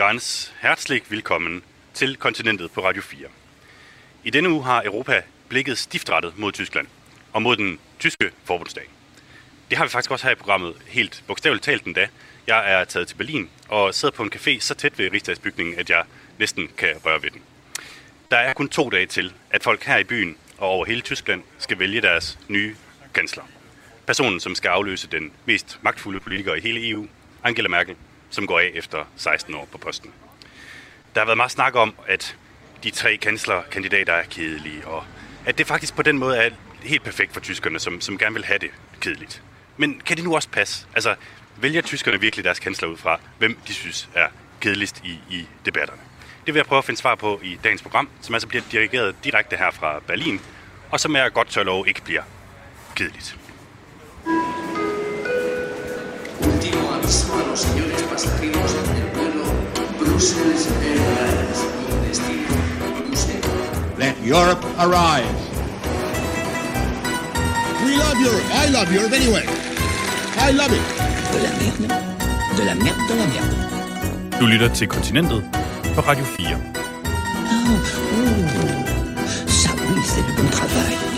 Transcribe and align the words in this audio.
Ganz 0.00 0.52
herzlich 0.60 1.10
willkommen 1.10 1.62
til 1.94 2.16
kontinentet 2.16 2.70
på 2.70 2.80
Radio 2.80 3.02
4. 3.02 3.28
I 4.24 4.30
denne 4.30 4.50
uge 4.50 4.64
har 4.64 4.82
Europa 4.84 5.22
blikket 5.48 5.78
stiftrettet 5.78 6.38
mod 6.38 6.52
Tyskland 6.52 6.86
og 7.32 7.42
mod 7.42 7.56
den 7.56 7.78
tyske 7.98 8.30
forbundsdag. 8.44 8.84
Det 9.70 9.78
har 9.78 9.84
vi 9.84 9.90
faktisk 9.90 10.10
også 10.10 10.26
her 10.26 10.32
i 10.32 10.34
programmet, 10.34 10.74
helt 10.86 11.24
bogstaveligt 11.26 11.64
talt 11.64 11.84
den 11.84 11.92
dag. 11.92 12.08
Jeg 12.46 12.72
er 12.72 12.84
taget 12.84 13.08
til 13.08 13.16
Berlin 13.16 13.50
og 13.68 13.94
sidder 13.94 14.14
på 14.14 14.22
en 14.22 14.30
café 14.34 14.60
så 14.60 14.74
tæt 14.74 14.98
ved 14.98 15.12
Rigsdagsbygningen, 15.12 15.78
at 15.78 15.90
jeg 15.90 16.04
næsten 16.38 16.68
kan 16.78 16.96
røre 17.04 17.22
ved 17.22 17.30
den. 17.30 17.42
Der 18.30 18.36
er 18.36 18.52
kun 18.52 18.68
to 18.68 18.90
dage 18.90 19.06
til, 19.06 19.32
at 19.50 19.62
folk 19.62 19.84
her 19.84 19.98
i 19.98 20.04
byen 20.04 20.36
og 20.58 20.68
over 20.68 20.84
hele 20.84 21.00
Tyskland 21.00 21.42
skal 21.58 21.78
vælge 21.78 22.00
deres 22.00 22.38
nye 22.48 22.76
kansler. 23.14 23.44
Personen, 24.06 24.40
som 24.40 24.54
skal 24.54 24.68
afløse 24.68 25.08
den 25.08 25.32
mest 25.44 25.78
magtfulde 25.82 26.20
politiker 26.20 26.54
i 26.54 26.60
hele 26.60 26.88
EU, 26.88 27.08
Angela 27.44 27.68
Merkel, 27.68 27.96
som 28.30 28.46
går 28.46 28.58
af 28.58 28.70
efter 28.74 29.04
16 29.16 29.54
år 29.54 29.68
på 29.72 29.78
posten. 29.78 30.12
Der 31.14 31.20
har 31.20 31.26
været 31.26 31.36
meget 31.36 31.52
snak 31.52 31.74
om, 31.74 31.94
at 32.06 32.36
de 32.84 32.90
tre 32.90 33.16
kanslerkandidater 33.16 34.12
er 34.12 34.22
kedelige, 34.22 34.86
og 34.86 35.04
at 35.46 35.58
det 35.58 35.66
faktisk 35.66 35.96
på 35.96 36.02
den 36.02 36.18
måde 36.18 36.36
er 36.36 36.50
helt 36.82 37.02
perfekt 37.02 37.32
for 37.32 37.40
tyskerne, 37.40 37.78
som, 37.78 38.00
som 38.00 38.18
gerne 38.18 38.34
vil 38.34 38.44
have 38.44 38.58
det 38.58 38.70
kedeligt. 39.00 39.42
Men 39.76 40.00
kan 40.06 40.16
det 40.16 40.24
nu 40.24 40.34
også 40.34 40.48
passe? 40.48 40.86
Altså, 40.94 41.14
vælger 41.56 41.82
tyskerne 41.82 42.20
virkelig 42.20 42.44
deres 42.44 42.58
kansler 42.58 42.88
ud 42.88 42.96
fra, 42.96 43.20
hvem 43.38 43.58
de 43.68 43.74
synes 43.74 44.08
er 44.14 44.28
kedeligst 44.60 45.00
i, 45.04 45.18
i 45.30 45.46
debatterne? 45.64 46.00
Det 46.46 46.54
vil 46.54 46.58
jeg 46.58 46.66
prøve 46.66 46.78
at 46.78 46.84
finde 46.84 47.00
svar 47.00 47.14
på 47.14 47.40
i 47.42 47.58
dagens 47.64 47.82
program, 47.82 48.08
som 48.20 48.34
altså 48.34 48.48
bliver 48.48 48.62
dirigeret 48.72 49.14
direkte 49.24 49.56
her 49.56 49.70
fra 49.70 50.00
Berlin, 50.06 50.40
og 50.90 51.00
som 51.00 51.16
jeg 51.16 51.32
godt 51.32 51.48
tør 51.48 51.62
love 51.62 51.88
ikke 51.88 52.02
bliver 52.02 52.22
kedeligt. 52.96 53.36
Aviso 57.10 57.34
a 57.34 57.50
los 57.50 57.60
señores 57.60 58.02
pasajeros 58.02 58.72
del 58.94 59.10
vuelo 59.16 59.42
Brussels 59.98 60.68
Airlines 60.80 61.58
con 61.88 62.02
destino 62.06 62.54
Bruselas. 63.04 63.98
Let 63.98 64.14
Europe 64.24 64.64
arise. 64.78 65.26
We 67.84 67.96
love 67.96 68.16
Europe. 68.20 68.44
I 68.54 68.70
love 68.70 68.92
Europe 68.92 69.12
anyway. 69.12 69.44
I 70.38 70.52
love 70.52 70.72
it. 70.72 70.82
De 71.32 71.42
la 71.42 71.50
merde. 71.58 71.88
De 72.56 72.64
la 72.64 72.74
merde, 72.76 73.02
de 73.08 73.16
la 73.16 73.26
merde. 73.26 74.38
Du 74.38 74.46
lytter 74.46 74.68
til 74.68 74.86
Kontinentet 74.88 75.42
på 75.94 76.00
Radio 76.00 76.24
4. 76.24 76.58
Oh, 77.42 77.78
ça 79.48 79.70
oui, 79.74 80.00
c'est 80.04 80.24
du 80.26 80.32
bon 80.40 80.48
travail. 80.48 81.09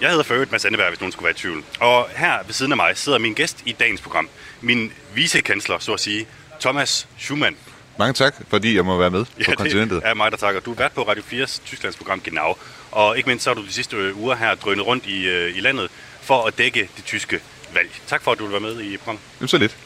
Jeg 0.00 0.10
hedder 0.10 0.32
øvrigt 0.32 0.52
Mads 0.52 0.64
Anneberg, 0.64 0.88
hvis 0.88 1.00
nogen 1.00 1.12
skulle 1.12 1.24
være 1.24 1.34
i 1.34 1.38
tvivl. 1.38 1.64
Og 1.80 2.08
her 2.16 2.38
ved 2.46 2.54
siden 2.54 2.72
af 2.72 2.76
mig 2.76 2.96
sidder 2.96 3.18
min 3.18 3.34
gæst 3.34 3.62
i 3.66 3.72
dagens 3.72 4.00
program. 4.00 4.28
Min 4.60 4.92
vicekansler, 5.14 5.78
så 5.78 5.92
at 5.92 6.00
sige, 6.00 6.26
Thomas 6.60 7.08
Schumann. 7.18 7.56
Mange 7.98 8.12
tak, 8.12 8.34
fordi 8.48 8.76
jeg 8.76 8.84
må 8.84 8.98
være 8.98 9.10
med 9.10 9.24
på 9.24 9.52
kontinentet. 9.56 10.02
det 10.02 10.08
er 10.08 10.14
mig, 10.14 10.30
der 10.30 10.36
takker. 10.36 10.60
Du 10.60 10.72
er 10.72 10.76
vært 10.76 10.92
på 10.92 11.02
Radio 11.02 11.22
4's 11.22 11.60
Tysklands 11.66 11.96
program 11.96 12.20
Genau. 12.20 12.58
Og 12.90 13.16
ikke 13.16 13.28
mindst 13.28 13.44
så 13.44 13.50
har 13.50 13.54
du 13.54 13.66
de 13.66 13.72
sidste 13.72 13.96
øh, 13.96 14.18
uger 14.18 14.34
her 14.34 14.54
drønet 14.54 14.86
rundt 14.86 15.06
i, 15.06 15.26
øh, 15.26 15.56
i 15.56 15.60
landet 15.60 15.90
for 16.20 16.46
at 16.46 16.58
dække 16.58 16.88
det 16.96 17.04
tyske 17.04 17.40
valg. 17.74 17.90
Tak 18.06 18.22
for, 18.22 18.32
at 18.32 18.38
du 18.38 18.44
vil 18.44 18.52
være 18.52 18.60
med 18.60 18.80
i 18.80 18.96
programmet. 18.96 19.22
Jamen, 19.40 19.48
så 19.48 19.58
lidt. 19.58 19.76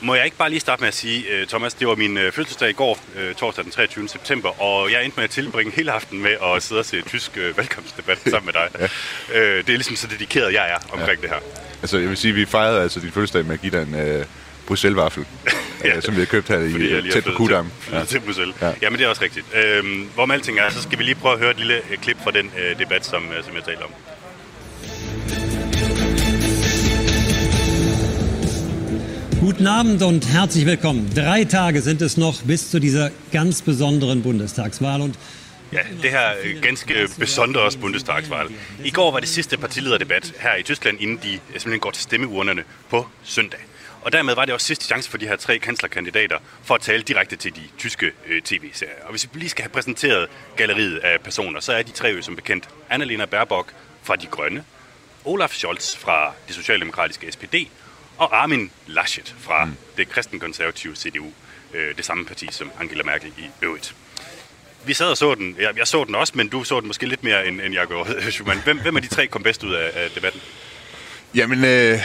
Må 0.00 0.14
jeg 0.14 0.24
ikke 0.24 0.36
bare 0.36 0.50
lige 0.50 0.60
starte 0.60 0.80
med 0.80 0.88
at 0.88 0.94
sige, 0.94 1.24
øh, 1.30 1.46
Thomas, 1.46 1.74
det 1.74 1.88
var 1.88 1.94
min 1.94 2.18
øh, 2.18 2.32
fødselsdag 2.32 2.70
i 2.70 2.72
går, 2.72 2.98
øh, 3.16 3.34
torsdag 3.34 3.64
den 3.64 3.72
23. 3.72 4.08
september, 4.08 4.62
og 4.62 4.92
jeg 4.92 5.04
endte 5.04 5.16
med 5.16 5.24
at 5.24 5.30
tilbringe 5.30 5.72
hele 5.76 5.92
aften 5.92 6.22
med 6.22 6.30
at 6.54 6.62
sidde 6.62 6.78
og 6.78 6.84
se 6.84 7.02
tysk 7.02 7.38
valgkampsdebat 7.56 8.18
sammen 8.30 8.46
med 8.46 8.52
dig. 8.52 8.68
ja. 8.80 8.86
det 9.56 9.68
er 9.68 9.72
ligesom 9.72 9.96
så 9.96 10.06
dedikeret, 10.06 10.52
jeg 10.52 10.70
er 10.70 10.76
omkring 10.92 11.20
ja. 11.20 11.22
det 11.22 11.30
her. 11.30 11.38
Altså, 11.82 11.98
jeg 11.98 12.08
vil 12.08 12.16
sige, 12.16 12.34
vi 12.34 12.44
fejrede 12.46 12.82
altså 12.82 13.00
din 13.00 13.12
fødselsdag 13.12 13.44
med 13.44 13.54
at 13.54 13.60
give 13.60 13.72
dig 13.72 13.82
en 13.82 13.94
øh, 13.94 14.24
Bruxelles-vaffel, 14.66 15.24
Ja. 15.84 16.00
som 16.06 16.14
vi 16.14 16.20
har 16.20 16.26
købt 16.26 16.48
her 16.48 16.58
i, 16.58 17.10
tæt 17.10 17.24
på 17.24 17.30
Kudam. 17.36 17.70
til, 17.84 17.94
ja. 17.94 18.04
til 18.04 18.20
Bruxelles. 18.20 18.56
Ja. 18.60 18.66
Ja. 18.66 18.72
Jamen, 18.82 18.98
det 18.98 19.04
er 19.04 19.08
også 19.08 19.22
rigtigt. 19.22 19.46
Øhm, 19.54 20.10
hvorom 20.14 20.30
alting 20.30 20.58
er, 20.58 20.70
så 20.70 20.82
skal 20.82 20.98
vi 20.98 21.04
lige 21.04 21.14
prøve 21.14 21.32
at 21.34 21.38
høre 21.40 21.50
et 21.50 21.56
lille 21.58 21.82
klip 22.02 22.16
fra 22.24 22.30
den 22.30 22.50
øh, 22.58 22.78
debat, 22.78 23.06
som, 23.06 23.32
øh, 23.38 23.44
som 23.44 23.54
jeg 23.54 23.64
talte 23.64 23.82
om. 23.82 23.90
Guten 29.40 29.68
Abend 29.68 30.02
und 30.02 30.26
herzlich 30.26 30.66
willkommen. 30.66 31.08
Drei 31.14 31.44
Tage 31.44 31.80
sind 31.80 32.02
es 32.02 32.16
noch 32.16 32.42
bis 32.42 32.70
zu 32.72 32.80
dieser 32.80 33.12
ganz 33.30 33.62
besonderen 33.62 34.22
Bundestagswahl 34.22 35.00
und 35.00 35.16
Ja, 35.72 35.80
det 36.02 36.10
her 36.10 36.34
øh, 36.44 36.62
ganske 36.62 36.94
øh, 36.94 37.08
besondere 37.18 37.70
Bundestagsvalg. 37.80 38.50
I 38.84 38.90
går 38.90 39.10
var 39.12 39.20
det 39.20 39.28
sidste 39.28 39.56
partilederdebat 39.56 40.32
her 40.38 40.56
i 40.56 40.62
Tyskland, 40.62 41.00
inden 41.00 41.16
de 41.22 41.34
øh, 41.34 41.40
simpelthen 41.52 41.80
går 41.80 41.90
til 41.90 42.02
stemmeurnerne 42.02 42.64
på 42.90 43.06
søndag. 43.22 43.60
Og 44.02 44.12
dermed 44.12 44.34
var 44.34 44.44
det 44.44 44.54
også 44.54 44.66
sidste 44.66 44.84
chance 44.84 45.10
for 45.10 45.18
de 45.18 45.26
her 45.28 45.36
tre 45.36 45.58
kanslerkandidater 45.58 46.38
for 46.62 46.74
at 46.74 46.80
tale 46.80 47.02
direkte 47.02 47.36
til 47.36 47.56
de 47.56 47.62
tyske 47.78 48.06
øh, 48.26 48.42
tv-serier. 48.42 49.04
Og 49.04 49.10
hvis 49.10 49.28
vi 49.32 49.38
lige 49.38 49.50
skal 49.50 49.62
have 49.62 49.72
præsenteret 49.72 50.28
galleriet 50.56 50.98
af 50.98 51.20
personer, 51.20 51.60
så 51.60 51.72
er 51.72 51.82
de 51.82 51.92
tre 51.92 52.08
jo 52.08 52.22
som 52.22 52.36
bekendt 52.36 52.68
Annalena 52.90 53.24
Baerbock 53.24 53.72
fra 54.02 54.16
De 54.16 54.26
Grønne, 54.26 54.64
Olaf 55.24 55.50
Scholz 55.50 55.96
fra 55.96 56.32
det 56.48 56.54
socialdemokratiske 56.54 57.32
SPD 57.32 57.54
og 58.18 58.42
Armin 58.42 58.70
Laschet 58.86 59.34
fra 59.38 59.64
mm. 59.64 59.72
det 59.96 60.08
kristenkonservative 60.08 60.96
CDU, 60.96 61.26
øh, 61.74 61.96
det 61.96 62.04
samme 62.04 62.24
parti 62.24 62.48
som 62.50 62.70
Angela 62.80 63.02
Merkel 63.02 63.32
i 63.38 63.44
øvrigt. 63.62 63.94
Vi 64.84 64.94
sad 64.94 65.06
og 65.06 65.16
så 65.16 65.34
den. 65.34 65.56
Jeg, 65.60 65.78
jeg 65.78 65.86
så 65.86 66.04
den 66.04 66.14
også, 66.14 66.32
men 66.36 66.48
du 66.48 66.64
så 66.64 66.80
den 66.80 66.86
måske 66.86 67.06
lidt 67.06 67.24
mere, 67.24 67.46
end, 67.46 67.60
end 67.60 67.74
jeg 67.74 67.86
gjorde, 67.86 68.22
Schumann. 68.32 68.60
Hvem, 68.64 68.80
hvem 68.80 68.96
af 68.96 69.02
de 69.02 69.08
tre 69.08 69.26
kom 69.26 69.42
bedst 69.42 69.64
ud 69.64 69.74
af, 69.74 69.90
af 69.94 70.10
debatten? 70.14 70.40
Jamen, 71.34 71.64
øh, 71.64 71.98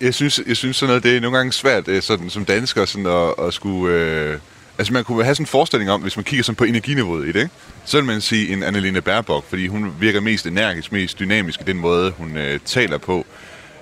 jeg, 0.00 0.14
synes, 0.14 0.40
jeg 0.46 0.56
synes 0.56 0.76
sådan 0.76 0.88
noget, 0.88 1.02
det 1.02 1.16
er 1.16 1.20
nogle 1.20 1.36
gange 1.36 1.52
svært 1.52 1.88
øh, 1.88 2.02
sådan, 2.02 2.30
som 2.30 2.44
dansker 2.44 2.84
sådan, 2.84 3.06
at, 3.06 3.46
at 3.46 3.54
skulle... 3.54 3.94
Øh, 3.94 4.38
altså, 4.78 4.92
man 4.92 5.04
kunne 5.04 5.24
have 5.24 5.34
sådan 5.34 5.42
en 5.42 5.46
forestilling 5.46 5.90
om, 5.90 6.02
hvis 6.02 6.16
man 6.16 6.24
kigger 6.24 6.44
sådan 6.44 6.56
på 6.56 6.64
energiniveauet 6.64 7.28
i 7.28 7.32
det, 7.32 7.40
ikke? 7.40 7.54
så 7.84 7.96
vil 7.96 8.04
man 8.04 8.20
sige 8.20 8.52
en 8.52 8.62
Annalena 8.62 9.00
Baerbock, 9.00 9.48
fordi 9.48 9.66
hun 9.66 9.94
virker 10.00 10.20
mest 10.20 10.46
energisk, 10.46 10.92
mest 10.92 11.18
dynamisk 11.18 11.60
i 11.60 11.64
den 11.64 11.76
måde, 11.76 12.10
hun 12.10 12.36
øh, 12.36 12.60
taler 12.64 12.98
på. 12.98 13.26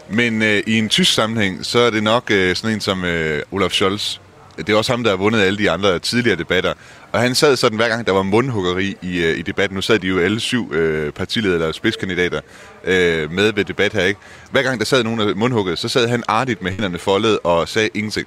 Men 0.09 0.43
øh, 0.43 0.63
i 0.67 0.79
en 0.79 0.89
tysk 0.89 1.13
sammenhæng, 1.13 1.67
så 1.67 1.79
er 1.79 1.91
det 1.91 2.03
nok 2.03 2.31
øh, 2.31 2.57
sådan 2.57 2.75
en 2.75 2.81
som 2.81 3.05
øh, 3.05 3.43
Olaf 3.53 3.71
Scholz. 3.71 4.19
Det 4.57 4.69
er 4.69 4.77
også 4.77 4.93
ham, 4.93 5.03
der 5.03 5.11
har 5.11 5.17
vundet 5.17 5.41
alle 5.41 5.59
de 5.59 5.71
andre 5.71 5.99
tidligere 5.99 6.39
debatter. 6.39 6.75
Og 7.13 7.21
han 7.21 7.35
sad 7.35 7.57
sådan, 7.57 7.77
hver 7.77 7.89
gang 7.89 8.07
der 8.07 8.13
var 8.13 8.23
mundhuggeri 8.23 8.97
i, 9.03 9.19
øh, 9.19 9.39
i 9.39 9.43
debatten, 9.43 9.75
nu 9.75 9.83
sad 9.83 9.99
de 9.99 10.07
jo 10.07 10.19
alle 10.19 10.41
syv 10.41 10.73
øh, 10.73 11.13
partiledere 11.13 11.55
eller 11.55 11.73
spidskandidater 11.73 12.41
øh, 12.85 13.33
med 13.33 13.53
ved 13.53 13.65
debat 13.65 13.93
her, 13.93 14.03
ikke? 14.03 14.21
Hver 14.51 14.63
gang 14.63 14.79
der 14.79 14.85
sad 14.85 15.05
nogen 15.05 15.21
af 15.21 15.37
mundhugget, 15.37 15.79
så 15.79 15.89
sad 15.89 16.09
han 16.09 16.23
artigt 16.29 16.63
med 16.63 16.71
hænderne 16.71 16.99
foldet 16.99 17.39
og 17.45 17.69
sagde 17.69 17.89
ingenting. 17.95 18.27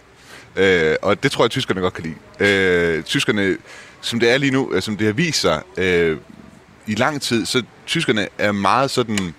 Øh, 0.56 0.96
og 1.02 1.24
det 1.24 1.32
tror 1.32 1.44
jeg, 1.44 1.52
tyskerne 1.52 1.82
godt 1.82 1.94
kan 1.94 2.04
lide. 2.04 2.50
Øh, 2.50 3.04
tyskerne, 3.04 3.58
som 4.02 4.20
det 4.20 4.30
er 4.30 4.38
lige 4.38 4.52
nu, 4.52 4.72
øh, 4.74 4.82
som 4.82 4.98
det 4.98 5.06
har 5.06 5.14
vist 5.14 5.42
sig 5.42 5.62
øh, 5.78 6.18
i 6.88 6.96
lang 6.96 7.22
tid, 7.22 7.46
så 7.46 7.64
tyskerne 7.88 8.28
er 8.38 8.52
meget 8.52 8.92
sådan... 8.92 9.34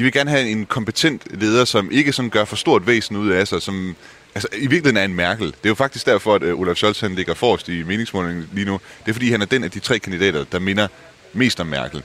De 0.00 0.04
vil 0.04 0.12
gerne 0.12 0.30
have 0.30 0.48
en 0.48 0.66
kompetent 0.66 1.22
leder, 1.40 1.64
som 1.64 1.90
ikke 1.92 2.12
sådan 2.12 2.30
gør 2.30 2.44
for 2.44 2.56
stort 2.56 2.86
væsen 2.86 3.16
ud 3.16 3.30
af 3.30 3.48
sig, 3.48 3.62
som 3.62 3.96
altså, 4.34 4.48
i 4.56 4.60
virkeligheden 4.60 4.96
er 4.96 5.04
en 5.04 5.14
Merkel. 5.14 5.46
Det 5.46 5.54
er 5.64 5.68
jo 5.68 5.74
faktisk 5.74 6.06
derfor, 6.06 6.34
at 6.34 6.42
øh, 6.42 6.60
Olaf 6.60 6.76
Scholz 6.76 7.00
han 7.00 7.14
ligger 7.14 7.34
forrest 7.34 7.68
i 7.68 7.82
meningsmålingen 7.82 8.48
lige 8.52 8.64
nu. 8.64 8.80
Det 9.04 9.08
er 9.08 9.12
fordi, 9.12 9.30
han 9.30 9.42
er 9.42 9.46
den 9.46 9.64
af 9.64 9.70
de 9.70 9.78
tre 9.78 9.98
kandidater, 9.98 10.44
der 10.52 10.58
minder 10.58 10.88
mest 11.32 11.60
om 11.60 11.66
Merkel. 11.66 12.02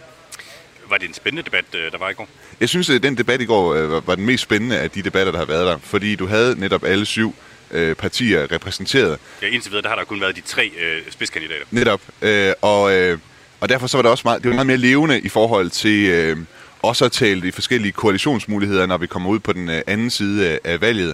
Var 0.89 0.97
det 0.97 1.07
en 1.07 1.13
spændende 1.13 1.43
debat, 1.43 1.65
øh, 1.75 1.91
der 1.91 1.97
var 1.97 2.09
i 2.09 2.13
går? 2.13 2.27
Jeg 2.59 2.69
synes, 2.69 2.89
at 2.89 3.03
den 3.03 3.17
debat 3.17 3.41
i 3.41 3.45
går 3.45 3.73
øh, 3.73 3.91
var- 3.91 4.03
var 4.05 4.15
den 4.15 4.25
mest 4.25 4.43
spændende 4.43 4.77
af 4.77 4.91
de 4.91 5.01
debatter, 5.01 5.31
der 5.31 5.39
har 5.39 5.45
været 5.45 5.65
der. 5.67 5.77
Fordi 5.83 6.15
du 6.15 6.25
havde 6.27 6.59
netop 6.59 6.83
alle 6.83 7.05
syv 7.05 7.35
øh, 7.71 7.95
partier 7.95 8.51
repræsenteret. 8.51 9.17
Ja, 9.41 9.47
indtil 9.47 9.71
videre, 9.71 9.81
der 9.83 9.89
har 9.89 9.95
der 9.95 10.03
kun 10.03 10.21
været 10.21 10.35
de 10.35 10.41
tre 10.41 10.71
øh, 10.81 11.01
spidskandidater. 11.09 11.65
Netop. 11.71 12.01
Øh, 12.21 12.53
og, 12.61 12.95
øh, 12.95 13.17
og 13.59 13.69
derfor 13.69 13.87
så 13.87 13.97
var 13.97 14.01
det 14.01 14.11
også 14.11 14.21
meget, 14.25 14.41
det 14.43 14.49
var 14.49 14.55
meget 14.55 14.67
mere 14.67 14.77
levende 14.77 15.19
i 15.19 15.29
forhold 15.29 15.69
til 15.69 16.05
øh, 16.09 16.37
også 16.85 17.05
har 17.05 17.09
talt 17.09 17.43
de 17.43 17.51
forskellige 17.51 17.91
koalitionsmuligheder, 17.91 18.85
når 18.85 18.97
vi 18.97 19.07
kommer 19.07 19.29
ud 19.29 19.39
på 19.39 19.53
den 19.53 19.69
øh, 19.69 19.81
anden 19.87 20.09
side 20.09 20.59
af, 20.63 20.81
valget. 20.81 21.13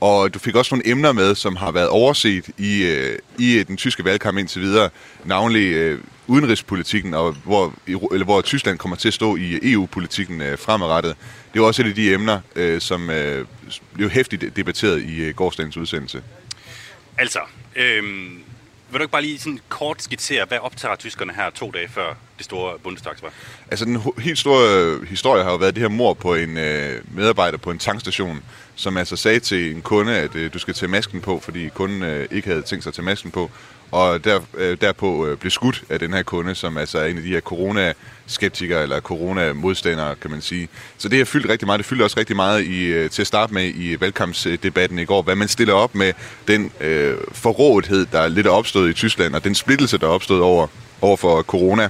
Og 0.00 0.34
du 0.34 0.38
fik 0.38 0.54
også 0.54 0.74
nogle 0.74 0.88
emner 0.88 1.12
med, 1.12 1.34
som 1.34 1.56
har 1.56 1.70
været 1.70 1.88
overset 1.88 2.50
i, 2.58 2.82
øh, 2.82 3.18
i 3.38 3.58
øh, 3.58 3.66
den 3.66 3.76
tyske 3.76 4.04
valgkamp 4.04 4.38
indtil 4.38 4.62
videre, 4.62 4.90
navnlig 5.24 5.72
øh, 5.72 6.00
udenrigspolitikken, 6.26 7.14
og 7.14 7.32
hvor, 7.44 7.74
eller 7.86 8.24
hvor 8.24 8.40
Tyskland 8.40 8.78
kommer 8.78 8.96
til 8.96 9.08
at 9.08 9.14
stå 9.14 9.36
i 9.36 9.72
EU-politikken 9.72 10.40
øh, 10.40 10.58
fremadrettet. 10.58 11.16
Det 11.52 11.60
var 11.60 11.66
også 11.66 11.82
et 11.82 11.88
af 11.88 11.94
de 11.94 12.12
emner, 12.14 12.40
øh, 12.56 12.80
som 12.80 13.10
øh, 13.10 13.46
blev 13.94 14.10
hæftigt 14.10 14.56
debatteret 14.56 15.02
i 15.02 15.20
øh, 15.20 15.34
gårsdagens 15.34 15.76
udsendelse. 15.76 16.22
Altså, 17.18 17.40
øh, 17.76 18.02
vil 18.90 18.98
du 18.98 19.02
ikke 19.02 19.12
bare 19.12 19.22
lige 19.22 19.38
sådan 19.38 19.60
kort 19.68 20.02
skitsere, 20.02 20.44
hvad 20.44 20.58
optager 20.58 20.96
tyskerne 20.96 21.32
her 21.32 21.50
to 21.50 21.70
dage 21.70 21.88
før 21.88 22.14
det 22.40 22.44
store 22.44 22.78
Bundestagsvalg? 22.82 23.32
Altså 23.70 23.84
den 23.84 24.02
helt 24.18 24.38
store 24.38 24.62
øh, 24.76 25.08
historie 25.08 25.42
har 25.42 25.50
jo 25.50 25.56
været 25.56 25.74
det 25.74 25.80
her 25.80 25.88
mor 25.88 26.14
på 26.14 26.34
en 26.34 26.58
øh, 26.58 27.02
medarbejder 27.14 27.58
på 27.58 27.70
en 27.70 27.78
tankstation, 27.78 28.42
som 28.74 28.96
altså 28.96 29.16
sagde 29.16 29.40
til 29.40 29.74
en 29.74 29.82
kunde, 29.82 30.16
at 30.16 30.34
øh, 30.34 30.52
du 30.54 30.58
skal 30.58 30.74
tage 30.74 30.90
masken 30.90 31.20
på, 31.20 31.40
fordi 31.40 31.68
kunden 31.68 32.02
øh, 32.02 32.28
ikke 32.30 32.48
havde 32.48 32.62
tænkt 32.62 32.84
sig 32.84 32.90
at 32.90 32.94
tage 32.94 33.04
masken 33.04 33.30
på. 33.30 33.50
og 33.90 34.24
der, 34.24 34.40
øh, 34.54 34.76
derpå 34.80 35.26
øh, 35.26 35.36
blev 35.38 35.50
skudt 35.50 35.84
af 35.88 35.98
den 35.98 36.12
her 36.12 36.22
kunde, 36.22 36.54
som 36.54 36.76
altså 36.76 36.98
er 36.98 37.06
en 37.06 37.16
af 37.16 37.22
de 37.22 37.28
her 37.28 37.40
corona-skeptikere, 37.40 38.82
eller 38.82 39.00
corona-modstandere, 39.00 40.16
kan 40.16 40.30
man 40.30 40.40
sige. 40.40 40.68
Så 40.98 41.08
det 41.08 41.18
har 41.18 41.24
fyldt 41.24 41.48
rigtig 41.48 41.66
meget. 41.66 41.78
Det 41.78 41.86
fyldte 41.86 42.02
også 42.02 42.18
rigtig 42.18 42.36
meget 42.36 42.64
i, 42.64 42.84
øh, 42.84 43.10
til 43.10 43.22
at 43.22 43.26
starte 43.26 43.54
med 43.54 43.72
i 43.74 44.00
valgkampsdebatten 44.00 44.98
i 44.98 45.04
går, 45.04 45.22
hvad 45.22 45.36
man 45.36 45.48
stiller 45.48 45.74
op 45.74 45.94
med 45.94 46.12
den 46.48 46.72
øh, 46.80 47.16
forrådhed, 47.32 48.06
der 48.12 48.20
er 48.20 48.28
lidt 48.28 48.46
er 48.46 48.50
opstået 48.50 48.90
i 48.90 48.92
Tyskland, 48.92 49.34
og 49.34 49.44
den 49.44 49.54
splittelse, 49.54 49.98
der 49.98 50.06
er 50.06 50.10
opstået 50.10 50.42
over, 50.42 50.66
over 51.00 51.16
for 51.16 51.42
corona. 51.42 51.88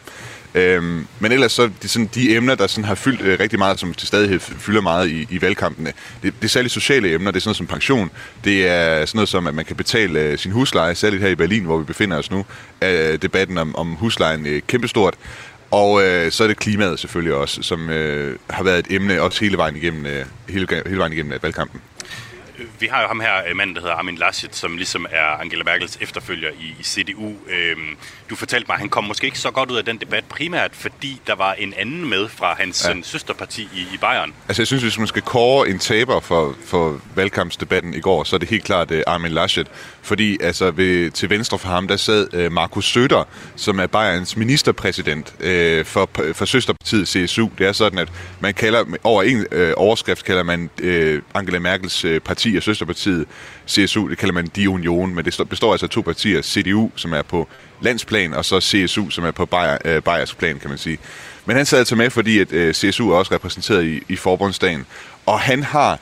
Øhm, 0.55 1.07
men 1.21 1.33
ellers 1.33 1.53
så 1.53 1.71
de, 1.83 1.89
sådan, 1.89 2.11
de 2.15 2.37
emner, 2.37 2.55
der 2.55 2.67
sådan 2.67 2.85
har 2.85 2.95
fyldt 2.95 3.21
øh, 3.21 3.41
rigtig 3.41 3.59
meget, 3.59 3.81
som 3.81 3.95
til 3.95 4.09
stadighed 4.09 4.41
fylder 4.41 4.81
meget 4.81 5.09
i, 5.09 5.27
i 5.31 5.43
valgkampene, 5.43 5.93
det, 6.23 6.35
det 6.35 6.45
er 6.45 6.49
særligt 6.49 6.75
sociale 6.75 7.15
emner, 7.15 7.31
det 7.31 7.37
er 7.37 7.41
sådan 7.41 7.49
noget 7.49 7.57
som 7.57 7.67
pension, 7.67 8.11
det 8.45 8.69
er 8.69 9.07
sådan 9.07 9.19
noget 9.19 9.29
som, 9.29 9.47
at 9.47 9.55
man 9.55 9.65
kan 9.65 9.77
betale 9.77 10.21
øh, 10.21 10.39
sin 10.39 10.53
husleje, 10.53 10.95
særligt 10.95 11.23
her 11.23 11.29
i 11.29 11.35
Berlin, 11.35 11.65
hvor 11.65 11.79
vi 11.79 11.85
befinder 11.85 12.19
os 12.19 12.31
nu, 12.31 12.45
er 12.81 13.17
debatten 13.17 13.59
om, 13.59 13.77
om 13.77 13.93
huslejen 13.93 14.47
øh, 14.47 14.63
kæmpestort. 14.67 15.15
Og 15.71 16.03
øh, 16.03 16.31
så 16.33 16.45
er 16.45 16.49
det 16.49 16.57
klimaet 16.57 16.99
selvfølgelig 16.99 17.35
også, 17.35 17.63
som 17.63 17.91
øh, 17.91 18.37
har 18.51 18.65
været 18.65 18.79
et 18.79 18.95
emne 18.95 19.23
også 19.23 19.41
hele 19.41 19.57
vejen 19.57 19.77
igennem, 19.77 20.07
øh, 20.07 20.25
hele, 20.49 20.67
hele 20.87 20.99
vejen 20.99 21.13
igennem 21.13 21.39
valgkampen 21.43 21.81
vi 22.79 22.87
har 22.87 23.03
jo 23.03 23.09
ham 23.09 23.21
her, 23.21 23.33
øh, 23.49 23.57
manden, 23.57 23.77
der 23.77 23.83
hedder 23.83 23.95
Armin 23.95 24.17
Laschet, 24.17 24.57
som 24.57 24.77
ligesom 24.77 25.07
er 25.11 25.41
Angela 25.41 25.65
Merkels 25.65 25.99
efterfølger 26.01 26.49
i, 26.61 26.75
i 26.81 26.83
CDU. 26.83 27.35
Øhm, 27.49 27.97
du 28.31 28.37
fortalte 28.37 28.67
mig, 28.69 28.75
at 28.75 28.81
han 28.81 28.89
kom 28.89 29.05
måske 29.05 29.25
ikke 29.25 29.39
så 29.39 29.51
godt 29.51 29.71
ud 29.71 29.77
af 29.77 29.85
den 29.85 29.99
debat, 29.99 30.25
primært 30.25 30.71
fordi 30.75 31.21
der 31.27 31.35
var 31.35 31.53
en 31.53 31.75
anden 31.75 32.09
med 32.09 32.29
fra 32.29 32.55
hans 32.59 32.87
ja. 32.89 32.95
søsterparti 33.03 33.63
i, 33.63 33.81
i 33.95 33.99
Bayern. 34.01 34.33
Altså 34.49 34.63
jeg 34.63 34.67
synes, 34.67 34.83
hvis 34.83 34.99
man 34.99 35.07
skal 35.07 35.23
kåre 35.23 35.69
en 35.69 35.79
taber 35.79 36.21
for, 36.21 36.57
for 36.67 37.01
valgkampsdebatten 37.15 37.95
i 37.95 38.01
går, 38.01 38.25
så 38.25 38.37
er 38.37 38.39
det 38.39 38.49
helt 38.49 38.65
klart 38.65 38.91
uh, 38.91 38.99
Armin 39.07 39.33
Laschet. 39.33 39.67
Fordi 40.03 40.39
altså 40.43 40.71
ved, 40.71 41.11
til 41.11 41.31
venstre 41.31 41.59
for 41.59 41.69
ham, 41.69 41.89
der 41.89 41.97
sad 41.97 42.35
uh, 42.35 42.53
Markus 42.53 42.97
Söder, 42.97 43.25
som 43.57 43.81
er 43.81 43.87
Bayerns 43.87 44.37
ministerpræsident 44.37 45.35
uh, 45.41 45.87
for, 45.87 46.11
for 46.33 46.45
søsterpartiet 46.45 47.09
CSU. 47.09 47.49
Det 47.59 47.67
er 47.67 47.73
sådan, 47.73 47.99
at 47.99 48.09
man 48.41 48.55
kalder, 48.55 48.85
over 49.05 49.23
en 49.23 49.47
uh, 49.53 49.73
overskrift 49.77 50.25
kalder 50.25 50.43
man 50.43 50.71
uh, 50.83 51.23
Angela 51.35 51.59
Merkels 51.59 52.05
uh, 52.05 52.19
parti 52.19 52.50
og 52.57 52.63
søsterpartiet 52.63 53.27
CSU, 53.69 54.09
det 54.09 54.19
kalder 54.19 54.35
man 54.35 54.47
De 54.57 54.71
Union, 54.71 55.15
men 55.15 55.25
det 55.25 55.49
består 55.49 55.73
altså 55.73 55.87
af 55.87 55.91
to 55.91 56.01
partier, 56.01 56.43
CDU, 56.43 56.91
som 56.97 57.13
er 57.13 57.23
på 57.23 57.49
landsplan, 57.83 58.35
og 58.35 58.45
så 58.45 58.61
CSU, 58.61 59.11
som 59.11 59.25
er 59.25 59.31
på 59.31 59.47
Bayer, 59.47 59.79
øh, 59.85 60.27
plan, 60.39 60.59
kan 60.59 60.71
man 60.71 60.79
sige. 60.79 60.99
Men 61.47 61.57
han 61.57 61.67
sad 61.67 61.79
altså 61.79 61.97
med, 61.97 62.11
fordi 62.11 62.39
at 62.39 62.53
øh, 62.53 62.75
CSU 62.75 63.11
er 63.11 63.17
også 63.17 63.35
repræsenteret 63.35 63.85
i, 63.85 64.03
i 64.09 64.17
forbundsdagen, 64.17 64.87
og 65.27 65.41
han 65.41 65.63
har 65.63 65.99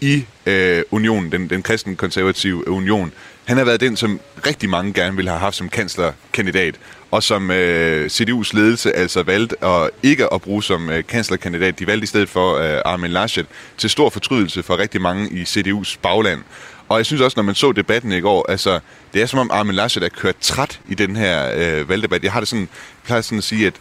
i 0.00 0.24
øh, 0.46 0.82
unionen, 0.90 1.32
den, 1.32 1.50
den 1.50 1.62
kristen 1.62 1.96
konservative 1.96 2.68
union, 2.68 3.12
han 3.44 3.56
har 3.56 3.64
været 3.64 3.80
den, 3.80 3.96
som 3.96 4.20
rigtig 4.46 4.68
mange 4.68 4.92
gerne 4.92 5.16
ville 5.16 5.30
have 5.30 5.40
haft 5.40 5.56
som 5.56 5.68
kanslerkandidat, 5.68 6.74
og 7.10 7.22
som 7.22 7.50
øh, 7.50 8.06
CDU's 8.06 8.50
ledelse 8.52 8.96
altså 8.96 9.22
valgte 9.22 9.64
at 9.64 9.90
ikke 10.02 10.34
at 10.34 10.42
bruge 10.42 10.62
som 10.62 10.90
øh, 10.90 11.04
kanslerkandidat. 11.06 11.78
De 11.78 11.86
valgte 11.86 12.04
i 12.04 12.06
stedet 12.06 12.28
for 12.28 12.54
øh, 12.54 12.80
Armin 12.84 13.10
Laschet 13.10 13.46
til 13.78 13.90
stor 13.90 14.10
fortrydelse 14.10 14.62
for 14.62 14.78
rigtig 14.78 15.00
mange 15.00 15.30
i 15.30 15.42
CDU's 15.42 15.96
bagland. 16.02 16.40
Og 16.88 16.96
jeg 16.98 17.06
synes 17.06 17.22
også, 17.22 17.34
når 17.36 17.42
man 17.42 17.54
så 17.54 17.72
debatten 17.72 18.12
i 18.12 18.20
går, 18.20 18.50
altså, 18.50 18.80
det 19.14 19.22
er 19.22 19.26
som 19.26 19.38
om 19.38 19.50
Armin 19.52 19.74
Laschet 19.74 20.02
er 20.02 20.08
kørt 20.08 20.36
træt 20.40 20.80
i 20.88 20.94
den 20.94 21.16
her 21.16 21.52
øh, 21.56 21.88
valgdebat. 21.88 22.24
Jeg 22.24 22.32
har 22.32 22.40
det 22.40 22.48
sådan, 22.48 22.60
jeg 22.60 23.04
plejer 23.04 23.22
sådan 23.22 23.38
at 23.38 23.44
sige, 23.44 23.66
at 23.66 23.74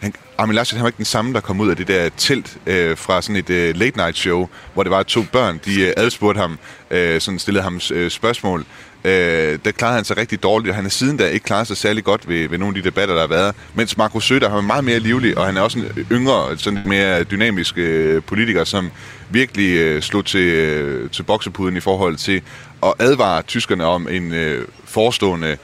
han, 0.00 0.14
Armin 0.38 0.54
Laschet 0.54 0.76
han 0.76 0.82
var 0.82 0.88
ikke 0.88 0.96
den 0.96 1.04
samme, 1.04 1.34
der 1.34 1.40
kom 1.40 1.60
ud 1.60 1.70
af 1.70 1.76
det 1.76 1.88
der 1.88 2.10
telt 2.16 2.58
øh, 2.66 2.96
fra 2.96 3.22
sådan 3.22 3.36
et 3.36 3.50
øh, 3.50 3.76
late 3.76 3.96
night 3.96 4.16
show, 4.16 4.48
hvor 4.74 4.82
det 4.82 4.90
var 4.90 5.02
to 5.02 5.22
børn, 5.32 5.60
de 5.64 5.80
øh, 5.80 5.92
adspurgte 5.96 6.40
ham, 6.40 6.58
øh, 6.90 7.20
sådan 7.20 7.38
stillede 7.38 7.62
ham 7.62 7.80
øh, 7.92 8.10
spørgsmål. 8.10 8.66
Øh, 9.04 9.58
der 9.64 9.70
klarede 9.70 9.94
han 9.94 10.04
sig 10.04 10.16
rigtig 10.16 10.42
dårligt, 10.42 10.70
og 10.70 10.74
han 10.74 10.84
har 10.84 10.90
siden 10.90 11.16
da 11.16 11.28
ikke 11.28 11.44
klaret 11.44 11.66
sig 11.66 11.76
særlig 11.76 12.04
godt 12.04 12.28
ved, 12.28 12.48
ved 12.48 12.58
nogle 12.58 12.76
af 12.76 12.82
de 12.82 12.88
debatter, 12.88 13.14
der 13.14 13.20
har 13.20 13.28
været. 13.28 13.54
Mens 13.74 13.96
Marco 13.96 14.20
Søder 14.20 14.50
har 14.50 14.60
meget 14.60 14.84
mere 14.84 14.98
livlig, 14.98 15.38
og 15.38 15.46
han 15.46 15.56
er 15.56 15.60
også 15.60 15.78
en 15.78 16.06
yngre, 16.12 16.58
sådan 16.58 16.82
mere 16.86 17.24
dynamisk 17.24 17.78
øh, 17.78 18.22
politiker, 18.22 18.64
som 18.64 18.90
virkelig 19.30 19.76
øh, 19.76 20.02
slog 20.02 20.24
til, 20.24 20.46
øh, 20.46 21.10
til 21.10 21.22
boksepuden 21.22 21.76
i 21.76 21.80
forhold 21.80 22.16
til 22.16 22.42
at 22.82 22.94
advare 22.98 23.42
tyskerne 23.42 23.84
om 23.84 24.08
en 24.08 24.32
øh, 24.32 24.66
forestående 24.84 25.56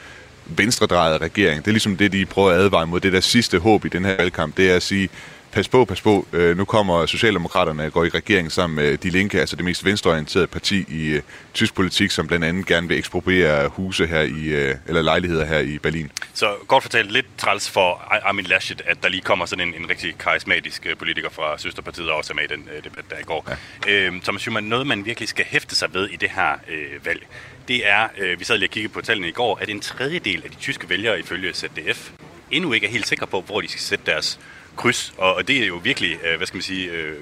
venstredrejet 0.47 1.21
regering. 1.21 1.61
Det 1.61 1.69
er 1.69 1.73
ligesom 1.73 1.97
det, 1.97 2.13
de 2.13 2.27
prøver 2.27 2.51
at 2.51 2.57
advare 2.57 2.87
mod. 2.87 3.01
Det 3.01 3.13
der 3.13 3.21
sidste 3.21 3.59
håb 3.59 3.85
i 3.85 3.89
den 3.89 4.05
her 4.05 4.17
valgkamp, 4.17 4.57
det 4.57 4.71
er 4.71 4.77
at 4.77 4.83
sige, 4.83 5.09
pas 5.55 5.69
på, 5.69 5.85
pas 5.85 6.01
på. 6.01 6.27
Øh, 6.33 6.57
nu 6.57 6.65
kommer 6.65 7.07
Socialdemokraterne 7.07 7.91
går 7.91 8.05
i 8.05 8.09
regering 8.09 8.53
sammen 8.53 8.77
med 8.77 8.97
De 8.97 9.11
Linke, 9.11 9.41
altså 9.41 9.57
det 9.57 9.65
mest 9.65 9.85
venstreorienterede 9.85 10.47
parti 10.47 10.85
i 10.89 11.07
øh, 11.09 11.23
tysk 11.55 11.75
politik, 11.75 12.11
som 12.11 12.27
blandt 12.27 12.45
andet 12.45 12.67
gerne 12.67 12.89
vil 12.89 12.99
ekspropriere 12.99 13.69
huse 13.69 14.07
her 14.07 14.21
i, 14.21 14.45
øh, 14.45 14.75
eller 14.87 15.03
lejligheder 15.03 15.45
her 15.45 15.59
i 15.59 15.79
Berlin. 15.79 16.11
Så 16.35 16.55
godt 16.69 16.83
fortalt 16.83 17.13
lidt 17.13 17.27
træls 17.39 17.71
for 17.71 18.03
Armin 18.25 18.45
Laschet, 18.45 18.83
at 18.87 19.03
der 19.03 19.09
lige 19.09 19.21
kommer 19.21 19.47
sådan 19.47 19.69
en, 19.69 19.75
en 19.83 19.91
rigtig 19.91 20.19
karismatisk 20.19 20.87
øh, 20.87 20.97
politiker 20.97 21.31
fra 21.31 21.59
Søsterpartiet, 21.59 22.11
og 22.11 22.17
også 22.17 22.33
er 22.33 22.35
med 22.35 22.45
i 22.45 22.47
den 22.47 22.69
øh, 22.77 22.85
debat, 22.85 23.05
der 23.11 23.17
i 23.19 23.23
går. 23.23 23.57
Ja. 23.87 23.93
Øh, 23.93 24.23
Thomas 24.23 24.41
Schumann, 24.41 24.67
noget 24.67 24.87
man 24.87 25.07
virkelig 25.07 25.29
skal 25.29 25.45
hæfte 25.45 25.75
sig 25.75 25.95
ved 25.95 26.09
i 26.09 26.17
det 26.17 26.31
her 26.31 26.53
øh, 26.69 27.07
valg, 27.07 27.27
det 27.69 27.89
er, 27.89 28.09
øh, 28.19 28.41
vi 28.41 28.45
sad 28.45 28.59
lige 28.59 28.69
og 28.69 28.73
kiggede 28.73 28.93
på 28.93 29.01
tallene 29.01 29.29
i 29.29 29.33
går, 29.33 29.59
at 29.63 29.69
en 29.69 29.81
tredjedel 29.81 30.43
af 30.45 30.51
de 30.51 30.57
tyske 30.57 30.89
vælgere 30.89 31.19
ifølge 31.19 31.55
ZDF 31.55 32.11
endnu 32.51 32.73
ikke 32.73 32.87
er 32.87 32.91
helt 32.91 33.09
sikre 33.09 33.27
på, 33.27 33.41
hvor 33.41 33.61
de 33.61 33.69
skal 33.69 33.81
sætte 33.81 34.05
deres 34.07 34.41
kryds, 34.77 35.15
og, 35.19 35.35
og 35.35 35.49
det 35.49 35.63
er 35.63 35.67
jo 35.67 35.77
virkelig, 35.77 36.19
øh, 36.25 36.37
hvad 36.37 36.47
skal 36.47 36.57
man 36.57 36.63
sige, 36.63 36.91
øh, 36.91 37.17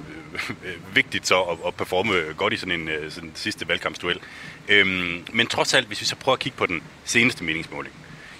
øh 0.65 0.95
vigtigt 0.95 1.27
så 1.27 1.43
at, 1.43 1.59
at 1.67 1.75
performe 1.75 2.15
godt 2.37 2.53
i 2.53 2.57
sådan 2.57 2.81
en 2.81 2.89
øh, 2.89 3.11
sådan 3.11 3.33
sidste 3.35 3.69
valgkampsduel. 3.69 4.19
Øhm, 4.69 5.25
men 5.33 5.47
trods 5.47 5.75
alt, 5.75 5.87
hvis 5.87 6.01
vi 6.01 6.07
så 6.07 6.17
prøver 6.17 6.37
at 6.37 6.41
kigge 6.41 6.59
på 6.59 6.67
den 6.67 6.83
seneste 7.05 7.45
meningsmåling, 7.45 7.95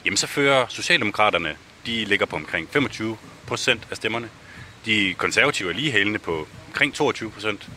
jamen 0.05 0.17
så 0.17 0.27
fører 0.27 0.67
Socialdemokraterne, 0.69 1.57
de 1.87 2.05
ligger 2.05 2.27
på 2.27 2.37
omkring 2.37 2.69
25 2.71 3.17
procent 3.47 3.89
af 3.91 3.97
stemmerne. 3.97 4.29
De 4.85 5.15
konservative 5.15 5.71
er 5.71 5.75
lige 5.75 5.93
hælende 5.93 6.19
på 6.19 6.49
omkring 6.69 6.95
22 6.95 7.31
procent. 7.31 7.69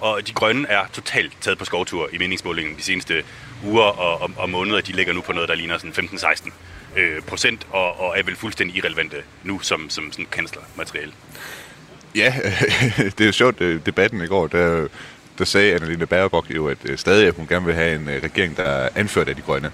Og 0.00 0.26
de 0.26 0.32
grønne 0.32 0.68
er 0.68 0.86
totalt 0.92 1.32
taget 1.40 1.58
på 1.58 1.64
skovtur 1.64 2.08
i 2.12 2.18
meningsmålingen 2.18 2.76
de 2.76 2.82
seneste 2.82 3.24
uger 3.64 3.82
og, 3.82 4.20
og, 4.20 4.30
og 4.36 4.50
måneder. 4.50 4.80
De 4.80 4.92
ligger 4.92 5.12
nu 5.12 5.20
på 5.20 5.32
noget, 5.32 5.48
der 5.48 5.54
ligner 5.54 5.78
sådan 5.78 6.08
15-16 6.12 6.50
øh, 6.96 7.22
procent, 7.22 7.66
og, 7.70 8.00
og 8.00 8.18
er 8.18 8.22
vel 8.22 8.36
fuldstændig 8.36 8.76
irrelevante 8.76 9.16
nu 9.44 9.60
som, 9.60 9.90
som 9.90 10.12
sådan 10.12 10.26
kanslermateriale. 10.30 11.12
Ja, 12.14 12.34
det 13.18 13.20
er 13.20 13.26
jo 13.26 13.32
sjovt, 13.32 13.60
øh, 13.60 13.80
debatten 13.86 14.22
i 14.22 14.26
går, 14.26 14.46
der, 14.46 14.88
der 15.38 15.44
sagde 15.44 15.74
Annalena 15.74 16.04
Baerbock 16.04 16.50
jo, 16.50 16.68
at 16.68 16.78
øh, 16.84 16.98
stadig 16.98 17.28
at 17.28 17.34
hun 17.34 17.46
gerne 17.46 17.66
vil 17.66 17.74
have 17.74 17.94
en 17.94 18.08
øh, 18.08 18.22
regering, 18.22 18.56
der 18.56 18.62
er 18.62 18.88
anført 18.94 19.28
af 19.28 19.36
de 19.36 19.42
grønne. 19.42 19.72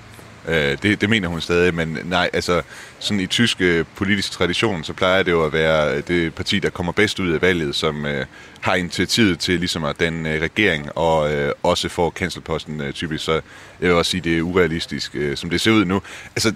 Øh, 0.49 0.79
det, 0.83 1.00
det 1.00 1.11
mener 1.11 1.29
hun 1.29 1.41
stadig, 1.41 1.75
men 1.75 1.99
nej, 2.05 2.31
altså 2.33 2.62
sådan 2.99 3.21
i 3.21 3.27
tysk 3.27 3.61
øh, 3.61 3.85
politisk 3.97 4.33
tradition, 4.33 4.85
så 4.85 4.93
plejer 4.93 5.23
det 5.23 5.31
jo 5.31 5.45
at 5.45 5.53
være 5.53 5.97
øh, 5.97 6.03
det 6.09 6.35
parti, 6.35 6.59
der 6.59 6.71
kommer 6.71 6.93
bedst 6.93 7.19
ud 7.19 7.33
af 7.33 7.43
valget, 7.43 7.75
som 7.75 8.06
øh, 8.06 8.27
har 8.61 8.75
initiativet 8.75 9.39
til 9.39 9.59
ligesom 9.59 9.85
at 9.85 10.00
den 10.00 10.27
øh, 10.27 10.43
regering 10.43 10.88
og 10.95 11.33
øh, 11.33 11.52
også 11.62 11.88
får 11.88 12.11
kanselposten 12.11 12.81
øh, 12.81 12.93
typisk. 12.93 13.25
Så 13.25 13.33
jeg 13.81 13.88
vil 13.88 13.93
også 13.93 14.11
sige, 14.11 14.21
det 14.21 14.38
er 14.38 14.43
urealistisk, 14.43 15.14
øh, 15.14 15.37
som 15.37 15.50
det 15.50 15.61
ser 15.61 15.71
ud 15.71 15.85
nu. 15.85 16.02
Altså, 16.37 16.55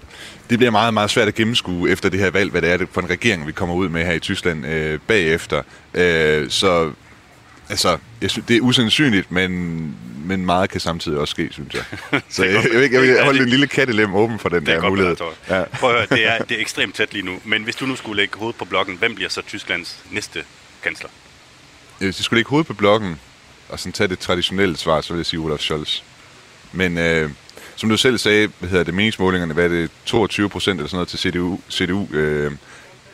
det 0.49 0.57
bliver 0.57 0.71
meget, 0.71 0.93
meget 0.93 1.09
svært 1.09 1.27
at 1.27 1.35
gennemskue 1.35 1.89
efter 1.89 2.09
det 2.09 2.19
her 2.19 2.29
valg, 2.29 2.51
hvad 2.51 2.61
det 2.61 2.71
er 2.71 2.85
for 2.91 3.01
en 3.01 3.09
regering, 3.09 3.47
vi 3.47 3.51
kommer 3.51 3.75
ud 3.75 3.89
med 3.89 4.05
her 4.05 4.13
i 4.13 4.19
Tyskland 4.19 4.65
øh, 4.65 4.99
bagefter. 5.07 5.61
Øh, 5.93 6.49
så 6.49 6.91
altså, 7.73 7.97
jeg 8.21 8.29
synes, 8.29 8.47
det 8.47 8.57
er 8.57 8.61
usandsynligt, 8.61 9.31
men 9.31 9.95
men 10.25 10.45
meget 10.45 10.69
kan 10.69 10.79
samtidig 10.81 11.19
også 11.19 11.31
ske, 11.31 11.49
synes 11.51 11.73
jeg. 11.73 11.83
Så 12.29 12.43
jeg, 12.43 12.53
jeg, 12.53 12.81
vil, 12.81 12.91
jeg 12.91 13.01
vil 13.01 13.23
holde 13.23 13.39
en 13.39 13.49
lille 13.49 13.67
kattelem 13.67 14.15
åben 14.15 14.39
for 14.39 14.49
den 14.49 14.65
det 14.65 14.67
der 14.67 14.89
mulighed. 14.89 15.15
Ja. 15.49 15.63
Prøv 15.63 15.89
at 15.89 15.95
høre, 15.95 16.05
det 16.09 16.27
er, 16.27 16.43
det 16.43 16.57
er 16.57 16.61
ekstremt 16.61 16.95
tæt 16.95 17.13
lige 17.13 17.25
nu. 17.25 17.39
Men 17.43 17.63
hvis 17.63 17.75
du 17.75 17.85
nu 17.85 17.95
skulle 17.95 18.17
lægge 18.17 18.37
hovedet 18.37 18.55
på 18.55 18.65
blokken, 18.65 18.97
hvem 18.97 19.15
bliver 19.15 19.29
så 19.29 19.41
Tysklands 19.41 19.99
næste 20.11 20.43
kansler? 20.83 21.09
Hvis 21.97 22.19
jeg 22.19 22.25
skulle 22.25 22.37
lægge 22.37 22.49
hovedet 22.49 22.67
på 22.67 22.73
blokken, 22.73 23.19
og 23.69 23.79
sådan 23.79 23.91
tage 23.91 24.07
det 24.07 24.19
traditionelle 24.19 24.77
svar, 24.77 25.01
så 25.01 25.13
vil 25.13 25.19
jeg 25.19 25.25
sige 25.25 25.39
Olaf 25.39 25.59
Scholz. 25.59 26.01
Men 26.71 26.97
øh, 26.97 27.29
som 27.75 27.89
du 27.89 27.97
selv 27.97 28.17
sagde, 28.17 28.49
hvad 28.59 28.69
hedder 28.69 28.83
det, 28.83 28.93
meningsmålingerne, 28.93 29.53
hvad 29.53 29.63
er 29.63 29.69
det, 29.69 29.91
22 30.05 30.49
procent 30.49 30.79
eller 30.79 30.89
sådan 30.89 30.97
noget 30.97 31.07
til 31.07 31.19
CDU, 31.19 31.59
CDU 31.71 32.07
øh, 32.11 32.51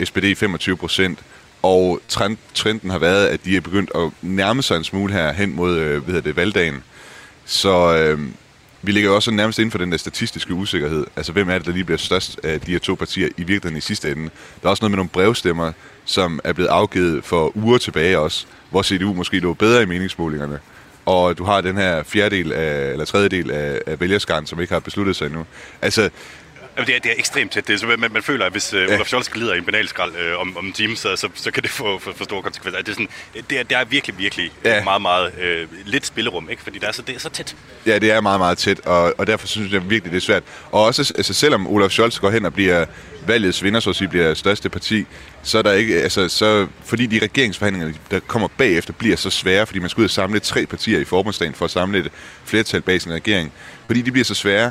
SPD 0.04 0.38
25 0.38 0.76
procent, 0.76 1.18
og 1.62 2.00
trend, 2.08 2.36
trenden 2.54 2.90
har 2.90 2.98
været, 2.98 3.26
at 3.26 3.44
de 3.44 3.56
er 3.56 3.60
begyndt 3.60 3.90
at 3.94 4.10
nærme 4.22 4.62
sig 4.62 4.76
en 4.76 4.84
smule 4.84 5.12
her 5.12 5.32
hen 5.32 5.56
mod 5.56 5.76
øh, 5.76 6.02
hvad 6.02 6.14
hedder 6.14 6.20
det, 6.20 6.36
valgdagen. 6.36 6.82
Så 7.44 7.96
øh, 7.96 8.20
vi 8.82 8.92
ligger 8.92 9.10
også 9.10 9.30
nærmest 9.30 9.58
inden 9.58 9.70
for 9.70 9.78
den 9.78 9.92
der 9.92 9.98
statistiske 9.98 10.54
usikkerhed. 10.54 11.06
Altså, 11.16 11.32
hvem 11.32 11.48
er 11.48 11.58
det, 11.58 11.66
der 11.66 11.72
lige 11.72 11.84
bliver 11.84 11.98
størst 11.98 12.40
af 12.44 12.60
de 12.60 12.72
her 12.72 12.78
to 12.78 12.94
partier 12.94 13.26
i 13.26 13.42
virkeligheden 13.42 13.76
i 13.76 13.80
sidste 13.80 14.10
ende? 14.10 14.22
Der 14.62 14.66
er 14.66 14.70
også 14.70 14.82
noget 14.82 14.90
med 14.90 14.96
nogle 14.96 15.08
brevstemmer, 15.08 15.72
som 16.04 16.40
er 16.44 16.52
blevet 16.52 16.68
afgivet 16.68 17.24
for 17.24 17.56
uger 17.56 17.78
tilbage 17.78 18.18
også, 18.18 18.46
hvor 18.70 18.82
CDU 18.82 19.12
måske 19.12 19.38
lå 19.38 19.54
bedre 19.54 19.82
i 19.82 19.86
meningsmålingerne. 19.86 20.58
Og 21.06 21.38
du 21.38 21.44
har 21.44 21.60
den 21.60 21.76
her 21.76 22.02
fjerdedel 22.02 22.52
af, 22.52 22.90
eller 22.92 23.04
tredjedel 23.04 23.50
af, 23.50 23.80
af 23.86 24.00
vælgerskaren, 24.00 24.46
som 24.46 24.60
ikke 24.60 24.72
har 24.72 24.80
besluttet 24.80 25.16
sig 25.16 25.26
endnu. 25.26 25.46
Altså, 25.82 26.10
Jamen, 26.80 26.86
det, 26.86 26.96
er, 26.96 27.00
det 27.00 27.10
er 27.10 27.14
ekstremt 27.18 27.52
tæt. 27.52 27.66
Det 27.68 27.74
er, 27.74 27.78
så 27.78 27.86
man, 27.86 28.12
man 28.12 28.22
føler, 28.22 28.46
at 28.46 28.52
hvis 28.52 28.74
uh, 28.74 28.80
Olaf 28.80 29.06
Scholz 29.06 29.28
glider 29.28 29.54
i 29.54 29.58
en 29.58 29.64
banalskrald 29.64 30.12
uh, 30.34 30.40
om, 30.40 30.56
om 30.56 30.66
en 30.66 30.72
time, 30.72 30.96
så, 30.96 31.16
så, 31.16 31.28
så 31.34 31.50
kan 31.50 31.62
det 31.62 31.70
få 31.70 31.98
for, 31.98 32.12
for 32.16 32.24
store 32.24 32.42
konsekvenser. 32.42 32.82
Det 32.82 32.88
er, 32.88 32.92
sådan, 32.92 33.08
det 33.50 33.58
er, 33.58 33.62
det 33.62 33.76
er 33.76 33.84
virkelig, 33.84 34.18
virkelig 34.18 34.50
Ja. 34.64 34.84
meget, 34.84 35.02
meget 35.02 35.32
uh, 35.32 35.68
lidt 35.86 36.06
spillerum, 36.06 36.50
ikke? 36.50 36.62
fordi 36.62 36.78
det 36.78 36.88
er, 36.88 36.92
så, 36.92 37.02
det 37.02 37.14
er 37.14 37.18
så 37.20 37.28
tæt. 37.28 37.56
Ja, 37.86 37.98
det 37.98 38.10
er 38.10 38.20
meget, 38.20 38.40
meget 38.40 38.58
tæt, 38.58 38.80
og, 38.80 39.14
og 39.18 39.26
derfor 39.26 39.46
synes 39.46 39.72
jeg 39.72 39.90
virkelig, 39.90 40.12
det 40.12 40.16
er 40.16 40.26
svært. 40.26 40.42
Og 40.72 40.84
også, 40.84 41.12
altså, 41.16 41.34
selvom 41.34 41.66
Olaf 41.66 41.90
Scholz 41.90 42.18
går 42.18 42.30
hen 42.30 42.44
og 42.44 42.52
bliver 42.54 42.84
valgets 43.26 43.62
vinder, 43.62 43.80
så 43.80 43.90
at 43.90 43.96
sige, 43.96 44.08
bliver 44.08 44.34
største 44.34 44.68
parti, 44.68 45.06
så 45.42 45.58
er 45.58 45.62
der 45.62 45.72
ikke, 45.72 46.02
altså, 46.02 46.28
så, 46.28 46.66
fordi 46.84 47.06
de 47.06 47.18
regeringsforhandlinger, 47.22 47.92
der 48.10 48.20
kommer 48.26 48.48
bagefter, 48.58 48.92
bliver 48.92 49.16
så 49.16 49.30
svære, 49.30 49.66
fordi 49.66 49.78
man 49.78 49.90
skal 49.90 50.00
ud 50.00 50.04
og 50.04 50.10
samle 50.10 50.40
tre 50.40 50.66
partier 50.66 50.98
i 50.98 51.04
forbundsdagen 51.04 51.54
for 51.54 51.64
at 51.64 51.70
samle 51.70 51.98
et 51.98 52.10
flertal 52.44 52.80
bag 52.80 53.00
sin 53.02 53.12
regering. 53.12 53.52
Fordi 53.86 54.02
de 54.02 54.12
bliver 54.12 54.24
så 54.24 54.34
svære, 54.34 54.70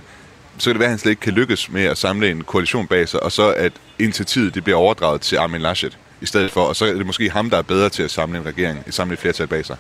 så 0.60 0.70
kan 0.70 0.74
det 0.74 0.80
være, 0.80 0.88
at 0.88 0.92
han 0.92 1.00
slet 1.00 1.10
ikke 1.10 1.20
kan 1.20 1.34
lykkes 1.34 1.70
med 1.70 1.84
at 1.84 1.98
samle 1.98 2.32
en 2.32 2.44
koalition 2.44 2.88
bag 2.88 3.10
sig, 3.10 3.24
og 3.24 3.32
så 3.32 3.54
at 3.54 3.74
initiativet 4.00 4.56
det 4.56 4.63
bliver 4.63 4.78
overdraget 4.78 5.22
til 5.22 5.36
Armin 5.36 5.62
Laschet 5.62 5.98
i 6.22 6.25
stedet 6.25 6.51
for, 6.51 6.63
og 6.63 6.75
så 6.75 6.86
er 6.86 6.94
det 6.94 7.06
måske 7.06 7.30
ham, 7.30 7.50
der 7.50 7.58
er 7.58 7.62
bedre 7.62 7.89
til 7.89 8.04
at 8.04 8.12
samle 8.12 8.38
en 8.39 8.46
regering, 8.46 8.84
at 8.86 8.94
samle 8.94 9.13
et 9.13 9.20
flertal 9.20 9.48
bag 9.48 9.66
sig. 9.66 9.78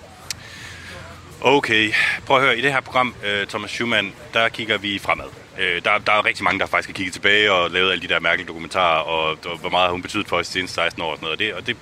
Okay, 1.41 1.93
prøv 2.25 2.37
at 2.37 2.43
høre. 2.43 2.57
I 2.57 2.61
det 2.61 2.71
her 2.71 2.81
program, 2.81 3.15
øh, 3.25 3.47
Thomas 3.47 3.71
Schumann, 3.71 4.13
der 4.33 4.49
kigger 4.49 4.77
vi 4.77 4.99
fremad. 4.99 5.25
Øh, 5.59 5.81
der, 5.85 5.97
der 5.97 6.11
er 6.11 6.25
rigtig 6.25 6.43
mange, 6.43 6.59
der 6.59 6.65
faktisk 6.65 6.89
har 6.89 6.93
kigget 6.93 7.13
tilbage 7.13 7.51
og 7.51 7.71
lavet 7.71 7.91
alle 7.91 8.01
de 8.01 8.07
der 8.07 8.19
mærkelige 8.19 8.47
dokumentarer, 8.47 8.99
og, 8.99 9.37
og 9.45 9.57
hvor 9.57 9.69
meget 9.69 9.85
har 9.85 9.91
hun 9.91 10.01
betydet 10.01 10.27
for 10.27 10.37
os 10.37 10.47
de 10.47 10.53
seneste 10.53 10.75
16 10.75 11.01
år 11.01 11.11
og 11.11 11.17
sådan 11.17 11.25
noget. 11.25 11.33
Og 11.33 11.39
det, 11.39 11.53
og 11.53 11.67
det, 11.67 11.77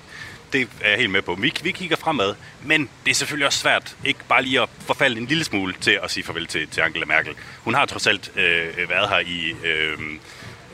det 0.52 0.68
er 0.80 0.88
jeg 0.88 0.98
helt 0.98 1.10
med 1.10 1.22
på. 1.22 1.34
Vi, 1.34 1.52
vi 1.62 1.70
kigger 1.72 1.96
fremad, 1.96 2.34
men 2.64 2.88
det 3.04 3.10
er 3.10 3.14
selvfølgelig 3.14 3.46
også 3.46 3.58
svært 3.58 3.96
ikke 4.04 4.20
bare 4.28 4.42
lige 4.42 4.60
at 4.60 4.68
forfalde 4.86 5.20
en 5.20 5.26
lille 5.26 5.44
smule 5.44 5.74
til 5.80 5.98
at 6.02 6.10
sige 6.10 6.24
farvel 6.24 6.46
til, 6.46 6.68
til 6.68 6.80
Angela 6.80 7.06
Merkel. 7.06 7.34
Hun 7.64 7.74
har 7.74 7.86
trods 7.86 8.06
alt 8.06 8.32
øh, 8.36 8.88
været 8.90 9.08
her 9.08 9.18
i 9.18 9.54
øh, 9.64 9.98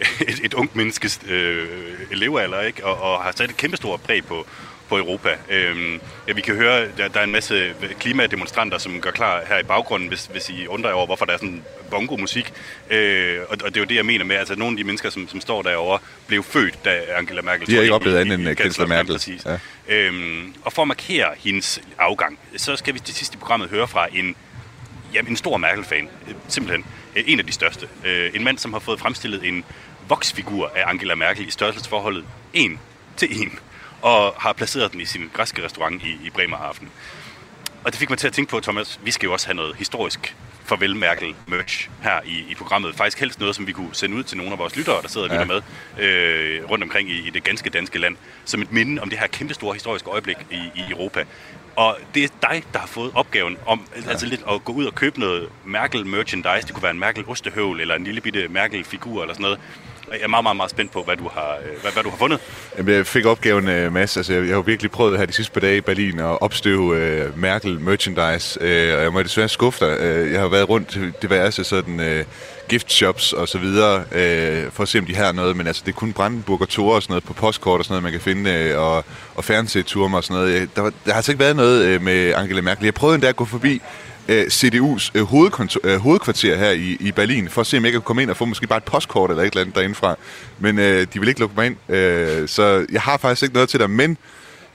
et, 0.29 0.41
et 0.45 0.55
ungt 0.55 0.77
menneskes 0.77 1.21
øh, 1.27 2.11
levealder, 2.11 2.61
ikke? 2.61 2.87
Og, 2.87 3.03
og 3.03 3.23
har 3.23 3.33
sat 3.37 3.51
et 3.51 3.57
kæmpestort 3.57 4.01
præg 4.01 4.25
på, 4.25 4.47
på 4.89 4.99
Europa. 4.99 5.37
Øhm, 5.51 6.01
ja, 6.29 6.33
vi 6.33 6.41
kan 6.41 6.55
høre, 6.55 6.89
der, 6.97 7.09
der 7.09 7.21
er 7.21 7.25
en 7.25 7.33
masse 7.33 7.75
klimademonstranter, 8.01 8.79
som 8.79 9.01
gør 9.01 9.11
klar 9.11 9.43
her 9.49 9.59
i 9.59 9.63
baggrunden, 9.63 10.09
hvis, 10.09 10.27
hvis 10.33 10.49
I 10.51 10.67
undrer 10.67 10.91
jer 10.91 10.97
over, 10.97 11.07
hvorfor 11.07 11.25
der 11.25 11.33
er 11.33 11.37
sådan 11.37 11.63
bongo-musik. 11.91 12.53
Øh, 12.91 13.39
og, 13.49 13.59
og 13.65 13.69
det 13.69 13.77
er 13.77 13.81
jo 13.81 13.87
det, 13.87 13.95
jeg 13.95 14.07
mener 14.07 14.25
med, 14.25 14.37
altså 14.37 14.55
nogle 14.55 14.73
af 14.73 14.77
de 14.77 14.85
mennesker, 14.85 15.11
som, 15.11 15.29
som 15.29 15.41
står 15.41 15.63
derovre, 15.63 15.99
blev 16.27 16.43
født, 16.43 16.85
da 16.85 17.01
Angela 17.17 17.43
Merkel... 17.43 17.67
De 17.67 17.75
har 17.75 17.83
ikke 17.83 17.95
oplevet 17.95 18.19
andet 18.19 18.39
end, 18.39 18.49
øh, 18.49 18.57
kansler 18.57 18.87
Merkel. 18.87 19.13
Præcis. 19.15 19.47
Ja. 19.47 19.59
Øhm, 19.89 20.55
og 20.63 20.73
for 20.73 20.83
at 20.83 20.89
markere 20.89 21.29
hendes 21.39 21.81
afgang, 21.99 22.39
så 22.57 22.77
skal 22.77 22.95
vi 22.95 22.99
til 22.99 23.15
sidst 23.15 23.35
i 23.35 23.37
programmet 23.37 23.69
høre 23.71 23.89
fra 23.89 24.07
en, 24.13 24.37
jamen, 25.15 25.31
en 25.31 25.37
stor 25.37 25.57
Merkel-fan. 25.57 26.09
Øh, 26.29 26.35
Simpelthen 26.49 26.85
øh, 27.17 27.25
en 27.27 27.39
af 27.39 27.47
de 27.47 27.53
største. 27.53 27.89
Øh, 28.05 28.31
En 28.35 28.45
mand, 28.45 28.59
som 28.59 28.73
har 28.73 28.81
fået 28.81 29.01
fremstillet 29.01 29.49
en 29.49 29.65
voksfigur 30.09 30.73
af 30.77 30.83
Angela 30.91 31.15
Merkel 31.15 31.49
i 31.49 31.51
størrelsesforholdet 31.51 32.25
1 32.53 32.79
til 33.17 33.43
1, 33.43 33.49
og 34.05 34.35
har 34.39 34.53
placeret 34.53 34.93
den 34.93 35.01
i 35.01 35.05
sin 35.05 35.31
græske 35.33 35.65
restaurant 35.65 36.03
i, 36.03 36.19
i 36.25 36.31
Bremerhaven. 36.31 36.91
Og 37.85 37.93
det 37.93 37.99
fik 37.99 38.11
mig 38.11 38.19
til 38.19 38.27
at 38.27 38.33
tænke 38.33 38.51
på, 38.51 38.61
Thomas, 38.61 39.01
vi 39.05 39.11
skal 39.11 39.27
jo 39.27 39.33
også 39.33 39.47
have 39.47 39.57
noget 39.57 39.77
historisk 39.77 40.37
farvel 40.65 40.97
Merkel 40.97 41.35
merch 41.47 41.91
her 42.03 42.21
i, 42.25 42.45
i 42.51 42.55
programmet. 42.55 42.95
Faktisk 42.95 43.21
helst 43.21 43.41
noget, 43.41 43.57
som 43.57 43.67
vi 43.67 43.73
kunne 43.73 43.95
sende 43.95 44.17
ud 44.17 44.23
til 44.23 44.37
nogle 44.37 44.53
af 44.53 44.59
vores 44.59 44.77
lyttere, 44.77 45.03
der 45.03 45.09
sidder 45.09 45.29
og 45.29 45.33
lytter 45.33 45.47
med 45.47 45.63
øh, 46.05 46.71
rundt 46.71 46.85
omkring 46.85 47.11
i, 47.11 47.27
i 47.27 47.31
det 47.31 47.45
ganske 47.45 47.71
danske 47.71 47.99
land, 47.99 48.17
som 48.45 48.63
et 48.63 48.73
minde 48.73 49.03
om 49.03 49.11
det 49.11 49.19
her 49.19 49.27
kæmpe 49.27 49.55
store 49.55 49.75
historiske 49.75 50.11
øjeblik 50.11 50.37
i, 50.51 50.57
i 50.75 50.91
Europa. 50.91 51.25
Og 51.77 51.99
det 52.15 52.25
er 52.25 52.29
dig, 52.51 52.65
der 52.73 52.79
har 52.79 52.87
fået 52.87 53.13
opgaven 53.15 53.57
om 53.67 53.87
ja. 53.97 54.11
altså 54.11 54.27
lidt 54.27 54.45
at 54.51 54.65
gå 54.65 54.73
ud 54.73 54.85
og 54.85 54.95
købe 54.95 55.21
noget 55.21 55.49
Merkel 55.65 56.07
merchandise. 56.07 56.67
Det 56.67 56.73
kunne 56.73 56.83
være 56.83 56.93
en 56.93 56.99
Merkel 56.99 57.25
ostehøvl 57.27 57.81
eller 57.81 57.95
en 57.95 58.05
lille 58.05 58.21
bitte 58.21 58.49
Merkel 58.49 58.85
figur 58.85 59.23
eller 59.23 59.35
sådan 59.35 59.43
noget. 59.43 59.61
Jeg 60.13 60.21
er 60.23 60.29
meget, 60.29 60.43
meget, 60.43 60.57
meget 60.57 60.71
spændt 60.71 60.93
på, 60.93 61.03
hvad 61.03 61.17
du 61.17 61.29
har, 61.29 61.57
øh, 61.65 61.81
hvad, 61.83 61.93
hvad 61.93 62.03
du 62.03 62.11
har 62.11 62.17
fundet. 62.17 62.41
Jamen, 62.79 62.95
jeg 62.95 63.07
fik 63.07 63.25
opgaven, 63.27 63.69
øh, 63.69 63.93
Mads. 63.93 64.17
Altså, 64.17 64.33
jeg, 64.33 64.47
jeg 64.47 64.55
har 64.55 64.63
virkelig 64.63 64.91
prøvet 64.91 65.19
her 65.19 65.27
de 65.27 65.33
sidste 65.33 65.53
par 65.53 65.61
dage 65.61 65.77
i 65.77 65.81
Berlin 65.81 66.21
at 66.21 66.43
opstøve 66.43 67.27
uh, 67.29 67.39
Merkel 67.39 67.81
merchandise, 67.81 68.61
uh, 68.61 68.67
og 68.99 69.03
jeg 69.03 69.13
må 69.13 69.23
desværre 69.23 69.49
skuffe 69.49 69.87
dig. 69.87 70.01
Uh, 70.01 70.33
jeg 70.33 70.41
har 70.41 70.49
været 70.49 70.69
rundt 70.69 70.89
til 70.89 71.13
diverse 71.23 71.65
sådan 71.65 72.01
uh, 72.01 72.25
gift 72.69 72.93
shops 72.93 73.33
og 73.33 73.49
så 73.49 73.59
videre, 73.59 73.97
uh, 73.97 74.73
for 74.73 74.83
at 74.83 74.89
se, 74.89 74.99
om 74.99 75.07
de 75.07 75.17
har 75.17 75.33
noget, 75.33 75.57
men 75.57 75.67
altså, 75.67 75.83
det 75.87 75.93
er 75.93 75.97
kun 75.97 76.13
Brandenburg 76.13 76.61
og 76.61 76.69
Tor 76.69 76.95
og 76.95 77.03
sådan 77.03 77.13
noget 77.13 77.25
på 77.25 77.33
postkort 77.33 77.79
og 77.79 77.85
sådan 77.85 77.93
noget, 77.93 78.03
man 78.03 78.13
kan 78.13 78.21
finde, 78.21 78.75
uh, 78.77 78.83
og, 78.83 79.05
og 79.35 79.45
Fernsehturm 79.45 80.15
og 80.15 80.25
sådan 80.25 80.43
noget. 80.43 80.63
Uh, 80.63 80.69
Der, 80.77 80.83
var, 80.83 80.91
der 81.05 81.11
har 81.11 81.17
altså 81.17 81.33
ikke 81.33 81.41
været 81.41 81.57
noget 81.57 81.97
uh, 81.97 82.03
med 82.03 82.35
Angela 82.35 82.61
Merkel. 82.61 82.85
Jeg 82.85 82.95
prøvede 82.95 83.15
endda 83.15 83.29
at 83.29 83.37
gå 83.37 83.45
forbi 83.45 83.83
øh, 84.29 84.43
CDU's 84.43 85.11
øh, 85.15 85.23
hovedkontor, 85.23 85.81
øh, 85.85 85.97
hovedkvarter 85.97 86.57
her 86.57 86.71
i, 86.71 86.97
i 87.01 87.13
Berlin, 87.13 87.49
for 87.49 87.61
at 87.61 87.67
se, 87.67 87.77
om 87.77 87.85
jeg 87.85 87.93
kan 87.93 88.01
komme 88.01 88.23
ind 88.23 88.31
og 88.31 88.37
få 88.37 88.45
måske 88.45 88.67
bare 88.67 88.77
et 88.77 88.85
postkort 88.85 89.31
eller 89.31 89.43
et 89.43 89.47
eller 89.47 89.61
andet 89.61 89.75
derindefra. 89.75 90.17
Men 90.59 90.79
øh, 90.79 91.07
de 91.15 91.21
vil 91.21 91.29
ikke 91.29 91.41
lukke 91.41 91.55
mig 91.57 91.67
ind, 91.67 91.77
øh, 91.89 92.49
så 92.49 92.87
jeg 92.93 93.01
har 93.01 93.17
faktisk 93.17 93.43
ikke 93.43 93.55
noget 93.55 93.69
til 93.69 93.81
dig, 93.81 93.91
men 93.91 94.19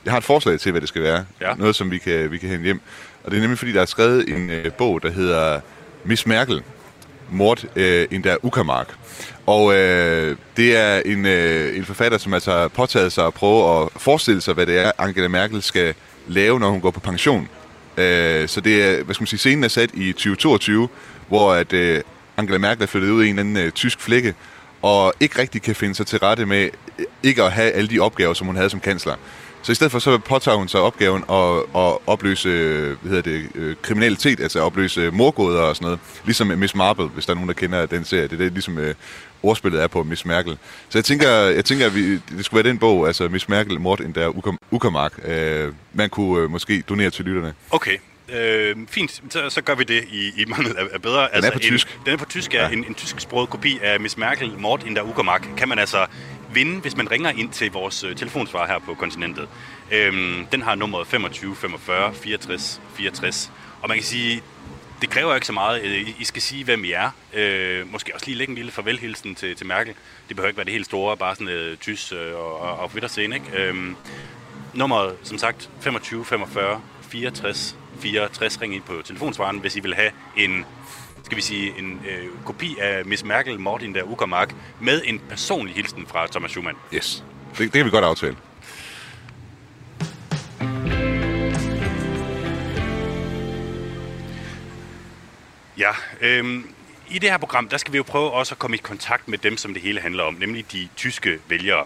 jeg 0.06 0.14
har 0.14 0.18
et 0.18 0.24
forslag 0.24 0.60
til, 0.60 0.72
hvad 0.72 0.82
det 0.82 0.90
skal 0.90 1.04
være. 1.04 1.26
Ja. 1.42 1.54
Noget, 1.58 1.76
som 1.76 1.92
vi 1.92 1.98
kan, 1.98 2.32
vi 2.32 2.38
kan 2.38 2.50
hente 2.50 2.64
hjem. 2.64 2.82
Og 3.24 3.32
det 3.32 3.38
er 3.38 3.42
nemlig, 3.42 3.60
fordi 3.60 3.72
der 3.72 3.82
er 3.82 3.86
skrevet 3.86 4.30
en 4.30 4.50
øh, 4.50 4.72
bog, 4.72 5.04
der 5.04 5.12
hedder 5.12 5.60
Miss 6.04 6.26
Merkel, 6.26 6.64
Mord 7.32 7.66
øh, 7.76 8.08
in 8.12 8.24
der 8.24 8.38
Uckermark. 8.44 8.88
Og 9.46 9.76
øh, 9.76 10.38
det 10.58 10.78
er 10.78 11.02
en, 11.06 11.26
øh, 11.26 11.78
en 11.78 11.86
forfatter, 11.86 12.18
som 12.18 12.34
altså 12.34 12.52
har 12.52 12.68
påtaget 12.68 13.12
sig 13.12 13.26
at 13.26 13.34
prøve 13.34 13.82
at 13.82 13.90
forestille 13.98 14.42
sig, 14.42 14.54
hvad 14.54 14.66
det 14.66 14.80
er, 14.80 14.92
Angela 14.98 15.28
Merkel 15.28 15.62
skal 15.62 15.94
lave, 16.28 16.60
når 16.60 16.70
hun 16.70 16.82
går 16.82 16.92
på 16.92 17.00
pension. 17.00 17.50
Øh, 18.00 18.48
så 18.48 18.62
det 18.62 18.84
er, 18.84 19.04
hvad 19.04 19.16
skal 19.16 19.22
man 19.22 19.28
sige, 19.28 19.40
scenen 19.40 19.64
er 19.64 19.68
sat 19.68 19.90
i 19.94 20.12
2022, 20.12 20.90
hvor 21.28 21.54
at, 21.54 21.74
øh, 21.74 22.02
Angela 22.38 22.58
Merkel 22.58 22.84
er 22.84 22.88
flyttet 22.88 23.10
ud 23.10 23.24
i 23.24 23.30
en 23.30 23.40
eller 23.40 23.50
anden 23.50 23.66
øh, 23.66 23.72
tysk 23.72 24.00
flække, 24.00 24.34
og 24.82 25.14
ikke 25.20 25.40
rigtig 25.40 25.62
kan 25.62 25.76
finde 25.76 25.96
sig 25.96 26.08
til 26.08 26.20
rette 26.20 26.46
med 26.46 26.70
øh, 27.00 27.06
ikke 27.24 27.44
at 27.44 27.52
have 27.52 27.72
alle 27.72 27.90
de 27.90 28.00
opgaver, 28.00 28.34
som 28.34 28.48
hun 28.48 28.56
havde 28.56 28.70
som 28.70 28.80
kansler. 28.80 29.16
Så 29.62 29.72
i 29.72 29.76
stedet 29.76 29.92
for 29.92 30.00
så 30.00 30.18
påtager 30.18 30.58
hun 30.58 30.68
sig 30.68 30.80
opgaven 30.80 31.24
at, 31.30 31.82
at 31.82 31.98
opløse 32.08 32.50
hvad 33.02 33.12
hedder 33.12 33.22
det, 33.22 33.50
øh, 33.56 33.76
kriminalitet, 33.82 34.40
altså 34.40 34.60
opløse 34.60 35.12
morgåder 35.12 35.62
og 35.62 35.76
sådan 35.76 35.86
noget. 35.86 36.00
Ligesom 36.26 36.48
Miss 36.48 36.76
Marple, 36.76 37.06
hvis 37.06 37.26
der 37.26 37.32
er 37.32 37.36
nogen, 37.36 37.48
der 37.48 37.54
kender 37.54 37.86
den 37.86 38.06
serie. 38.06 38.24
Det 38.24 38.34
er 38.34 38.38
det, 38.38 38.52
ligesom 38.52 38.78
øh, 38.78 38.96
ordspillet 39.44 39.84
er 39.84 39.88
på 39.88 40.04
Miss 40.04 40.26
Merkel. 40.26 40.58
Så 40.90 40.98
jeg 40.98 41.06
tænker, 41.06 41.30
jeg 41.30 41.66
tænker 41.66 41.86
at 41.86 41.96
vi, 41.96 42.14
det 42.14 42.46
skulle 42.46 42.64
være 42.64 42.72
den 42.72 42.80
bog, 42.80 43.08
altså 43.08 43.28
Miss 43.28 43.50
Merkel, 43.50 43.80
Mord 43.80 44.00
in 44.00 44.12
der 44.12 44.58
Uckermark. 44.72 45.14
Øh, 45.26 45.74
man 45.94 46.10
kunne 46.10 46.44
øh, 46.44 46.52
måske 46.52 46.84
donere 46.90 47.10
til 47.10 47.26
lytterne. 47.26 47.54
Okay, 47.72 47.98
øh, 48.34 48.76
fint. 48.88 49.22
Så, 49.30 49.50
så 49.50 49.62
gør 49.62 49.76
vi 49.76 49.84
det 49.84 50.04
i, 50.12 50.42
i 50.42 50.46
mangel 50.48 50.78
af, 50.78 50.84
af 50.94 51.02
bedre. 51.02 51.28
Den 51.36 51.44
er 51.44 51.52
på 51.52 51.60
en, 51.60 51.62
tysk. 51.62 52.00
Den 52.06 52.14
er 52.14 52.18
på 52.18 52.26
tysk, 52.26 52.54
ja. 52.54 52.68
Ja. 52.68 52.74
En, 52.74 52.86
en 52.88 52.96
tysksproget 52.96 53.50
kopi 53.50 53.80
af 53.84 54.00
Miss 54.00 54.18
Merkel, 54.18 54.52
Mord 54.58 54.84
in 54.86 54.96
der 54.96 55.02
Uckermark, 55.02 55.48
kan 55.58 55.70
man 55.70 55.80
altså 55.80 56.06
vinde, 56.54 56.80
hvis 56.80 56.98
man 56.98 57.12
ringer 57.12 57.30
ind 57.30 57.50
til 57.50 57.72
vores 57.72 58.04
øh, 58.04 58.16
telefonsvar 58.16 58.68
her 58.68 58.80
på 58.80 58.94
kontinentet. 58.94 59.48
Øhm, 59.92 60.46
den 60.52 60.62
har 60.62 60.76
nummeret 60.76 61.08
25 61.08 61.56
45 61.56 62.14
64 62.14 62.82
64. 62.94 63.52
Og 63.82 63.88
man 63.90 63.98
kan 63.98 64.06
sige, 64.06 64.44
det 65.02 65.10
kræver 65.10 65.36
ikke 65.36 65.48
så 65.48 65.54
meget. 65.54 65.84
Øh, 65.84 66.22
I 66.22 66.24
skal 66.24 66.42
sige, 66.42 66.64
hvem 66.64 66.84
I 66.84 66.92
er. 66.92 67.10
Øh, 67.34 67.92
måske 67.92 68.12
også 68.14 68.26
lige 68.26 68.38
lægge 68.38 68.52
en 68.52 68.56
lille 68.56 68.72
farvelhilsen 68.72 69.36
til, 69.36 69.56
til 69.56 69.68
Merkel. 69.68 69.94
Det 70.28 70.36
behøver 70.36 70.48
ikke 70.48 70.58
være 70.58 70.66
det 70.66 70.74
helt 70.74 70.86
store, 70.86 71.18
bare 71.18 71.36
sådan 71.36 71.48
øh, 71.48 71.78
tys 71.78 72.12
øh, 72.12 72.36
og, 72.36 72.60
og, 72.60 72.78
og 72.78 72.92
Wiedersehen, 72.94 73.34
ikke? 73.34 73.46
Øhm, 73.54 73.96
nummeret, 74.74 75.16
som 75.24 75.38
sagt, 75.38 75.70
25 75.82 76.26
45 76.26 76.82
64 77.02 77.76
64. 78.00 78.62
Ring 78.62 78.76
ind 78.76 78.84
på 78.84 79.02
telefonsvaren, 79.06 79.60
hvis 79.60 79.76
I 79.76 79.80
vil 79.80 79.96
have 79.96 80.12
en 80.38 80.66
skal 81.24 81.36
vi 81.36 81.42
sige, 81.42 81.80
en 81.80 82.02
øh, 82.10 82.26
kopi 82.46 82.78
af 82.80 83.06
Miss 83.06 83.24
Merkel, 83.24 83.60
Martin 83.60 83.96
der 83.96 84.04
Uckermark, 84.04 84.56
med 84.82 85.02
en 85.06 85.22
personlig 85.30 85.76
hilsen 85.76 86.06
fra 86.08 86.28
Thomas 86.28 86.52
Schumann. 86.52 86.78
Yes. 86.94 87.24
Det, 87.52 87.60
det 87.60 87.72
kan 87.72 87.86
vi 87.86 87.90
godt 87.90 88.06
aftale. 88.06 88.36
Ja, 95.78 95.92
øhm, 96.22 96.74
i 97.10 97.20
det 97.20 97.30
her 97.30 97.38
program, 97.38 97.70
der 97.70 97.78
skal 97.78 97.94
vi 97.94 97.98
jo 97.98 98.04
prøve 98.04 98.32
også 98.32 98.56
at 98.56 98.60
komme 98.60 98.76
i 98.76 98.80
kontakt 98.84 99.28
med 99.28 99.38
dem, 99.38 99.58
som 99.58 99.74
det 99.74 99.84
hele 99.84 100.02
handler 100.02 100.24
om, 100.24 100.34
nemlig 100.34 100.72
de 100.72 100.88
tyske 100.96 101.40
vælgere. 101.48 101.86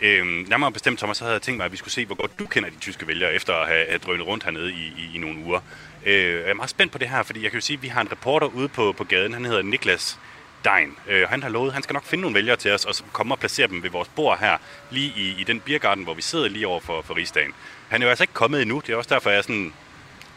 Øhm, 0.00 0.46
nærmere 0.48 0.72
bestemt, 0.72 0.98
Thomas, 0.98 1.16
så 1.16 1.24
havde 1.24 1.34
jeg 1.34 1.42
tænkt 1.42 1.56
mig, 1.56 1.64
at 1.64 1.72
vi 1.72 1.76
skulle 1.76 1.92
se, 1.92 2.06
hvor 2.06 2.14
godt 2.14 2.38
du 2.38 2.46
kender 2.46 2.70
de 2.70 2.76
tyske 2.80 3.06
vælgere, 3.06 3.34
efter 3.34 3.54
at 3.54 3.68
have, 3.68 3.86
have 3.88 3.98
drønet 3.98 4.26
rundt 4.26 4.44
hernede 4.44 4.72
i, 4.72 4.92
i, 4.98 5.10
i 5.14 5.18
nogle 5.18 5.38
uger. 5.44 5.60
Øh, 6.06 6.34
jeg 6.34 6.50
er 6.50 6.54
meget 6.54 6.70
spændt 6.70 6.92
på 6.92 6.98
det 6.98 7.08
her, 7.08 7.22
fordi 7.22 7.42
jeg 7.42 7.50
kan 7.50 7.60
jo 7.60 7.66
sige, 7.66 7.76
at 7.76 7.82
vi 7.82 7.88
har 7.88 8.00
en 8.00 8.12
reporter 8.12 8.46
ude 8.46 8.68
på, 8.68 8.92
på 8.92 9.04
gaden, 9.04 9.34
han 9.34 9.44
hedder 9.44 9.62
Niklas 9.62 10.18
Dein. 10.64 10.96
Øh, 11.08 11.28
han 11.28 11.42
har 11.42 11.48
lovet, 11.48 11.72
han 11.72 11.82
skal 11.82 11.94
nok 11.94 12.04
finde 12.04 12.22
nogle 12.22 12.34
vælgere 12.34 12.56
til 12.56 12.72
os, 12.72 12.84
og 12.84 12.94
så 12.94 13.02
komme 13.12 13.34
og 13.34 13.38
placere 13.38 13.66
dem 13.66 13.82
ved 13.82 13.90
vores 13.90 14.08
bord 14.08 14.38
her, 14.38 14.56
lige 14.90 15.12
i, 15.16 15.40
i 15.40 15.44
den 15.44 15.60
biergarten, 15.60 16.04
hvor 16.04 16.14
vi 16.14 16.22
sidder 16.22 16.48
lige 16.48 16.66
over 16.66 16.80
for, 16.80 17.02
for 17.02 17.16
Rigsdagen. 17.16 17.52
Han 17.88 18.02
er 18.02 18.06
jo 18.06 18.10
altså 18.10 18.24
ikke 18.24 18.34
kommet 18.34 18.62
endnu, 18.62 18.82
det 18.86 18.92
er 18.92 18.96
også 18.96 19.14
derfor, 19.14 19.30
jeg 19.30 19.38
er 19.38 19.42
sådan, 19.42 19.72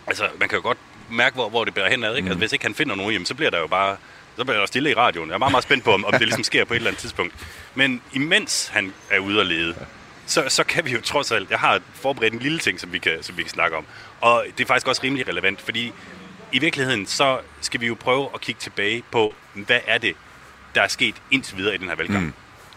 altså, 0.07 0.29
man 0.39 0.49
kan 0.49 0.55
jo 0.55 0.63
godt 0.63 0.77
mærke, 1.11 1.35
hvor, 1.35 1.49
hvor 1.49 1.65
det 1.65 1.73
bærer 1.73 1.89
henad, 1.89 2.15
ikke? 2.15 2.25
Mm. 2.25 2.27
Altså, 2.27 2.39
hvis 2.39 2.53
ikke 2.53 2.65
han 2.65 2.75
finder 2.75 2.95
nogen, 2.95 3.13
jamen, 3.13 3.25
så 3.25 3.35
bliver 3.35 3.51
der 3.51 3.59
jo 3.59 3.67
bare 3.67 3.97
så 4.37 4.45
bliver 4.45 4.59
der 4.59 4.65
stille 4.65 4.91
i 4.91 4.93
radioen. 4.93 5.29
Jeg 5.29 5.33
er 5.33 5.39
meget, 5.39 5.51
meget 5.51 5.63
spændt 5.63 5.83
på, 5.83 5.93
om, 5.93 6.05
om 6.05 6.11
det 6.11 6.21
ligesom 6.21 6.43
sker 6.51 6.65
på 6.65 6.73
et 6.73 6.77
eller 6.77 6.89
andet 6.89 7.01
tidspunkt. 7.01 7.33
Men 7.75 8.01
imens 8.13 8.67
han 8.67 8.93
er 9.11 9.19
ude 9.19 9.41
at 9.41 9.47
lede, 9.47 9.75
så, 10.29 10.45
så 10.47 10.63
kan 10.63 10.85
vi 10.85 10.91
jo 10.91 11.01
trods 11.01 11.31
alt... 11.31 11.49
Jeg 11.49 11.59
har 11.59 11.81
forberedt 11.93 12.33
en 12.33 12.39
lille 12.39 12.59
ting, 12.59 12.79
som 12.79 12.93
vi, 12.93 12.97
kan, 12.97 13.23
som 13.23 13.37
vi 13.37 13.43
kan 13.43 13.49
snakke 13.49 13.77
om. 13.77 13.85
Og 14.21 14.45
det 14.57 14.63
er 14.63 14.67
faktisk 14.67 14.87
også 14.87 15.03
rimelig 15.03 15.27
relevant, 15.27 15.61
fordi 15.61 15.93
i 16.51 16.59
virkeligheden, 16.59 17.05
så 17.05 17.39
skal 17.61 17.81
vi 17.81 17.87
jo 17.87 17.95
prøve 17.99 18.29
at 18.33 18.41
kigge 18.41 18.59
tilbage 18.61 19.03
på, 19.11 19.35
hvad 19.53 19.79
er 19.87 19.97
det, 19.97 20.15
der 20.75 20.81
er 20.81 20.87
sket 20.87 21.15
indtil 21.31 21.57
videre 21.57 21.75
i 21.75 21.77
den 21.77 21.87
her 21.87 21.95
valgkamp. 21.95 22.25
Mm. 22.25 22.33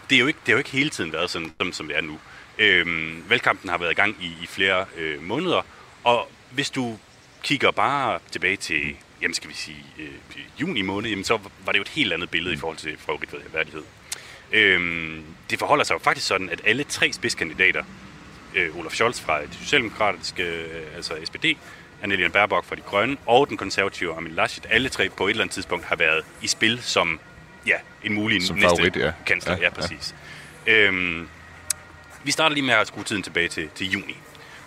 Det, 0.09 0.15
er 0.15 0.19
jo 0.19 0.27
ikke, 0.27 0.39
det 0.39 0.47
har 0.47 0.53
jo 0.53 0.57
ikke 0.57 0.69
hele 0.69 0.89
tiden 0.89 1.13
været 1.13 1.29
sådan, 1.29 1.53
som, 1.59 1.73
som 1.73 1.87
det 1.87 1.97
er 1.97 2.01
nu. 2.01 2.19
Øhm, 2.57 3.23
valgkampen 3.29 3.69
har 3.69 3.77
været 3.77 3.91
i 3.91 3.95
gang 3.95 4.17
i, 4.21 4.25
i 4.43 4.47
flere 4.47 4.85
øh, 4.97 5.21
måneder, 5.21 5.61
og 6.03 6.31
hvis 6.51 6.69
du 6.69 6.97
kigger 7.43 7.71
bare 7.71 8.19
tilbage 8.31 8.55
til, 8.55 8.95
jamen 9.21 9.33
skal 9.33 9.49
vi 9.49 9.55
sige, 9.55 9.85
øh, 9.99 10.09
juni 10.61 10.81
måned, 10.81 11.09
jamen 11.09 11.25
så 11.25 11.39
var 11.65 11.71
det 11.71 11.77
jo 11.77 11.81
et 11.81 11.89
helt 11.89 12.13
andet 12.13 12.29
billede 12.29 12.53
i 12.55 12.57
forhold 12.57 12.77
til 12.77 12.97
værdighed. 13.53 13.83
Øhm, 14.53 15.23
det 15.49 15.59
forholder 15.59 15.83
sig 15.83 15.93
jo 15.93 15.99
faktisk 15.99 16.27
sådan, 16.27 16.49
at 16.49 16.61
alle 16.65 16.83
tre 16.83 17.13
spidskandidater, 17.13 17.83
øh, 18.55 18.77
Olaf 18.77 18.91
Scholz 18.91 19.21
fra 19.21 19.41
det 19.41 19.49
socialdemokratiske, 19.61 20.43
øh, 20.43 20.95
altså 20.95 21.13
SPD, 21.25 21.45
Annelien 22.03 22.31
Baerbock 22.31 22.65
fra 22.65 22.75
De 22.75 22.81
Grønne 22.81 23.17
og 23.25 23.49
den 23.49 23.57
konservative 23.57 24.15
Amin 24.15 24.33
Laschet, 24.33 24.65
alle 24.69 24.89
tre 24.89 25.09
på 25.09 25.27
et 25.27 25.29
eller 25.29 25.43
andet 25.43 25.53
tidspunkt 25.53 25.85
har 25.85 25.95
været 25.95 26.23
i 26.41 26.47
spil 26.47 26.81
som 26.81 27.19
ja, 27.67 27.75
en 28.03 28.13
mulig 28.13 28.47
Som 28.47 28.55
næste 28.55 28.69
favorit, 28.69 28.95
ja. 28.95 29.11
kansler. 29.25 29.57
Ja, 29.57 29.61
Ja, 29.61 29.69
præcis. 29.69 30.15
Ja. 30.67 30.73
Øhm, 30.73 31.27
vi 32.23 32.31
starter 32.31 32.53
lige 32.53 32.65
med 32.65 32.73
at 32.73 32.87
skrue 32.87 33.03
tiden 33.03 33.23
tilbage 33.23 33.47
til, 33.47 33.69
til 33.75 33.91
juni. 33.91 34.17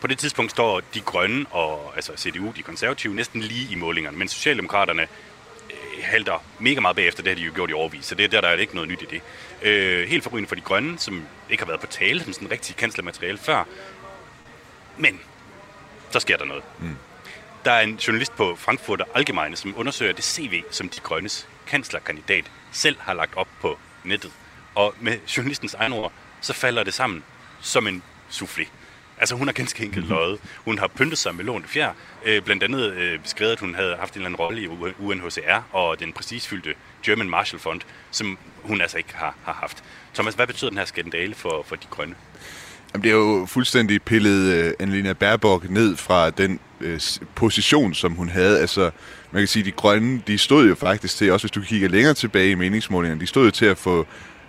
På 0.01 0.07
det 0.07 0.19
tidspunkt 0.19 0.51
står 0.51 0.81
de 0.95 1.01
grønne 1.01 1.47
og 1.51 1.93
altså 1.97 2.13
CDU, 2.17 2.53
de 2.57 2.63
konservative, 2.63 3.15
næsten 3.15 3.41
lige 3.41 3.73
i 3.73 3.75
målingerne, 3.75 4.17
men 4.17 4.29
Socialdemokraterne 4.29 5.07
halter 6.03 6.45
mega 6.59 6.81
meget 6.81 6.97
bagefter, 6.97 7.23
det 7.23 7.31
har 7.31 7.37
de 7.37 7.43
jo 7.43 7.53
gjort 7.55 7.71
i 7.71 7.73
overvis, 7.73 8.05
så 8.05 8.15
det, 8.15 8.33
der, 8.33 8.41
der 8.41 8.49
er 8.49 8.57
ikke 8.57 8.75
noget 8.75 8.91
nyt 8.91 9.03
i 9.03 9.07
det. 9.11 9.21
Øh, 9.63 10.09
helt 10.09 10.23
forrygende 10.23 10.49
for 10.49 10.55
de 10.55 10.61
grønne, 10.61 10.99
som 10.99 11.27
ikke 11.51 11.63
har 11.63 11.67
været 11.67 11.81
på 11.81 11.87
tale 11.87 12.25
som 12.25 12.33
sådan 12.33 12.51
rigtig 12.51 12.77
kanslermateriale 12.77 13.39
før. 13.39 13.65
Men 14.97 15.21
så 16.11 16.21
sker 16.21 16.37
der 16.37 16.45
noget. 16.45 16.63
Mm. 16.81 16.97
Der 17.65 17.73
er 17.73 17.81
en 17.81 17.97
journalist 17.97 18.37
på 18.37 18.57
Frankfurter 18.57 19.05
Allgemeine, 19.15 19.57
som 19.57 19.75
undersøger 19.77 20.13
det 20.13 20.25
CV, 20.25 20.63
som 20.71 20.89
de 20.89 21.01
grønnes 21.01 21.49
kanslerkandidat 21.67 22.51
selv 22.73 22.97
har 23.01 23.15
lagt 23.15 23.37
op 23.37 23.49
på 23.61 23.79
nettet. 24.05 24.33
Og 24.75 24.95
med 25.01 25.19
journalistens 25.37 25.75
egen 25.75 25.93
ord, 25.93 26.13
så 26.41 26.53
falder 26.53 26.85
det 26.85 26.95
sammen 26.95 27.25
som 27.61 27.87
en 27.87 28.03
soufflé. 28.31 28.67
Altså 29.19 29.35
hun 29.35 29.49
har 29.49 29.53
ganske 29.53 29.85
enkelt 29.85 30.09
løjet. 30.09 30.39
Hun 30.65 30.79
har 30.79 30.87
pyntet 30.87 31.19
sig 31.19 31.35
med 31.35 31.45
lånte 31.45 31.69
fjer. 31.69 31.93
Øh, 32.25 32.43
blandt 32.43 32.63
andet 32.63 32.93
øh, 32.93 33.19
beskrevet, 33.19 33.53
at 33.53 33.61
hun 33.61 33.75
havde 33.75 33.97
haft 33.97 34.15
en 34.15 34.21
eller 34.21 34.27
anden 34.27 34.37
rolle 34.37 34.63
i 34.63 34.67
UNHCR 34.99 35.77
og 35.77 36.01
den 36.01 36.13
prestigefyldte 36.13 36.75
German 37.07 37.31
Marshall 37.31 37.61
Fund, 37.61 37.81
som 38.11 38.39
hun 38.63 38.81
altså 38.81 38.97
ikke 38.97 39.15
har, 39.15 39.37
har 39.45 39.53
haft. 39.53 39.85
Thomas, 40.15 40.35
hvad 40.35 40.47
betyder 40.47 40.71
den 40.71 40.79
her 40.79 40.85
skandale 40.85 41.35
for, 41.35 41.65
for 41.69 41.77
de 41.77 41.87
grønne? 41.91 42.15
Jamen, 42.95 43.05
det 43.05 43.11
er 43.11 43.15
jo 43.15 43.47
fuldstændig 43.49 44.03
pillet 44.03 44.67
uh, 44.67 44.73
Annalena 44.79 45.13
Baerbock 45.13 45.71
ned 45.71 45.97
fra 45.97 46.31
den 46.31 46.61
uh, 46.81 46.99
position, 47.35 47.95
som 47.95 48.13
hun 48.13 48.29
havde. 48.29 48.61
Altså, 48.61 48.91
man 49.31 49.41
kan 49.41 49.49
sige, 49.49 49.65
de 49.65 49.71
grønne, 49.71 50.23
de 50.27 50.39
stod 50.39 50.69
jo 50.69 50.75
faktisk 50.75 51.17
til, 51.17 51.33
også 51.33 51.45
hvis 51.45 51.51
du 51.51 51.61
kigger 51.61 51.89
længere 51.89 52.15
tilbage 52.15 52.51
i 52.51 52.55
meningsmålingerne, 52.55 53.21
de 53.21 53.27
stod 53.27 53.45
jo 53.45 53.51
til 53.51 53.67
at 53.67 53.79
få 53.79 54.07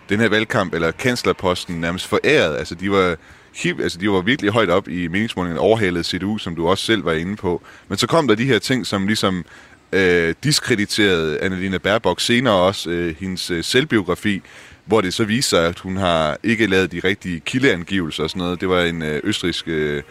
den 0.09 0.19
her 0.19 0.29
valgkamp, 0.29 0.74
eller 0.74 0.91
kanslerposten, 0.91 1.81
nærmest 1.81 2.07
foræret. 2.07 2.57
Altså, 2.57 2.75
de 2.75 2.91
var, 2.91 3.15
hip, 3.57 3.79
altså, 3.79 3.97
de 3.97 4.09
var 4.09 4.21
virkelig 4.21 4.51
højt 4.51 4.69
op 4.69 4.87
i 4.87 5.07
meningsmålingen, 5.07 5.57
overhalede 5.57 6.03
CDU, 6.03 6.37
som 6.37 6.55
du 6.55 6.67
også 6.67 6.85
selv 6.85 7.05
var 7.05 7.13
inde 7.13 7.35
på. 7.35 7.61
Men 7.87 7.97
så 7.97 8.07
kom 8.07 8.27
der 8.27 8.35
de 8.35 8.45
her 8.45 8.59
ting, 8.59 8.85
som 8.85 9.07
ligesom 9.07 9.45
øh, 9.91 10.35
diskrediterede 10.43 11.39
Annalena 11.39 11.77
Baerbock, 11.77 12.21
senere 12.21 12.53
også 12.53 12.89
øh, 12.89 13.15
hendes 13.19 13.51
øh, 13.51 13.63
selvbiografi, 13.63 14.41
hvor 14.85 15.01
det 15.01 15.13
så 15.13 15.23
viser 15.23 15.49
sig, 15.49 15.67
at 15.67 15.79
hun 15.79 15.97
har 15.97 16.37
ikke 16.43 16.67
lavet 16.67 16.91
de 16.91 17.01
rigtige 17.03 17.39
kildeangivelser 17.39 18.23
og 18.23 18.29
sådan 18.29 18.39
noget. 18.39 18.61
Det 18.61 18.69
var 18.69 18.81
en 18.81 19.01
øh, 19.01 19.21
østrisk, 19.23 19.67
øh, 19.67 20.03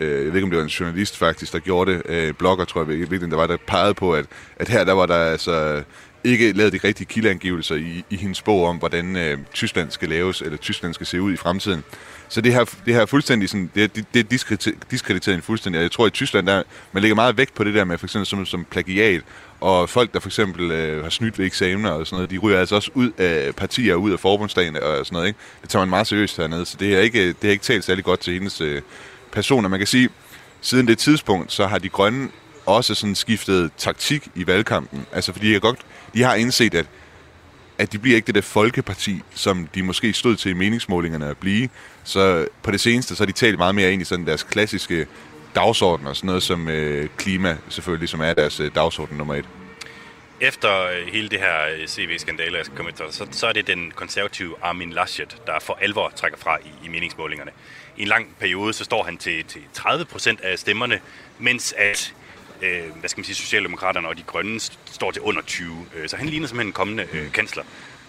øh, 0.00 0.10
jeg 0.10 0.18
ved 0.18 0.34
ikke 0.34 0.42
om 0.42 0.50
det 0.50 0.56
var 0.56 0.64
en 0.64 0.70
journalist 0.70 1.18
faktisk, 1.18 1.52
der 1.52 1.58
gjorde 1.58 1.92
det, 1.92 2.02
øh, 2.08 2.34
blogger 2.34 2.64
tror 2.64 2.80
jeg 2.80 2.88
virkelig, 2.88 3.30
der 3.30 3.36
var 3.36 3.46
der 3.46 3.56
pegede 3.66 3.94
på, 3.94 4.14
at, 4.14 4.26
at 4.56 4.68
her 4.68 4.84
der 4.84 4.92
var 4.92 5.06
der 5.06 5.14
altså 5.14 5.82
ikke 6.24 6.52
lavet 6.52 6.72
de 6.72 6.80
rigtige 6.84 7.06
kildeangivelser 7.06 7.74
i, 7.74 8.04
i 8.10 8.16
hendes 8.16 8.42
bog 8.42 8.66
om, 8.66 8.76
hvordan 8.76 9.16
øh, 9.16 9.38
Tyskland 9.52 9.90
skal 9.90 10.08
laves, 10.08 10.40
eller 10.40 10.58
Tyskland 10.58 10.94
skal 10.94 11.06
se 11.06 11.20
ud 11.20 11.32
i 11.32 11.36
fremtiden. 11.36 11.84
Så 12.32 12.40
det 12.40 12.52
her, 12.52 12.64
det 12.86 12.94
her 12.94 13.06
fuldstændig 13.06 13.48
sådan, 13.48 13.70
det, 13.74 13.96
det, 13.96 14.04
det 14.14 14.20
er 14.20 14.24
diskrediteret, 14.90 15.34
en 15.36 15.42
fuldstændig. 15.42 15.78
Og 15.78 15.82
jeg 15.82 15.90
tror, 15.90 16.06
i 16.06 16.10
Tyskland, 16.10 16.46
der, 16.46 16.62
man 16.92 17.00
lægger 17.00 17.14
meget 17.14 17.36
vægt 17.36 17.54
på 17.54 17.64
det 17.64 17.74
der 17.74 17.84
med 17.84 17.98
for 17.98 18.06
eksempel 18.06 18.26
som, 18.26 18.46
som 18.46 18.64
plagiat, 18.70 19.22
og 19.60 19.88
folk, 19.88 20.12
der 20.14 20.20
for 20.20 20.28
eksempel 20.28 20.70
øh, 20.70 21.02
har 21.02 21.10
snydt 21.10 21.38
ved 21.38 21.46
eksamener 21.46 21.90
og 21.90 22.06
sådan 22.06 22.16
noget, 22.16 22.30
de 22.30 22.38
ryger 22.38 22.60
altså 22.60 22.74
også 22.74 22.90
ud 22.94 23.10
af 23.18 23.54
partier, 23.56 23.94
ud 23.94 24.10
af 24.12 24.20
forbundsdagen 24.20 24.76
og 24.76 24.82
sådan 24.82 25.06
noget, 25.12 25.26
ikke? 25.26 25.38
Det 25.62 25.70
tager 25.70 25.84
man 25.84 25.90
meget 25.90 26.06
seriøst 26.06 26.36
hernede, 26.36 26.66
så 26.66 26.76
det 26.80 26.94
er 26.94 27.00
ikke, 27.00 27.28
det 27.28 27.44
er 27.44 27.50
ikke 27.50 27.64
talt 27.64 27.84
særlig 27.84 28.04
godt 28.04 28.20
til 28.20 28.32
hendes 28.32 28.60
øh, 28.60 28.82
personer. 29.32 29.68
Man 29.68 29.80
kan 29.80 29.86
sige, 29.86 30.08
siden 30.60 30.88
det 30.88 30.98
tidspunkt, 30.98 31.52
så 31.52 31.66
har 31.66 31.78
de 31.78 31.88
grønne 31.88 32.28
også 32.66 32.94
sådan 32.94 33.14
skiftet 33.14 33.70
taktik 33.78 34.28
i 34.34 34.46
valgkampen. 34.46 35.06
Altså 35.12 35.32
fordi 35.32 35.52
jeg 35.52 35.60
godt, 35.60 35.78
de 36.14 36.22
har 36.22 36.34
indset, 36.34 36.74
at 36.74 36.86
at 37.78 37.92
de 37.92 37.98
bliver 37.98 38.16
ikke 38.16 38.26
det 38.26 38.34
der 38.34 38.40
folkeparti, 38.40 39.22
som 39.34 39.68
de 39.74 39.82
måske 39.82 40.12
stod 40.12 40.36
til 40.36 40.50
i 40.50 40.54
meningsmålingerne 40.54 41.26
at 41.26 41.36
blive. 41.36 41.68
Så 42.04 42.46
på 42.62 42.70
det 42.70 42.80
seneste, 42.80 43.16
så 43.16 43.22
har 43.22 43.26
de 43.26 43.32
talt 43.32 43.58
meget 43.58 43.74
mere 43.74 43.92
ind 43.92 44.02
i 44.02 44.04
sådan 44.04 44.26
deres 44.26 44.42
klassiske 44.42 45.06
dagsorden 45.54 46.06
og 46.06 46.16
sådan 46.16 46.26
noget 46.26 46.42
som 46.42 46.68
øh, 46.68 47.08
klima 47.16 47.56
selvfølgelig, 47.68 48.08
som 48.08 48.20
er 48.20 48.34
deres 48.34 48.60
øh, 48.60 48.74
dagsorden 48.74 49.18
nummer 49.18 49.34
et. 49.34 49.44
Efter 50.40 50.82
øh, 50.82 51.12
hele 51.12 51.28
det 51.28 51.38
her 51.38 51.66
øh, 51.78 51.86
CV-skandale, 51.88 52.56
jeg 52.56 52.64
skal 52.64 52.76
komme 52.76 52.90
efter, 52.90 53.04
så, 53.10 53.26
så 53.30 53.46
er 53.46 53.52
det 53.52 53.66
den 53.66 53.92
konservative 53.94 54.54
Armin 54.62 54.92
Laschet, 54.92 55.36
der 55.46 55.52
for 55.60 55.78
alvor 55.80 56.12
trækker 56.16 56.38
fra 56.38 56.58
i, 56.64 56.86
i 56.86 56.88
meningsmålingerne. 56.88 57.50
I 57.96 58.02
en 58.02 58.08
lang 58.08 58.36
periode, 58.40 58.72
så 58.72 58.84
står 58.84 59.02
han 59.02 59.16
til, 59.16 59.44
til 59.44 59.60
30 59.72 60.04
procent 60.04 60.40
af 60.40 60.58
stemmerne, 60.58 61.00
mens 61.38 61.74
at 61.78 62.14
øh, 62.62 62.96
hvad 63.00 63.08
skal 63.08 63.20
man 63.20 63.24
sige, 63.24 63.36
Socialdemokraterne 63.36 64.08
og 64.08 64.16
de 64.16 64.22
grønne 64.22 64.60
står 64.84 65.10
til 65.10 65.22
under 65.22 65.42
20. 65.42 65.86
Øh, 65.94 66.08
så 66.08 66.16
han 66.16 66.28
ligner 66.28 66.46
simpelthen 66.46 66.68
en 66.68 66.72
kommende 66.72 67.06
øh, 67.12 67.32
kansler. 67.32 67.62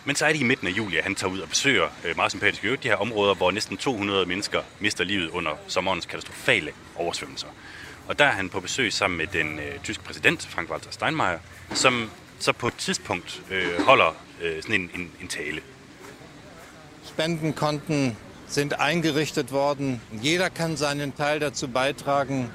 Men 0.05 0.15
så 0.15 0.25
er 0.25 0.31
det 0.31 0.39
i 0.39 0.43
midten 0.43 0.67
af 0.67 0.71
juli, 0.71 0.97
at 0.97 1.03
han 1.03 1.15
tager 1.15 1.31
ud 1.31 1.39
og 1.39 1.49
besøger 1.49 1.87
øh, 2.05 2.15
meget 2.15 2.31
sympatisk 2.31 2.65
øvrigt 2.65 2.83
de 2.83 2.87
her 2.87 2.95
områder, 2.95 3.33
hvor 3.33 3.51
næsten 3.51 3.77
200 3.77 4.25
mennesker 4.25 4.61
mister 4.79 5.03
livet 5.03 5.29
under 5.29 5.51
sommerens 5.67 6.05
katastrofale 6.05 6.71
oversvømmelser. 6.95 7.47
Og 8.07 8.19
der 8.19 8.25
er 8.25 8.31
han 8.31 8.49
på 8.49 8.59
besøg 8.59 8.93
sammen 8.93 9.17
med 9.17 9.27
den 9.27 9.59
øh, 9.59 9.79
tyske 9.83 10.03
præsident, 10.03 10.49
Frank-Walter 10.55 10.91
Steinmeier, 10.91 11.39
som 11.73 12.09
så 12.39 12.51
på 12.51 12.67
et 12.67 12.75
tidspunkt 12.77 13.41
øh, 13.51 13.81
holder 13.85 14.15
øh, 14.41 14.61
sådan 14.61 14.75
en, 14.75 14.91
en, 14.95 15.11
en 15.21 15.27
tale. 15.27 15.61
Spendenkonten 17.03 18.17
sind 18.47 18.71
eingerichtet 18.89 19.51
worden. 19.51 20.01
Jeder 20.23 20.49
kann 20.49 20.77
seinen 20.77 21.11
Teil 21.11 21.41
dazu 21.41 21.67
beitragen, 21.67 22.49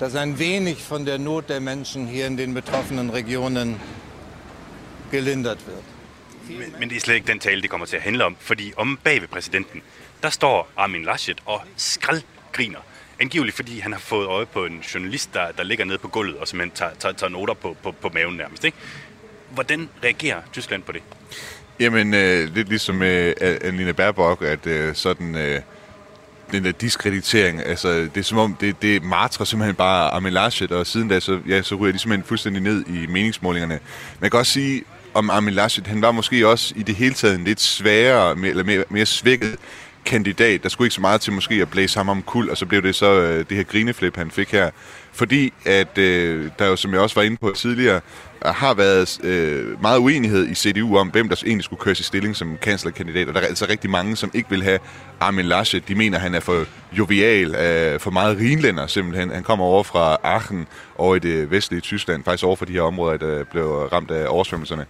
dass 0.00 0.14
ein 0.14 0.38
wenig 0.38 0.76
von 0.82 1.06
der 1.06 1.18
Not 1.18 1.48
der 1.48 1.60
Menschen 1.60 2.06
hier 2.06 2.26
in 2.26 2.36
den 2.36 2.54
betroffenen 2.54 3.10
Regionen 3.10 3.80
gelindert 5.10 5.58
wird. 5.66 5.84
Men, 6.48 6.74
men 6.78 6.88
det 6.88 6.96
er 6.96 7.00
slet 7.00 7.14
ikke 7.14 7.26
den 7.26 7.38
tale, 7.38 7.62
det 7.62 7.70
kommer 7.70 7.86
til 7.86 7.96
at 7.96 8.02
handle 8.02 8.24
om, 8.24 8.36
fordi 8.40 8.72
om 8.76 8.98
bag 9.04 9.20
ved 9.20 9.28
præsidenten, 9.28 9.82
der 10.22 10.30
står 10.30 10.68
Armin 10.76 11.04
Laschet 11.04 11.42
og 11.46 11.62
skraldgriner. 11.76 12.78
Angiveligt 13.20 13.56
fordi 13.56 13.78
han 13.78 13.92
har 13.92 14.00
fået 14.00 14.26
øje 14.26 14.46
på 14.46 14.64
en 14.64 14.80
journalist, 14.94 15.34
der, 15.34 15.52
der 15.52 15.62
ligger 15.62 15.84
nede 15.84 15.98
på 15.98 16.08
gulvet 16.08 16.36
og 16.36 16.48
simpelthen 16.48 16.76
tager, 16.76 16.94
tager, 16.98 17.12
tager 17.12 17.30
noter 17.30 17.54
på, 17.54 17.76
på, 17.82 17.92
på 17.92 18.10
maven 18.14 18.36
nærmest. 18.36 18.64
Ikke? 18.64 18.76
Hvordan 19.50 19.88
reagerer 20.04 20.42
Tyskland 20.52 20.82
på 20.82 20.92
det? 20.92 21.02
Jamen, 21.80 22.14
øh, 22.14 22.54
lidt 22.54 22.68
ligesom 22.68 22.94
med 22.94 23.34
øh, 23.40 23.58
Annelina 23.62 23.92
Baerbock, 23.92 24.42
at 24.42 24.66
øh, 24.66 24.94
sådan... 24.94 25.34
Øh, 25.34 25.60
den 26.52 26.64
der 26.64 26.72
diskreditering, 26.72 27.62
altså 27.62 27.88
det 27.88 28.16
er 28.16 28.22
som 28.22 28.38
om, 28.38 28.56
det, 28.60 28.82
det 28.82 29.04
martrer 29.04 29.44
simpelthen 29.44 29.74
bare 29.74 30.10
Armin 30.10 30.32
Laschet, 30.32 30.72
og 30.72 30.86
siden 30.86 31.08
da, 31.08 31.20
så, 31.20 31.40
ja, 31.48 31.62
så 31.62 31.74
ryger 31.74 31.92
de 31.92 31.98
simpelthen 31.98 32.28
fuldstændig 32.28 32.62
ned 32.62 32.84
i 32.86 33.06
meningsmålingerne. 33.06 33.78
Man 34.20 34.30
kan 34.30 34.38
også 34.38 34.52
sige, 34.52 34.82
om 35.14 35.30
Armin 35.30 35.54
Laschet, 35.54 35.86
han 35.86 36.02
var 36.02 36.10
måske 36.10 36.48
også 36.48 36.74
i 36.76 36.82
det 36.82 36.94
hele 36.94 37.14
taget 37.14 37.34
en 37.34 37.44
lidt 37.44 37.60
sværere, 37.60 38.36
eller 38.44 38.64
mere, 38.64 38.84
mere 38.90 39.06
svækket 39.06 39.56
kandidat. 40.04 40.62
Der 40.62 40.68
skulle 40.68 40.86
ikke 40.86 40.94
så 40.94 41.00
meget 41.00 41.20
til 41.20 41.32
måske 41.32 41.54
at 41.54 41.70
blæse 41.70 41.98
ham 41.98 42.08
om 42.08 42.22
kul, 42.22 42.50
og 42.50 42.56
så 42.56 42.66
blev 42.66 42.82
det 42.82 42.94
så 42.94 43.20
øh, 43.20 43.44
det 43.48 43.56
her 43.56 43.64
grineflip, 43.64 44.16
han 44.16 44.30
fik 44.30 44.52
her. 44.52 44.70
Fordi 45.12 45.52
at 45.64 45.98
øh, 45.98 46.50
der 46.58 46.66
jo, 46.66 46.76
som 46.76 46.92
jeg 46.92 47.00
også 47.00 47.14
var 47.14 47.22
inde 47.22 47.36
på 47.36 47.52
tidligere, 47.56 48.00
har 48.52 48.74
været 48.74 49.24
øh, 49.24 49.82
meget 49.82 49.98
uenighed 49.98 50.48
i 50.48 50.54
CDU 50.54 50.96
om, 50.96 51.08
hvem 51.08 51.28
der 51.28 51.42
egentlig 51.46 51.64
skulle 51.64 51.80
køres 51.80 52.00
i 52.00 52.02
stilling 52.02 52.36
som 52.36 52.56
kanslerkandidat. 52.62 53.28
Og 53.28 53.34
der 53.34 53.40
er 53.40 53.46
altså 53.46 53.66
rigtig 53.68 53.90
mange, 53.90 54.16
som 54.16 54.30
ikke 54.34 54.50
vil 54.50 54.62
have 54.62 54.78
Armin 55.20 55.44
Laschet. 55.44 55.88
De 55.88 55.94
mener, 55.94 56.18
han 56.18 56.34
er 56.34 56.40
for 56.40 56.64
jovial, 56.98 57.54
øh, 57.54 58.00
for 58.00 58.10
meget 58.10 58.38
rinlænder 58.38 58.86
simpelthen. 58.86 59.30
Han 59.30 59.42
kommer 59.42 59.64
over 59.64 59.82
fra 59.82 60.16
Aachen 60.22 60.66
over 60.98 61.16
i 61.16 61.18
det 61.18 61.50
vestlige 61.50 61.80
Tyskland, 61.80 62.24
faktisk 62.24 62.44
over 62.44 62.56
for 62.56 62.64
de 62.64 62.72
her 62.72 62.82
områder, 62.82 63.16
der 63.16 63.44
blev 63.44 63.66
ramt 63.66 64.10
af 64.10 64.26
oversvømmelserne. 64.28 64.86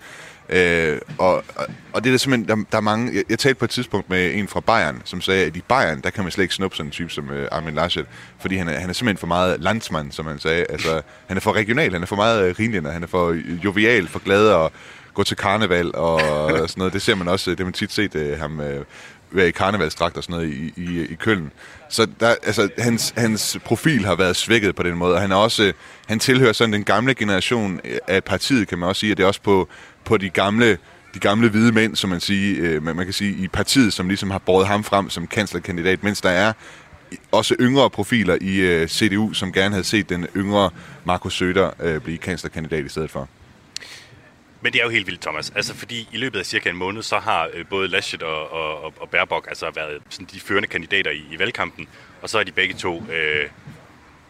Øh, 0.49 0.99
og, 1.19 1.35
og, 1.35 1.67
og 1.93 2.05
det 2.05 2.11
er 2.11 2.13
der 2.13 2.19
simpelthen, 2.19 2.49
der, 2.49 2.65
der 2.73 2.79
er 2.79 2.83
mange, 2.83 3.15
jeg, 3.15 3.25
jeg 3.29 3.39
talte 3.39 3.59
på 3.59 3.65
et 3.65 3.71
tidspunkt 3.71 4.11
med 4.11 4.35
en 4.35 4.49
fra 4.49 4.61
Bayern, 4.61 5.03
som 5.05 5.21
sagde, 5.21 5.45
at 5.45 5.57
i 5.57 5.61
Bayern, 5.61 6.01
der 6.01 6.11
kan 6.11 6.25
man 6.25 6.31
slet 6.33 6.43
ikke 6.45 6.55
snuppe 6.55 6.77
sådan 6.77 6.89
en 6.89 6.93
type 6.93 7.11
som 7.11 7.31
øh, 7.31 7.49
Armin 7.53 7.75
Laschet, 7.75 8.07
fordi 8.41 8.57
han 8.57 8.69
er, 8.69 8.79
han 8.79 8.89
er 8.89 8.95
simpelthen 8.95 9.21
for 9.21 9.27
meget 9.27 9.61
landsmand, 9.61 10.13
som 10.13 10.27
han 10.27 10.39
sagde. 10.39 10.65
Altså, 10.69 11.03
han 11.27 11.37
er 11.37 11.41
for 11.41 11.53
regional, 11.53 11.93
han 11.93 12.03
er 12.03 12.07
for 12.07 12.17
meget 12.17 12.49
øh, 12.49 12.55
rinlænder, 12.59 12.91
han 12.91 13.03
er 13.03 13.07
for 13.07 13.29
øh, 13.29 13.65
jovial, 13.65 14.09
for 14.09 14.19
glad 14.19 14.49
og 14.49 14.73
gå 15.15 15.23
til 15.23 15.37
karneval 15.37 15.95
og 15.95 16.21
sådan 16.51 16.69
noget. 16.77 16.93
Det 16.93 17.03
ser 17.03 17.15
man 17.15 17.29
også, 17.29 17.51
øh, 17.51 17.57
det 17.57 17.61
har 17.61 17.67
man 17.67 17.73
tit 17.73 17.93
set 17.93 18.15
øh, 18.15 18.39
ham 18.39 18.61
øh, 18.61 18.85
være 19.31 19.49
i 19.49 19.51
karnevalsdragt 19.51 20.17
og 20.17 20.23
sådan 20.23 20.37
noget 20.37 20.53
i, 20.53 20.73
i, 20.77 21.07
i 21.11 21.15
Køln. 21.15 21.53
Så 21.89 22.07
der, 22.21 22.35
altså, 22.43 22.69
hans, 22.79 23.15
hans 23.17 23.59
profil 23.65 24.05
har 24.05 24.15
været 24.15 24.37
svækket 24.37 24.77
på 24.77 24.83
den 24.83 24.95
måde, 24.95 25.15
og 25.15 25.21
han 25.21 25.33
er 25.33 25.37
også, 25.37 25.63
øh, 25.63 25.73
han 26.07 26.19
tilhører 26.19 26.53
sådan 26.53 26.73
den 26.73 26.85
gamle 26.85 27.15
generation 27.15 27.81
af 28.09 28.25
partiet, 28.25 28.69
kan 28.69 28.79
man 28.79 28.89
også 28.89 29.01
sige, 29.01 29.11
at 29.11 29.17
det 29.17 29.23
er 29.23 29.29
også 29.29 29.43
på, 29.43 29.69
på 30.07 30.17
de 30.17 30.31
gamle 30.31 30.79
de 31.15 31.21
gamle 31.21 31.49
hvide 31.49 31.73
mænd, 31.73 31.97
som 31.97 32.11
man, 32.11 32.21
sige, 32.21 32.57
øh, 32.57 32.83
man, 32.83 32.97
kan 32.97 33.13
sige, 33.13 33.45
i 33.45 33.49
partiet, 33.49 33.93
som 33.93 34.09
ligesom 34.09 34.31
har 34.31 34.39
båret 34.39 34.67
ham 34.67 34.85
frem 34.85 35.11
som 35.11 35.27
kanslerkandidat, 35.27 36.03
mens 36.03 36.21
der 36.21 36.31
er 36.31 36.53
også 37.33 37.57
yngre 37.61 37.91
profiler 37.91 38.39
i 38.41 38.57
øh, 38.57 38.89
CDU, 38.89 39.33
som 39.33 39.53
gerne 39.53 39.75
havde 39.75 39.85
set 39.85 40.09
den 40.09 40.27
yngre 40.37 40.71
Markus 41.05 41.35
Søder 41.35 41.71
øh, 41.81 42.01
blive 42.01 42.19
kanslerkandidat 42.19 42.85
i 42.85 42.89
stedet 42.89 43.11
for. 43.11 43.29
Men 44.61 44.73
det 44.73 44.79
er 44.81 44.85
jo 44.85 44.91
helt 44.91 45.07
vildt, 45.07 45.21
Thomas. 45.21 45.53
Altså, 45.57 45.75
fordi 45.75 46.09
i 46.13 46.17
løbet 46.17 46.39
af 46.39 46.47
cirka 46.47 46.71
en 46.71 46.77
måned, 46.77 47.03
så 47.03 47.19
har 47.19 47.49
øh, 47.55 47.67
både 47.67 47.89
Laschet 47.89 48.23
og, 48.23 48.53
og, 48.53 48.95
og 49.01 49.09
Baerbock 49.11 49.47
altså 49.49 49.71
været 49.75 50.03
sådan 50.09 50.29
de 50.33 50.41
førende 50.41 50.69
kandidater 50.69 51.11
i, 51.11 51.23
i 51.31 51.39
valgkampen, 51.39 51.89
og 52.23 52.31
så 52.31 52.39
er 52.39 52.43
de 52.43 52.53
begge 52.53 52.75
to 52.75 53.03
øh, 53.13 53.49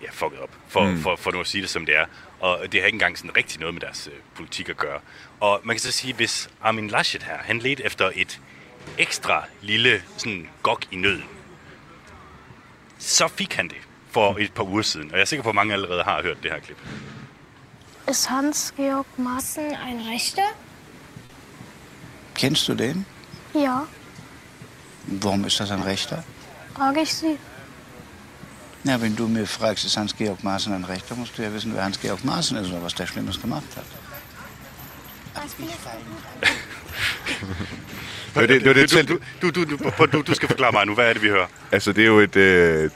ja, 0.03 0.09
fucket 0.13 0.41
op, 0.41 0.51
for, 0.69 0.85
mm. 0.85 0.99
for, 0.99 1.17
for 1.17 1.31
nu 1.31 1.41
at 1.41 1.47
sige 1.47 1.63
det 1.63 1.71
som 1.71 1.87
det 1.87 1.97
er. 1.97 2.05
Og 2.41 2.73
det 2.73 2.81
har 2.81 2.87
ikke 2.87 2.97
engang 2.97 3.19
sådan 3.19 3.37
rigtig 3.37 3.61
noget 3.61 3.75
med 3.75 3.81
deres 3.81 4.07
øh, 4.07 4.19
politik 4.35 4.69
at 4.69 4.77
gøre. 4.77 5.01
Og 5.41 5.61
man 5.65 5.77
kan 5.77 5.81
så 5.81 5.93
sige, 5.93 6.15
hvis 6.15 6.51
Armin 6.63 6.89
Laschet 6.89 7.23
her, 7.23 7.39
han 7.39 7.59
ledte 7.59 7.85
efter 7.85 8.11
et 8.15 8.41
ekstra 8.99 9.45
lille 9.63 10.03
sådan 10.17 10.49
gok 10.63 10.85
i 10.91 10.97
nøden, 10.97 11.25
så 12.99 13.29
fik 13.29 13.55
han 13.55 13.69
det 13.69 13.77
for 14.11 14.37
et 14.39 14.53
par 14.53 14.63
uger 14.65 14.83
siden. 14.83 15.11
Og 15.11 15.17
jeg 15.17 15.21
er 15.21 15.25
sikker 15.27 15.43
på, 15.43 15.49
at 15.49 15.55
mange 15.55 15.73
allerede 15.73 16.03
har 16.03 16.23
hørt 16.23 16.43
det 16.43 16.51
her 16.53 16.59
klip. 16.61 16.79
Ist 18.11 18.27
Hans-Georg 18.29 19.07
Maaßen 19.17 19.65
ein 19.65 20.01
Rechter? 20.13 20.43
Kennst 22.35 22.69
du 22.69 22.75
den? 22.75 23.07
Ja, 23.55 23.79
Warum 25.09 25.45
ist 25.45 25.61
das 25.61 25.71
ein 25.71 25.83
Rechter? 25.83 26.23
frage 26.77 27.01
ich 27.03 27.13
Sie. 27.15 27.39
Ja, 28.87 29.01
wenn 29.01 29.17
du 29.17 29.27
mir 29.27 29.47
fragst, 29.47 29.85
ist 29.85 29.97
Hans-Georg 29.97 30.45
Maaßen 30.45 30.73
ein 30.73 30.85
Rechter, 30.85 31.17
musst 31.17 31.37
du 31.37 31.43
ja 31.43 31.53
wissen, 31.53 31.75
wer 31.75 31.83
Hans-Georg 31.83 32.25
Maaßen 32.25 32.57
ist 32.57 32.71
oder 32.71 32.83
was 32.83 32.95
der 32.95 33.07
Schlimmes 33.07 33.41
gemacht 33.41 33.77
hat. 33.77 33.85
Det 38.35 38.43
var 38.43 38.47
det, 38.47 38.61
det, 38.61 38.67
var 38.67 38.73
det 38.75 38.91
du, 38.91 38.97
selv, 38.97 39.09
du, 39.09 39.19
du, 39.43 39.51
du, 39.51 39.65
du, 39.65 40.07
du, 40.13 40.23
du 40.23 40.35
skal 40.35 40.49
forklare 40.49 40.73
mig 40.73 40.87
nu, 40.87 40.95
hvad 40.95 41.09
er 41.09 41.13
det, 41.13 41.23
vi 41.23 41.29
hører? 41.29 41.47
Altså, 41.73 41.93
det 41.93 42.03
er 42.03 42.07
jo 42.07 42.19
et, 42.19 42.37
øh, 42.37 42.91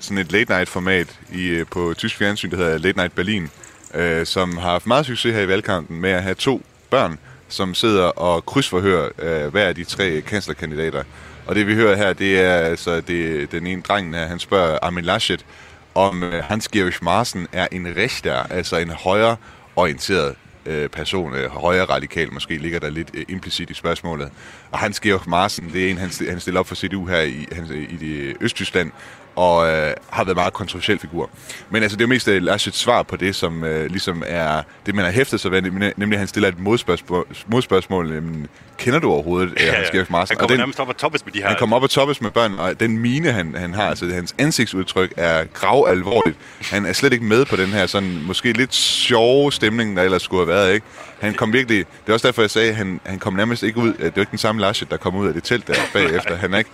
sådan 0.00 0.18
et 0.18 0.32
late 0.32 0.52
night 0.52 0.68
format 0.68 1.18
i, 1.32 1.46
øh, 1.46 1.66
på 1.70 1.94
tysk 1.98 2.16
fjernsyn, 2.16 2.50
der 2.50 2.56
hedder 2.56 2.78
Late 2.78 2.98
Night 2.98 3.14
Berlin, 3.14 3.50
øh, 3.94 4.26
som 4.26 4.56
har 4.56 4.70
haft 4.70 4.86
meget 4.86 5.06
succes 5.06 5.34
her 5.34 5.42
i 5.42 5.48
valgkampen 5.48 6.00
med 6.00 6.10
at 6.10 6.22
have 6.22 6.34
to 6.34 6.62
børn, 6.90 7.18
som 7.48 7.74
sidder 7.74 8.04
og 8.04 8.46
krydsforhører 8.46 9.08
øh, 9.18 9.50
hver 9.50 9.68
af 9.68 9.74
de 9.74 9.84
tre 9.84 10.20
kanslerkandidater. 10.20 11.02
Og 11.46 11.54
det 11.54 11.66
vi 11.66 11.74
hører 11.74 11.96
her, 11.96 12.12
det 12.12 12.40
er 12.40 12.54
altså 12.54 13.00
det, 13.00 13.52
den 13.52 13.66
ene 13.66 13.82
drengen 13.82 14.14
her, 14.14 14.26
han 14.26 14.38
spørger 14.38 14.78
Armin 14.82 15.04
Laschet, 15.04 15.46
om 15.94 16.22
øh, 16.22 16.44
Hans-Georg 16.44 17.04
Marsen 17.04 17.46
er 17.52 17.68
en 17.72 17.96
rechter, 17.96 18.34
altså 18.34 18.76
en 18.76 18.90
højre 18.90 19.36
orienteret 19.76 20.34
øh, 20.66 20.88
person, 20.88 21.34
øh, 21.34 21.50
højre 21.50 21.84
radikal 21.84 22.32
måske, 22.32 22.58
ligger 22.58 22.78
der 22.78 22.90
lidt 22.90 23.10
øh, 23.14 23.24
implicit 23.28 23.70
i 23.70 23.74
spørgsmålet. 23.74 24.30
Og 24.70 24.78
Hans 24.78 25.00
Georg 25.00 25.28
Marsen, 25.28 25.70
det 25.72 25.86
er 25.86 25.90
en, 25.90 25.98
han, 25.98 26.10
han 26.28 26.40
stiller 26.40 26.60
op 26.60 26.66
for 26.66 26.74
CDU 26.74 27.06
her 27.06 27.20
i, 27.20 27.46
han, 27.52 27.86
i 27.90 27.96
det 27.96 28.36
Østtyskland, 28.40 28.90
og 29.36 29.68
øh, 29.68 29.94
har 30.10 30.24
været 30.24 30.34
en 30.34 30.38
meget 30.38 30.52
kontroversiel 30.52 30.98
figur. 30.98 31.30
Men 31.70 31.82
altså, 31.82 31.96
det 31.96 32.02
er 32.04 32.06
jo 32.06 32.08
mest 32.08 32.28
øh, 32.28 32.42
Laschets 32.42 32.78
svar 32.78 33.02
på 33.02 33.16
det, 33.16 33.34
som 33.34 33.64
øh, 33.64 33.90
ligesom 33.90 34.22
er 34.26 34.62
det, 34.86 34.94
man 34.94 35.04
har 35.04 35.12
hæftet 35.12 35.40
sig 35.40 35.50
ved, 35.50 35.62
nemlig, 35.62 36.12
at 36.12 36.18
han 36.18 36.28
stiller 36.28 36.48
et 36.48 36.58
modspørgsmål, 36.58 37.26
modspørgsmål 37.46 38.10
nemlig, 38.10 38.48
kender 38.78 38.98
du 38.98 39.10
overhovedet 39.10 39.50
øh, 39.50 39.72
Hans 39.74 39.90
Georg 39.90 40.06
Maaßen? 40.10 40.36
Han 40.36 40.42
Og 40.42 40.48
kommer 40.48 40.56
nærmest 40.56 40.80
op 40.80 40.88
og 40.88 40.96
toppes 40.96 41.24
med 41.24 41.32
de 41.32 41.38
her... 41.38 41.48
han 41.48 41.56
kommer 41.58 41.76
op 41.76 41.82
og 41.82 41.90
toppes 41.90 42.20
med 42.20 42.30
børn, 42.30 42.54
og 42.58 42.80
den 42.80 42.98
mine, 42.98 43.32
han, 43.32 43.54
han 43.54 43.74
har, 43.74 43.88
altså 43.88 44.14
hans 44.14 44.34
ansigtsudtryk 44.38 45.12
er 45.16 45.44
grav 45.44 45.86
alvorligt. 45.88 46.36
Han 46.60 46.86
er 46.86 46.92
slet 46.92 47.12
ikke 47.12 47.24
med 47.24 47.44
på 47.44 47.56
den 47.56 47.68
her 47.68 47.86
sådan, 47.86 48.22
måske 48.26 48.52
lidt 48.52 48.74
sjove 48.74 49.52
stemning, 49.52 49.96
der 49.96 50.02
ellers 50.02 50.22
skulle 50.22 50.46
have 50.46 50.54
været, 50.54 50.74
ikke? 50.74 50.86
Han 51.20 51.34
kom 51.34 51.52
virkelig, 51.52 51.78
det 51.78 52.08
er 52.08 52.12
også 52.12 52.26
derfor, 52.26 52.42
jeg 52.42 52.50
sagde, 52.50 52.68
at 52.68 52.76
han, 52.76 53.00
han 53.04 53.18
kom 53.18 53.32
nærmest 53.32 53.62
ikke 53.62 53.78
ud, 53.78 53.92
det 53.92 54.04
er 54.04 54.10
jo 54.16 54.20
ikke 54.20 54.30
den 54.30 54.38
samme 54.38 54.60
Laschet, 54.60 54.90
der 54.90 54.96
kom 54.96 55.16
ud 55.16 55.28
af 55.28 55.34
det 55.34 55.44
telt 55.44 55.66
der 55.66 55.74
bagefter. 55.92 56.36
Han 56.36 56.54
er 56.54 56.58
ikke, 56.58 56.70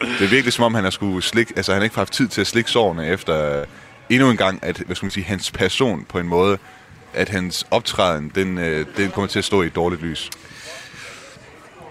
det 0.00 0.24
er 0.24 0.28
virkelig 0.28 0.52
som 0.52 0.64
om, 0.64 0.74
han 0.74 0.84
har 0.84 0.90
skulle 0.90 1.22
slik, 1.22 1.52
altså 1.56 1.72
han 1.72 1.80
har 1.80 1.84
ikke 1.84 1.96
haft 1.96 2.12
tid 2.12 2.28
til 2.28 2.40
at 2.40 2.46
slikke 2.46 2.70
sårene 2.70 3.06
efter 3.08 3.60
øh, 3.60 3.66
endnu 4.10 4.30
en 4.30 4.36
gang, 4.36 4.58
at, 4.62 4.76
hvad 4.76 4.96
skal 4.96 5.06
man 5.06 5.10
sige, 5.10 5.24
hans 5.24 5.50
person 5.50 6.04
på 6.08 6.18
en 6.18 6.28
måde, 6.28 6.58
at 7.14 7.28
hans 7.28 7.66
optræden, 7.70 8.32
den, 8.34 8.58
øh, 8.58 8.86
den 8.96 9.10
kommer 9.10 9.28
til 9.28 9.38
at 9.38 9.44
stå 9.44 9.62
i 9.62 9.66
et 9.66 9.74
dårligt 9.74 10.02
lys. 10.02 10.30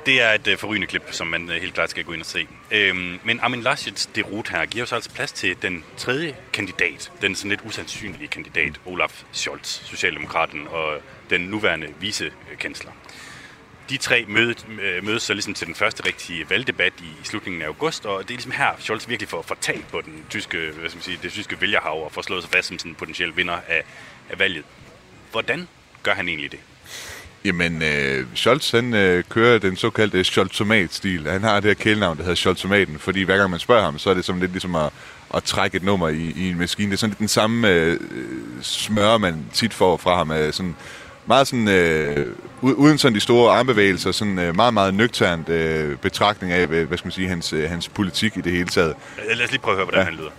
Det 0.06 0.22
er 0.22 0.34
et 0.34 0.48
øh, 0.48 0.58
forrygende 0.58 0.88
klip, 0.88 1.04
som 1.12 1.28
man 1.28 1.50
helt 1.50 1.74
klart 1.74 1.90
skal 1.90 2.04
gå 2.04 2.12
ind 2.12 2.22
og 2.22 2.26
se. 2.26 2.48
Øhm, 2.72 3.20
men 3.24 3.40
Armin 3.40 3.62
Laschets 3.62 4.06
derut 4.06 4.50
her 4.50 4.66
giver 4.66 4.84
os 4.84 4.94
altså 4.94 5.10
plads 5.10 5.32
til 5.32 5.56
den 5.62 5.84
tredje 5.98 6.36
kandidat, 6.54 7.12
den 7.22 7.36
sådan 7.36 7.50
lidt 7.50 7.62
usandsynlige 7.66 8.28
kandidat, 8.28 8.80
Olaf 8.86 9.24
Scholz, 9.32 9.68
Socialdemokraten 9.68 10.68
og 10.68 10.98
den 11.30 11.42
nuværende 11.42 11.88
vicekansler. 12.00 12.92
De 13.90 13.98
tre 13.98 14.26
møde, 14.28 14.56
øh, 14.82 15.04
mødes 15.06 15.24
så 15.24 15.34
ligesom 15.34 15.54
til 15.54 15.68
den 15.68 15.76
første 15.76 16.06
rigtige 16.06 16.50
valgdebat 16.50 16.94
i 17.00 17.24
slutningen 17.24 17.62
af 17.62 17.66
august, 17.66 18.06
og 18.06 18.24
det 18.24 18.30
er 18.30 18.34
ligesom 18.34 18.52
her, 18.52 18.70
Scholz 18.80 19.10
virkelig 19.10 19.30
får 19.30 19.42
fortalt 19.42 19.88
på 19.88 20.02
den 20.02 20.24
tyske, 20.30 20.58
hvad 20.58 20.90
skal 20.90 20.98
man 20.98 21.04
sige, 21.04 21.20
det 21.24 21.32
tyske 21.32 21.62
vælgerhav 21.62 22.06
og 22.06 22.12
får 22.12 22.22
slået 22.22 22.44
sig 22.44 22.52
fast 22.52 22.68
som 22.68 22.80
sådan 22.80 22.92
en 22.92 22.96
potentiel 22.96 23.38
vinder 23.38 23.54
af, 23.68 23.84
af 24.30 24.40
valget. 24.40 24.64
Hvordan 25.32 25.68
gør 26.04 26.14
han 26.14 26.28
egentlig 26.28 26.52
det? 26.52 26.60
Jamen, 27.46 27.82
øh, 27.82 28.26
Scholz, 28.36 28.72
han 28.72 28.94
øh, 28.94 29.24
kører 29.30 29.60
den 29.60 29.76
såkaldte 29.76 30.24
Scholzomat-stil. 30.24 31.28
Han 31.28 31.44
har 31.44 31.60
det 31.60 31.70
her 31.70 31.74
kælenavn, 31.74 32.18
der 32.18 32.24
hedder 32.24 32.36
Scholzomaten, 32.36 33.00
fordi 33.00 33.24
hver 33.24 33.38
gang 33.38 33.52
man 33.52 33.60
spørger 33.60 33.84
ham, 33.84 34.00
så 34.00 34.10
er 34.10 34.14
det 34.14 34.26
som 34.26 34.40
lidt 34.40 34.52
ligesom 34.52 34.76
at, 34.76 34.90
at 35.34 35.44
trække 35.44 35.78
et 35.78 35.84
nummer 35.84 36.10
i, 36.10 36.34
i 36.36 36.50
en 36.50 36.58
maskine. 36.58 36.90
Det 36.92 36.94
er 36.94 36.98
sådan 36.98 37.10
lidt 37.10 37.20
den 37.20 37.28
samme 37.28 37.70
øh, 37.70 38.00
smør, 38.62 39.18
man 39.18 39.46
tit 39.54 39.74
får 39.74 39.98
fra 39.98 40.18
ham. 40.18 40.32
Øh, 40.32 40.54
sådan 40.54 40.76
meget 41.28 41.48
sådan, 41.48 41.68
øh, 41.68 42.28
uden 42.62 42.98
sådan 42.98 43.16
de 43.16 43.20
store 43.20 43.54
armbevægelser, 43.58 44.12
sådan 44.12 44.40
øh, 44.40 44.56
meget, 44.56 44.74
meget 44.74 44.94
nøgternt 44.94 45.50
øh, 45.50 45.98
betragtning 45.98 46.54
af, 46.54 46.68
hvad 46.68 46.98
skal 46.98 47.06
man 47.08 47.12
sige, 47.12 47.28
hans, 47.28 47.54
øh, 47.54 47.70
hans 47.70 47.90
politik 47.90 48.38
i 48.38 48.42
det 48.42 48.52
hele 48.52 48.68
taget. 48.68 48.96
Lad 49.36 49.46
os 49.46 49.52
lige 49.52 49.62
prøve 49.62 49.74
at 49.74 49.78
høre, 49.78 49.86
hvordan 49.86 50.00
Ja. 50.02 50.06
han 50.06 50.14
lyder. 50.14 50.30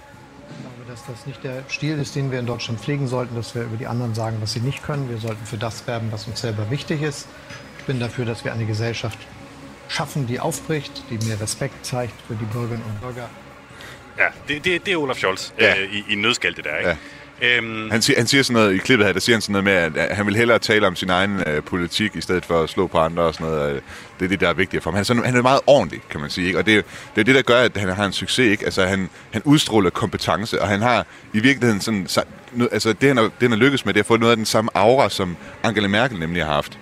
dass 0.91 1.03
das 1.17 1.27
nicht 1.27 1.43
der 1.43 1.63
Stil 1.69 1.99
ist, 2.01 2.15
den 2.15 2.31
wir 2.31 2.39
in 2.39 2.47
Deutschland 2.47 2.79
pflegen 2.79 3.09
sollten, 3.09 3.35
dass 3.37 3.55
wir 3.55 3.63
über 3.63 3.77
die 3.77 3.87
anderen 3.87 4.15
sagen, 4.15 4.37
was 4.41 4.51
sie 4.53 4.61
nicht 4.61 4.83
können. 4.83 5.09
Wir 5.11 5.19
sollten 5.19 5.45
für 5.47 5.59
das 5.59 5.87
werben, 5.87 6.09
was 6.13 6.27
uns 6.27 6.41
selber 6.41 6.71
wichtig 6.71 7.03
ist. 7.03 7.29
Ich 7.79 7.85
bin 7.85 8.01
dafür, 8.01 8.25
dass 8.25 8.45
wir 8.45 8.53
eine 8.53 8.65
Gesellschaft 8.67 9.19
schaffen, 9.89 10.27
die 10.27 10.41
aufbricht, 10.41 11.03
die 11.11 11.19
mehr 11.29 11.39
Respekt 11.41 11.85
zeigt 11.87 12.15
für 12.27 12.35
die 12.35 12.45
Bürgerinnen 12.53 12.85
und 12.91 13.01
Bürger. 13.01 13.29
Ja, 14.19 14.29
det, 14.49 14.65
det, 14.65 14.87
det 14.87 14.93
er 14.95 14.99
Olaf 15.01 15.19
Scholz 15.19 15.53
Ja. 15.61 15.75
øh, 15.77 15.93
i, 15.93 16.05
i 16.13 16.15
nødskal, 16.15 16.55
det 16.57 16.65
der, 16.65 16.77
ikke? 16.77 16.89
Ja. 16.91 16.97
Øhm, 17.43 17.91
Han 17.91 18.03
siger, 18.03 18.19
han 18.19 18.27
siger 18.27 18.43
sådan 18.43 18.63
noget 18.63 18.75
i 18.75 18.79
klippet 18.79 19.07
her, 19.07 19.13
der 19.13 19.21
siger 19.21 19.37
han 19.37 19.41
sådan 19.41 19.65
noget 19.65 19.93
med, 19.93 20.01
at, 20.01 20.17
han 20.17 20.27
vil 20.27 20.37
hellere 20.37 20.59
tale 20.59 20.87
om 20.87 20.97
sin 20.97 21.11
egen 21.11 21.43
øh, 21.47 21.63
politik, 21.63 22.17
i 22.17 22.21
stedet 22.21 22.45
for 22.45 22.63
at 22.63 22.69
slå 22.69 22.87
på 22.87 22.99
andre 22.99 23.23
og 23.23 23.35
sådan 23.35 23.47
noget. 23.47 23.83
Det 24.19 24.25
er 24.25 24.29
det, 24.29 24.41
der 24.41 24.49
er 24.49 24.53
vigtigt 24.53 24.83
for 24.83 24.91
ham. 24.91 24.95
Han 24.95 25.01
er, 25.01 25.05
sådan, 25.05 25.25
han 25.25 25.37
er 25.37 25.43
meget 25.43 25.61
ordentlig, 25.67 26.01
kan 26.11 26.21
man 26.21 26.31
sige. 26.31 26.47
Ikke? 26.47 26.59
Og 26.59 26.67
det, 26.67 26.85
det 27.15 27.21
er 27.21 27.25
det, 27.25 27.35
der 27.35 27.43
gør, 27.43 27.61
at 27.61 27.77
han 27.77 27.89
har 27.89 28.05
en 28.05 28.13
succes. 28.13 28.51
Ikke? 28.51 28.65
Altså, 28.65 28.85
han, 28.87 29.09
han 29.31 29.43
udstråler 29.45 29.91
kompetence, 29.91 30.63
og 30.63 30.69
han 30.69 30.83
har 30.83 31.07
i 31.33 31.41
virkeligheden 31.41 31.81
sådan... 31.81 32.07
Altså, 32.73 32.93
det, 32.93 33.09
han 33.09 33.17
har, 33.17 33.25
det, 33.25 33.33
han 33.41 33.51
har 33.51 33.59
lykkes 33.59 33.85
med, 33.85 33.95
det 33.95 34.01
er 34.01 34.03
at 34.03 34.07
få 34.07 34.17
noget 34.17 34.31
af 34.31 34.37
den 34.37 34.47
samme 34.47 34.71
aura, 34.75 35.11
som 35.11 35.37
Angela 35.63 35.89
Merkel 35.89 36.19
nemlig 36.19 36.45
har 36.45 36.53
haft. 36.53 36.79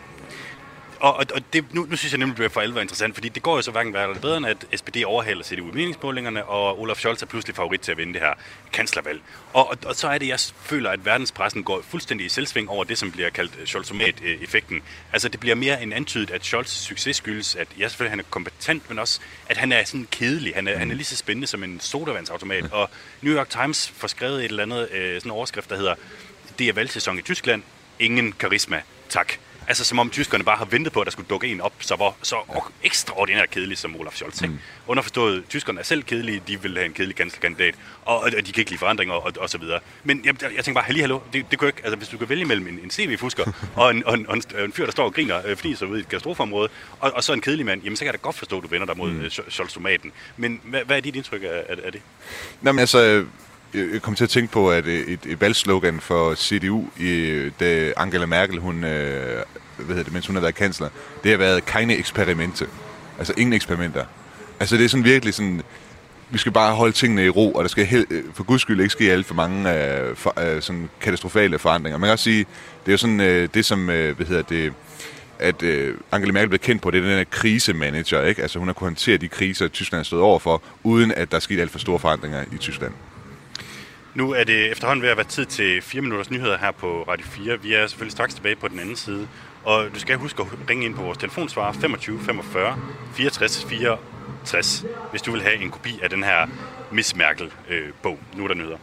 Og, 1.05 1.17
og, 1.17 1.27
og 1.35 1.41
det, 1.53 1.75
nu, 1.75 1.87
nu 1.91 1.97
synes 1.97 2.13
jeg 2.13 2.19
nemlig, 2.19 2.33
det 2.33 2.37
bliver 2.37 2.49
for 2.49 2.61
alvor 2.61 2.81
interessant, 2.81 3.15
fordi 3.15 3.29
det 3.29 3.43
går 3.43 3.57
jo 3.57 3.63
så 3.63 3.71
hverken 3.71 3.93
værre 3.93 4.09
eller 4.09 4.21
bedre, 4.21 4.37
end 4.37 4.47
at 4.47 4.67
SPD 4.75 4.97
overhaler 5.07 5.45
CDU 5.45 5.69
i 5.69 5.75
meningsmålingerne, 5.75 6.45
og 6.45 6.81
Olaf 6.81 6.97
Scholz 6.97 7.23
er 7.23 7.27
pludselig 7.27 7.57
favorit 7.57 7.81
til 7.81 7.93
at 7.93 7.99
vinde 7.99 8.13
det 8.13 8.23
her 8.23 8.35
kanslervalg. 8.73 9.21
Og, 9.53 9.69
og, 9.69 9.77
og 9.87 9.95
så 9.95 10.09
er 10.09 10.19
det, 10.19 10.29
jeg 10.29 10.39
føler, 10.63 10.91
at 10.91 11.05
verdenspressen 11.05 11.65
går 11.65 11.83
fuldstændig 11.89 12.27
i 12.27 12.29
selvsving 12.29 12.71
over 12.71 12.85
det, 12.85 12.99
som 12.99 13.13
bliver 13.13 13.31
kaldt 13.31 13.53
øh, 13.61 13.67
Scholzomat-effekten. 13.67 14.83
Altså, 15.13 15.29
det 15.29 15.41
bliver 15.41 15.55
mere 15.55 15.83
en 15.83 15.93
antydet, 15.93 16.31
at 16.31 16.55
Scholz' 16.55 16.69
succes 16.69 17.17
skyldes, 17.17 17.57
at 17.57 17.69
ja, 17.79 17.89
selvfølgelig 17.89 18.13
han 18.13 18.21
er 18.21 18.25
kompetent, 18.31 18.89
men 18.89 18.99
også, 18.99 19.21
at 19.49 19.57
han 19.57 19.73
er 19.73 19.85
sådan 19.85 20.09
kedelig. 20.11 20.53
Han 20.55 20.69
er, 20.69 20.79
han 20.79 20.91
er 20.91 20.95
lige 20.95 21.05
så 21.05 21.17
spændende 21.17 21.47
som 21.47 21.65
en 21.65 21.81
sodavandsautomat. 21.81 22.73
Og 22.73 22.91
New 23.23 23.35
York 23.35 23.51
Times 23.51 23.89
får 23.89 24.09
skrevet 24.09 24.39
et 24.39 24.45
eller 24.45 24.63
andet 24.63 24.91
øh, 24.93 25.21
sådan 25.21 25.27
en 25.27 25.31
overskrift, 25.31 25.71
der 25.71 25.77
hedder, 25.77 25.95
det 26.59 26.69
er 26.69 26.73
valgsæson 26.73 27.19
i 27.19 27.23
Tyskland, 27.23 27.63
ingen 27.99 28.33
karisma, 28.33 28.83
tak. 29.09 29.33
Altså 29.69 29.85
som 29.85 29.99
om 29.99 30.11
tyskerne 30.11 30.45
bare 30.45 30.57
har 30.57 30.65
ventet 30.65 30.93
på, 30.93 31.01
at 31.01 31.05
der 31.05 31.11
skulle 31.11 31.29
dukke 31.29 31.47
en 31.49 31.61
op, 31.61 31.73
så 31.81 31.97
var 31.97 32.15
så 32.23 32.37
ekstraordinært 32.83 33.51
kedelig 33.51 33.79
som 33.79 33.97
Olaf 33.97 34.13
Scholz. 34.13 34.43
Mm. 34.43 34.59
Underforstået, 34.87 35.45
tyskerne 35.49 35.81
er 35.81 35.85
selv 35.85 36.03
kedelige, 36.03 36.43
de 36.49 36.63
vil 36.63 36.75
have 36.75 36.87
en 36.87 36.93
kedelig 36.93 37.17
kanslerkandidat, 37.17 37.75
og, 38.05 38.19
og 38.21 38.31
de 38.31 38.53
kan 38.53 38.61
ikke 38.61 38.71
lide 38.71 38.79
forandringer 38.79 39.15
og, 39.15 39.33
og 39.41 39.51
så 39.51 39.59
videre. 39.59 39.81
Men 40.05 40.25
jeg, 40.25 40.43
jeg, 40.43 40.65
tænker 40.65 40.81
bare, 40.81 40.97
hallo, 40.97 41.21
det, 41.33 41.51
det 41.51 41.59
kunne 41.59 41.69
ikke, 41.69 41.81
altså 41.85 41.97
hvis 41.97 42.09
du 42.09 42.19
kan 42.19 42.29
vælge 42.29 42.45
mellem 42.45 42.67
en, 42.67 42.79
en 42.83 42.91
CV-fusker 42.91 43.53
og 43.77 43.91
en, 43.91 44.07
og, 44.07 44.15
en, 44.15 44.27
og 44.27 44.37
en, 44.37 44.43
en 44.59 44.73
fyr, 44.73 44.85
der 44.85 44.93
står 44.93 45.05
og 45.05 45.15
griner, 45.15 45.41
øh, 45.47 45.57
fordi 45.57 45.75
så 45.75 45.85
ude 45.85 45.99
i 45.99 46.03
et 46.03 46.09
katastrofeområde, 46.09 46.69
og, 47.01 47.13
og 47.15 47.25
så 47.25 47.33
en 47.33 47.41
kedelig 47.41 47.67
mand, 47.67 47.83
jamen 47.83 47.97
så 47.97 48.01
kan 48.01 48.07
jeg 48.07 48.15
da 48.15 48.23
godt 48.23 48.37
forstå, 48.37 48.57
at 48.57 48.63
du 48.63 48.69
vender 48.69 48.87
dig 48.87 48.97
mod 48.97 49.11
mm. 49.11 49.31
Scholz-tomaten. 49.49 50.13
Men 50.37 50.61
hvad, 50.65 50.85
hvad 50.85 50.97
er 50.97 51.01
dit 51.01 51.17
indtryk 51.17 51.43
af, 51.43 51.65
af, 51.69 51.77
af 51.85 51.93
det? 51.93 52.01
Nå, 52.61 52.73
men 52.73 52.79
altså, 52.79 53.25
jeg 53.75 54.03
kom 54.03 54.15
til 54.15 54.25
at 54.25 54.31
tænke 54.31 54.53
på, 54.53 54.71
at 54.71 54.87
øh, 54.87 55.01
et, 55.01 55.21
et 55.27 55.41
valgslogan 55.41 56.01
for 56.01 56.35
CDU, 56.35 56.85
i, 56.99 57.11
øh, 57.11 57.53
da 57.61 57.93
Angela 57.97 58.27
Merkel, 58.27 58.59
hun, 58.59 58.85
øh, 58.85 59.43
hvad 59.77 59.87
hedder 59.87 60.03
det, 60.03 60.13
mens 60.13 60.27
hun 60.27 60.37
har 60.37 60.41
været 60.41 60.55
kansler, 60.55 60.89
det 61.23 61.31
har 61.31 61.39
været 61.39 61.65
keine 61.65 61.97
eksperimente. 61.97 62.67
Altså 63.19 63.33
ingen 63.37 63.53
eksperimenter. 63.53 64.05
Altså 64.61 64.77
det 64.77 64.85
er 64.85 64.89
sådan 64.89 65.05
virkelig 65.05 65.35
sådan, 65.35 65.63
vi 66.31 66.39
skal 66.39 66.53
bare 66.53 66.75
holde 66.75 66.93
tingene 66.93 67.25
i 67.25 67.29
ro, 67.29 67.53
og 67.53 67.65
der 67.65 67.69
skal 67.69 67.87
hel, 67.87 68.07
øh, 68.11 68.25
for 68.35 68.45
guds 68.45 68.63
skyld 68.63 68.81
ikke 68.81 68.93
ske 68.93 69.13
alt 69.13 69.27
for 69.27 69.35
mange 69.35 69.75
øh, 69.75 70.17
for, 70.17 70.41
øh, 70.41 70.63
sådan 70.63 70.91
katastrofale 71.01 71.59
forandringer. 71.59 71.99
Man 71.99 72.07
kan 72.07 72.13
også 72.13 72.25
sige, 72.25 72.47
det 72.87 72.89
er 72.89 72.93
jo 72.93 72.99
sådan 72.99 73.21
øh, 73.21 73.49
det, 73.55 73.65
som, 73.65 73.91
øh, 73.91 74.17
hvad 74.17 74.27
hedder 74.27 74.43
det, 74.43 74.73
at 75.39 75.63
øh, 75.63 75.95
Angela 76.13 76.33
Merkel 76.33 76.49
blev 76.49 76.59
kendt 76.59 76.83
på, 76.83 76.91
det 76.91 76.99
er 76.99 77.03
den 77.03 77.17
her 77.17 77.25
krisemanager, 77.31 78.23
ikke? 78.23 78.43
Altså 78.43 78.59
hun 78.59 78.69
har 78.69 78.73
kunnet 78.73 78.91
håndtere 78.91 79.17
de 79.17 79.29
kriser, 79.29 79.69
Tyskland 79.69 79.99
har 79.99 80.05
stået 80.05 80.23
overfor, 80.23 80.63
uden 80.83 81.13
at 81.13 81.31
der 81.31 81.37
er 81.37 81.41
sket 81.41 81.61
alt 81.61 81.71
for 81.71 81.79
store 81.79 81.99
forandringer 81.99 82.45
i 82.53 82.57
Tyskland. 82.57 82.93
Nu 84.15 84.31
er 84.31 84.45
det 84.45 84.71
efterhånden 84.71 85.03
ved 85.03 85.11
at 85.11 85.17
være 85.17 85.27
tid 85.27 85.47
til 85.47 85.83
4 85.83 86.03
minutters 86.03 86.31
nyheder 86.31 86.59
her 86.59 86.71
på 86.71 87.03
Radio 87.09 87.27
4. 87.27 87.63
Vi 87.63 87.75
er 87.75 87.87
selvfølgelig 87.87 88.13
straks 88.13 88.35
tilbage 88.35 88.57
på 88.57 88.69
den 88.69 88.79
anden 88.79 88.97
side. 88.97 89.29
Og 89.65 89.95
du 89.95 90.01
skal 90.01 90.17
huske 90.17 90.43
at 90.43 90.71
ringe 90.71 90.85
ind 90.85 90.95
på 90.95 91.03
vores 91.03 91.19
telefonsvar 91.19 91.73
25 91.73 92.21
45 92.21 92.79
64 93.15 93.65
64, 93.65 94.85
hvis 95.11 95.23
du 95.23 95.33
vil 95.33 95.43
have 95.43 95.57
en 95.57 95.71
kopi 95.71 96.01
af 96.03 96.11
den 96.11 96.23
her 96.23 96.47
Miss 96.93 97.17
Merkel-bog. 97.17 98.19
nu 98.37 98.45
er 98.45 98.49
der 98.49 98.55
nyheder. 98.55 98.79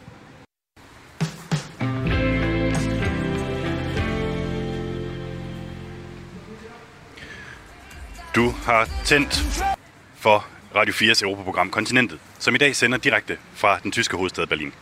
Du 8.35 8.49
har 8.65 8.89
tændt 9.05 9.65
for 10.15 10.45
Radio 10.75 10.93
4's 10.93 11.23
Europaprogram 11.23 11.69
Kontinentet, 11.69 12.19
som 12.39 12.55
i 12.55 12.57
dag 12.57 12.75
sender 12.75 12.97
direkte 12.97 13.37
fra 13.53 13.79
den 13.83 13.91
tyske 13.91 14.17
hovedstad 14.17 14.47
Berlin. 14.47 14.73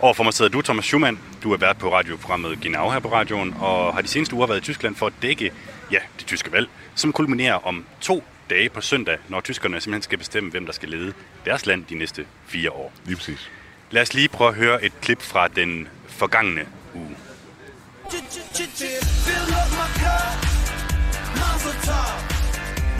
Overfor 0.00 0.24
mig 0.24 0.34
sidder 0.34 0.50
du, 0.50 0.62
Thomas 0.62 0.84
Schumann. 0.84 1.18
Du 1.42 1.52
er 1.52 1.56
vært 1.56 1.78
på 1.78 1.90
radioprogrammet 1.92 2.60
Genau 2.60 2.90
her 2.90 3.00
på 3.00 3.12
radioen, 3.12 3.54
og 3.60 3.94
har 3.94 4.00
de 4.00 4.08
seneste 4.08 4.34
uger 4.34 4.46
været 4.46 4.58
i 4.58 4.60
Tyskland 4.60 4.96
for 4.96 5.06
at 5.06 5.12
dække 5.22 5.52
ja, 5.90 5.98
det 6.18 6.26
tyske 6.26 6.52
valg, 6.52 6.68
som 6.94 7.12
kulminerer 7.12 7.66
om 7.66 7.84
to 8.00 8.24
dage 8.50 8.68
på 8.68 8.80
søndag, 8.80 9.18
når 9.28 9.40
tyskerne 9.40 9.80
simpelthen 9.80 10.02
skal 10.02 10.18
bestemme, 10.18 10.50
hvem 10.50 10.66
der 10.66 10.72
skal 10.72 10.88
lede 10.88 11.12
deres 11.44 11.66
land 11.66 11.84
de 11.84 11.94
næste 11.94 12.26
fire 12.46 12.70
år. 12.70 12.92
Lige 13.04 13.16
præcis. 13.16 13.50
Lad 13.90 14.02
os 14.02 14.14
lige 14.14 14.28
prøve 14.28 14.50
at 14.50 14.56
høre 14.56 14.84
et 14.84 14.92
klip 15.00 15.22
fra 15.22 15.48
den 15.48 15.88
forgangne 16.08 16.66
uge. 16.94 17.16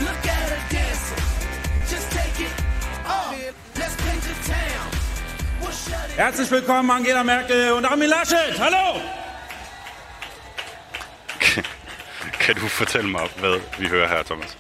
Look 0.01 0.27
at 0.27 0.49
her 0.51 0.63
dancing. 0.71 1.23
Just 1.91 2.11
take 2.11 2.41
it 2.47 2.53
off. 3.05 3.35
Let's 3.75 3.97
paint 3.97 4.23
the 4.23 4.53
town. 4.53 4.98
Herzlich 6.17 6.51
willkommen, 6.51 6.91
Angela 6.91 7.25
Merkel 7.25 7.73
und 7.73 7.85
Armin 7.85 8.09
Laschet. 8.09 8.59
Hallo! 8.59 9.01
kan 12.41 12.55
du 12.55 12.69
fortælle 12.69 13.11
mig, 13.11 13.29
hvad 13.39 13.61
vi 13.79 13.87
hører 13.87 14.09
her, 14.09 14.23
Thomas? 14.23 14.59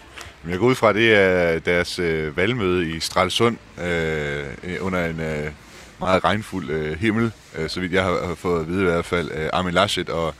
Jeg 0.48 0.58
går 0.58 0.66
ud 0.66 0.74
fra, 0.74 0.88
at 0.88 0.94
det 0.94 1.14
er 1.14 1.58
deres 1.58 1.98
øh, 1.98 2.36
valgmøde 2.36 2.90
i 2.90 3.00
Stralsund 3.00 3.56
øh, 3.82 4.76
under 4.80 5.06
en 5.06 5.20
øh, 5.20 5.52
meget 6.00 6.24
regnfuld 6.24 6.70
øh, 6.70 6.98
himmel, 7.00 7.32
øh, 7.58 7.68
så 7.70 7.80
vidt 7.80 7.92
jeg 7.92 8.04
har, 8.04 8.26
har 8.26 8.34
fået 8.34 8.60
at 8.60 8.68
vide 8.68 8.80
i 8.80 8.84
hvert 8.84 9.04
fald. 9.04 9.30
Øh, 9.34 9.50
Armin 9.52 9.74
Laschet 9.74 10.08
og, 10.10 10.34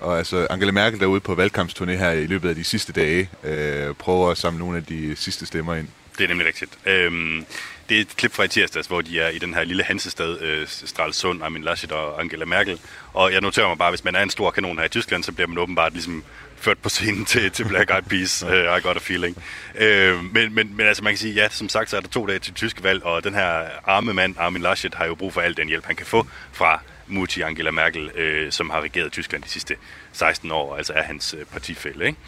og 0.00 0.18
altså 0.18 0.46
Angela 0.50 0.72
Merkel 0.72 1.00
derude 1.00 1.20
på 1.20 1.34
valgkampsturné 1.34 1.90
her 1.90 2.10
i 2.10 2.26
løbet 2.26 2.48
af 2.48 2.54
de 2.54 2.64
sidste 2.64 2.92
dage 2.92 3.30
øh, 3.44 3.94
prøver 3.94 4.30
at 4.30 4.38
samle 4.38 4.58
nogle 4.58 4.76
af 4.76 4.84
de 4.84 5.16
sidste 5.16 5.46
stemmer 5.46 5.74
ind. 5.74 5.88
Det 6.18 6.24
er 6.24 6.28
nemlig 6.28 6.46
rigtigt. 6.46 6.78
Øhm, 6.86 7.46
det 7.88 7.96
er 7.96 8.00
et 8.00 8.16
klip 8.16 8.32
fra 8.32 8.42
i 8.42 8.48
tirsdags, 8.48 8.86
hvor 8.86 9.00
de 9.00 9.20
er 9.20 9.28
i 9.28 9.38
den 9.38 9.54
her 9.54 9.64
lille 9.64 9.82
Hansestad, 9.82 10.40
øh, 10.40 10.66
Stralsund, 10.68 11.42
Armin 11.42 11.62
Laschet 11.62 11.92
og 11.92 12.20
Angela 12.20 12.44
Merkel. 12.44 12.80
Og 13.12 13.32
jeg 13.32 13.40
noterer 13.40 13.68
mig 13.68 13.78
bare, 13.78 13.88
at 13.88 13.92
hvis 13.92 14.04
man 14.04 14.14
er 14.14 14.22
en 14.22 14.30
stor 14.30 14.50
kanon 14.50 14.78
her 14.78 14.84
i 14.84 14.88
Tyskland, 14.88 15.24
så 15.24 15.32
bliver 15.32 15.48
man 15.48 15.58
åbenbart 15.58 15.92
ligesom 15.92 16.24
ført 16.56 16.78
på 16.78 16.88
scenen 16.88 17.24
til, 17.24 17.50
til 17.50 17.64
Black 17.64 17.90
Eyed 17.90 18.02
Peas, 18.02 18.42
uh, 18.42 18.50
I 18.50 18.80
got 18.82 18.96
a 18.96 19.00
feeling. 19.00 19.36
Uh, 19.74 20.24
men, 20.34 20.54
men, 20.54 20.76
men 20.76 20.86
altså 20.86 21.04
man 21.04 21.12
kan 21.12 21.18
sige, 21.18 21.34
ja, 21.34 21.48
som 21.48 21.68
sagt, 21.68 21.90
så 21.90 21.96
er 21.96 22.00
der 22.00 22.08
to 22.08 22.26
dage 22.26 22.38
til 22.38 22.54
tyske 22.54 22.82
valg, 22.82 23.04
og 23.04 23.24
den 23.24 23.34
her 23.34 23.64
arme 23.84 24.14
mand, 24.14 24.34
Armin 24.38 24.62
Laschet, 24.62 24.94
har 24.94 25.06
jo 25.06 25.14
brug 25.14 25.32
for 25.32 25.40
al 25.40 25.56
den 25.56 25.68
hjælp, 25.68 25.86
han 25.86 25.96
kan 25.96 26.06
få 26.06 26.26
fra 26.52 26.80
Mutti 27.06 27.40
Angela 27.40 27.70
Merkel, 27.70 28.04
uh, 28.04 28.50
som 28.50 28.70
har 28.70 28.80
regeret 28.80 29.12
Tyskland 29.12 29.42
de 29.42 29.48
sidste 29.48 29.76
16 30.12 30.50
år, 30.50 30.76
altså 30.76 30.92
er 30.92 31.02
hans 31.02 31.34
uh, 31.34 31.40
partifælde. 31.52 32.06
Ikke? 32.06 32.18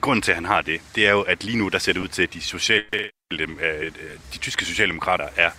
Grunden 0.00 0.22
til, 0.22 0.32
at 0.32 0.36
han 0.36 0.44
har 0.44 0.62
det, 0.62 0.80
det 0.94 1.06
er 1.06 1.10
jo, 1.10 1.20
at 1.20 1.44
lige 1.44 1.58
nu, 1.58 1.68
der 1.68 1.78
ser 1.78 1.92
det 1.92 2.00
ud 2.00 2.08
til, 2.08 2.22
at 2.22 2.34
de 2.34 2.40
sociale 2.40 2.84
Øh, 3.32 3.92
de 4.34 4.38
tyske 4.38 4.64
socialdemokrater 4.64 5.28
er 5.36 5.50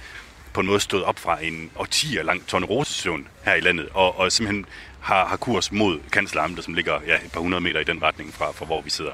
på 0.54 0.60
en 0.60 0.66
måde 0.66 0.80
stået 0.80 1.04
op 1.04 1.20
fra 1.20 1.44
en 1.44 1.72
årtier 1.76 2.24
lang 2.24 2.48
tornerosesøvn 2.48 3.28
her 3.44 3.54
i 3.54 3.60
landet, 3.60 3.90
og, 3.94 4.18
og 4.18 4.32
simpelthen 4.32 4.66
har, 5.02 5.26
har 5.26 5.38
kurs 5.38 5.72
mod 5.72 6.00
kansleramtet, 6.12 6.64
som 6.64 6.74
ligger 6.74 7.02
ja, 7.08 7.16
et 7.16 7.32
par 7.32 7.40
hundrede 7.40 7.62
meter 7.62 7.80
i 7.80 7.84
den 7.84 8.04
retning 8.04 8.34
fra, 8.34 8.52
fra 8.52 8.66
hvor 8.66 8.82
vi 8.82 8.90
sidder 8.90 9.12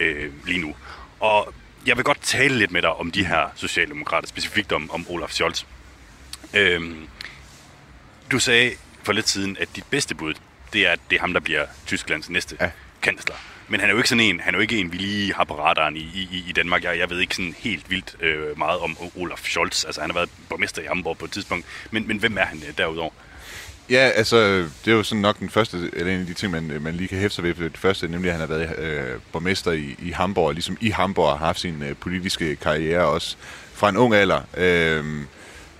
øh, 0.00 0.32
lige 0.46 0.58
nu. 0.58 0.76
Og 1.20 1.54
jeg 1.86 1.96
vil 1.96 2.04
godt 2.04 2.22
tale 2.22 2.58
lidt 2.58 2.70
med 2.70 2.82
dig 2.82 2.92
om 2.92 3.10
de 3.10 3.26
her 3.26 3.48
socialdemokrater, 3.54 4.28
specifikt 4.28 4.72
om, 4.72 4.90
om 4.90 5.06
Olaf 5.08 5.30
Scholz. 5.30 5.64
Øhm, 6.54 7.08
du 8.30 8.38
sagde 8.38 8.72
for 9.02 9.12
lidt 9.12 9.28
siden, 9.28 9.56
at 9.60 9.68
dit 9.76 9.84
bedste 9.90 10.14
bud, 10.14 10.34
det 10.72 10.86
er, 10.86 10.92
at 10.92 11.00
det 11.10 11.16
er 11.16 11.20
ham, 11.20 11.32
der 11.32 11.40
bliver 11.40 11.66
Tysklands 11.86 12.30
næste 12.30 12.56
ja. 12.60 12.70
kansler. 13.02 13.36
Men 13.68 13.80
han 13.80 13.88
er 13.88 13.92
jo 13.92 13.98
ikke 13.98 14.08
sådan 14.08 14.24
en, 14.24 14.40
han 14.40 14.54
er 14.54 14.58
jo 14.58 14.62
ikke 14.62 14.78
en, 14.78 14.92
vi 14.92 14.96
lige 14.96 15.34
har 15.34 15.44
på 15.44 15.58
radaren 15.58 15.96
i, 15.96 16.00
i, 16.00 16.44
i 16.48 16.52
Danmark. 16.52 16.84
Jeg, 16.84 16.98
jeg 16.98 17.10
ved 17.10 17.20
ikke 17.20 17.34
sådan 17.34 17.54
helt 17.58 17.90
vildt 17.90 18.16
øh, 18.20 18.58
meget 18.58 18.80
om 18.80 18.96
Olaf 19.16 19.38
Scholz. 19.44 19.84
Altså 19.84 20.00
han 20.00 20.10
har 20.10 20.14
været 20.14 20.30
borgmester 20.48 20.82
i 20.82 20.86
Hamburg 20.86 21.18
på 21.18 21.24
et 21.24 21.30
tidspunkt. 21.32 21.66
Men, 21.90 22.08
men 22.08 22.18
hvem 22.18 22.38
er 22.38 22.44
han 22.44 22.62
øh, 22.68 22.78
derudover? 22.78 23.10
Ja, 23.90 24.10
altså, 24.14 24.58
det 24.58 24.88
er 24.88 24.92
jo 24.92 25.02
sådan 25.02 25.22
nok 25.22 25.38
den 25.38 25.50
første, 25.50 25.90
eller 25.92 26.12
en 26.12 26.20
af 26.20 26.26
de 26.26 26.34
ting, 26.34 26.52
man, 26.52 26.70
øh, 26.70 26.82
man 26.82 26.94
lige 26.94 27.08
kan 27.08 27.18
hæfte 27.18 27.34
sig 27.34 27.44
ved. 27.44 27.54
Det 27.54 27.78
første, 27.78 28.08
nemlig 28.08 28.30
at 28.30 28.38
han 28.38 28.48
har 28.48 28.56
været 28.56 28.78
øh, 28.78 29.20
borgmester 29.32 29.72
i, 29.72 29.96
i 29.98 30.10
Hamburg, 30.10 30.46
og 30.46 30.54
ligesom 30.54 30.76
i 30.80 30.90
Hamburg 30.90 31.38
har 31.38 31.46
haft 31.46 31.60
sin 31.60 31.82
øh, 31.82 31.96
politiske 31.96 32.56
karriere 32.56 33.04
også 33.04 33.36
fra 33.72 33.88
en 33.88 33.96
ung 33.96 34.14
alder. 34.14 34.40
Øh, 34.56 35.04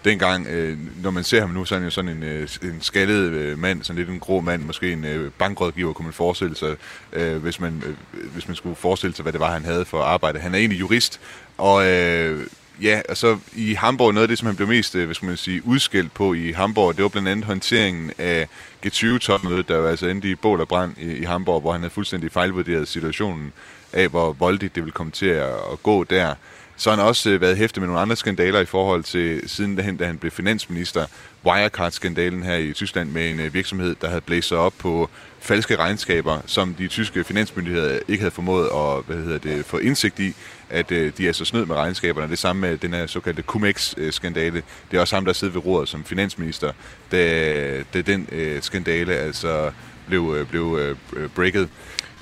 dengang, 0.04 0.46
øh, 0.46 0.78
når 1.02 1.10
man 1.10 1.24
ser 1.24 1.40
ham 1.40 1.50
nu, 1.50 1.64
så 1.64 1.74
er 1.74 1.78
han 1.78 1.86
jo 1.86 1.90
sådan 1.90 2.10
en, 2.10 2.22
øh, 2.22 2.48
en 2.62 2.78
skaldet 2.80 3.32
øh, 3.32 3.58
mand, 3.58 3.82
sådan 3.82 3.98
lidt 3.98 4.08
en 4.08 4.20
grå 4.20 4.40
mand, 4.40 4.62
måske 4.62 4.92
en 4.92 5.04
øh, 5.04 5.30
bankrådgiver, 5.38 5.92
kunne 5.92 6.06
man 6.06 6.12
forestille 6.12 6.56
sig, 6.56 6.76
øh, 7.12 7.36
hvis, 7.36 7.60
man, 7.60 7.82
øh, 7.86 8.26
hvis 8.32 8.48
man 8.48 8.56
skulle 8.56 8.76
forestille 8.76 9.16
sig, 9.16 9.22
hvad 9.22 9.32
det 9.32 9.40
var, 9.40 9.52
han 9.52 9.64
havde 9.64 9.84
for 9.84 10.02
arbejde. 10.02 10.38
Han 10.38 10.54
er 10.54 10.58
egentlig 10.58 10.80
jurist, 10.80 11.20
og 11.58 11.86
øh, 11.86 12.46
ja, 12.82 13.00
altså 13.08 13.38
i 13.52 13.74
Hamburg, 13.74 14.14
noget 14.14 14.24
af 14.24 14.28
det, 14.28 14.38
som 14.38 14.46
han 14.46 14.56
blev 14.56 14.68
mest, 14.68 14.94
øh, 14.94 15.04
hvad 15.04 15.14
skal 15.14 15.26
man 15.26 15.36
sige, 15.36 15.66
udskilt 15.66 16.14
på 16.14 16.34
i 16.34 16.52
Hamburg, 16.52 16.96
det 16.96 17.02
var 17.02 17.08
blandt 17.08 17.28
andet 17.28 17.44
håndteringen 17.44 18.12
af 18.18 18.48
G20-topmødet, 18.86 19.68
der 19.68 19.76
var 19.76 19.88
altså 19.88 20.06
endte 20.06 20.30
i 20.30 20.34
bål 20.34 20.60
og 20.60 20.68
brand 20.68 20.98
i, 20.98 21.16
i 21.16 21.24
Hamburg, 21.24 21.60
hvor 21.60 21.72
han 21.72 21.80
havde 21.80 21.94
fuldstændig 21.94 22.32
fejlvurderet 22.32 22.88
situationen 22.88 23.52
af, 23.92 24.08
hvor 24.08 24.32
voldigt 24.32 24.74
det 24.74 24.82
ville 24.82 24.92
komme 24.92 25.12
til 25.12 25.26
at, 25.26 25.48
at 25.72 25.82
gå 25.82 26.04
der. 26.04 26.34
Så 26.76 26.90
har 26.90 26.96
han 26.96 27.06
også 27.06 27.30
øh, 27.30 27.40
været 27.40 27.56
hæftet 27.56 27.80
med 27.80 27.88
nogle 27.88 28.00
andre 28.00 28.16
skandaler 28.16 28.60
i 28.60 28.64
forhold 28.64 29.02
til, 29.02 29.42
siden 29.46 29.96
da 29.98 30.04
han 30.06 30.18
blev 30.18 30.30
finansminister, 30.30 31.06
Wirecard-skandalen 31.46 32.42
her 32.42 32.56
i 32.56 32.72
Tyskland 32.72 33.10
med 33.10 33.30
en 33.30 33.40
øh, 33.40 33.54
virksomhed, 33.54 33.96
der 34.00 34.08
havde 34.08 34.20
blæst 34.20 34.48
sig 34.48 34.58
op 34.58 34.74
på 34.78 35.10
falske 35.40 35.76
regnskaber, 35.76 36.40
som 36.46 36.74
de 36.74 36.88
tyske 36.88 37.24
finansmyndigheder 37.24 37.98
ikke 38.08 38.20
havde 38.20 38.34
formået 38.34 38.64
at 38.64 39.04
hvad 39.06 39.16
hedder 39.16 39.38
det, 39.38 39.64
få 39.64 39.78
indsigt 39.78 40.20
i, 40.20 40.34
at 40.70 40.92
øh, 40.92 41.12
de 41.18 41.28
er 41.28 41.32
så 41.32 41.44
snød 41.44 41.66
med 41.66 41.76
regnskaberne. 41.76 42.30
Det 42.30 42.38
samme 42.38 42.60
med 42.60 42.78
den 42.78 42.92
her 42.92 43.06
såkaldte 43.06 43.42
Cum-Ex-skandale. 43.42 44.62
Det 44.90 44.96
er 44.96 45.00
også 45.00 45.16
ham, 45.16 45.24
der 45.24 45.32
sidder 45.32 45.52
ved 45.52 45.66
roret 45.66 45.88
som 45.88 46.04
finansminister, 46.04 46.72
da, 47.12 47.82
da 47.94 48.00
den 48.00 48.28
øh, 48.32 48.62
skandale 48.62 49.14
altså 49.14 49.70
blev, 50.06 50.34
øh, 50.38 50.46
blev 50.46 50.96
øh, 51.16 51.28
breaket. 51.28 51.68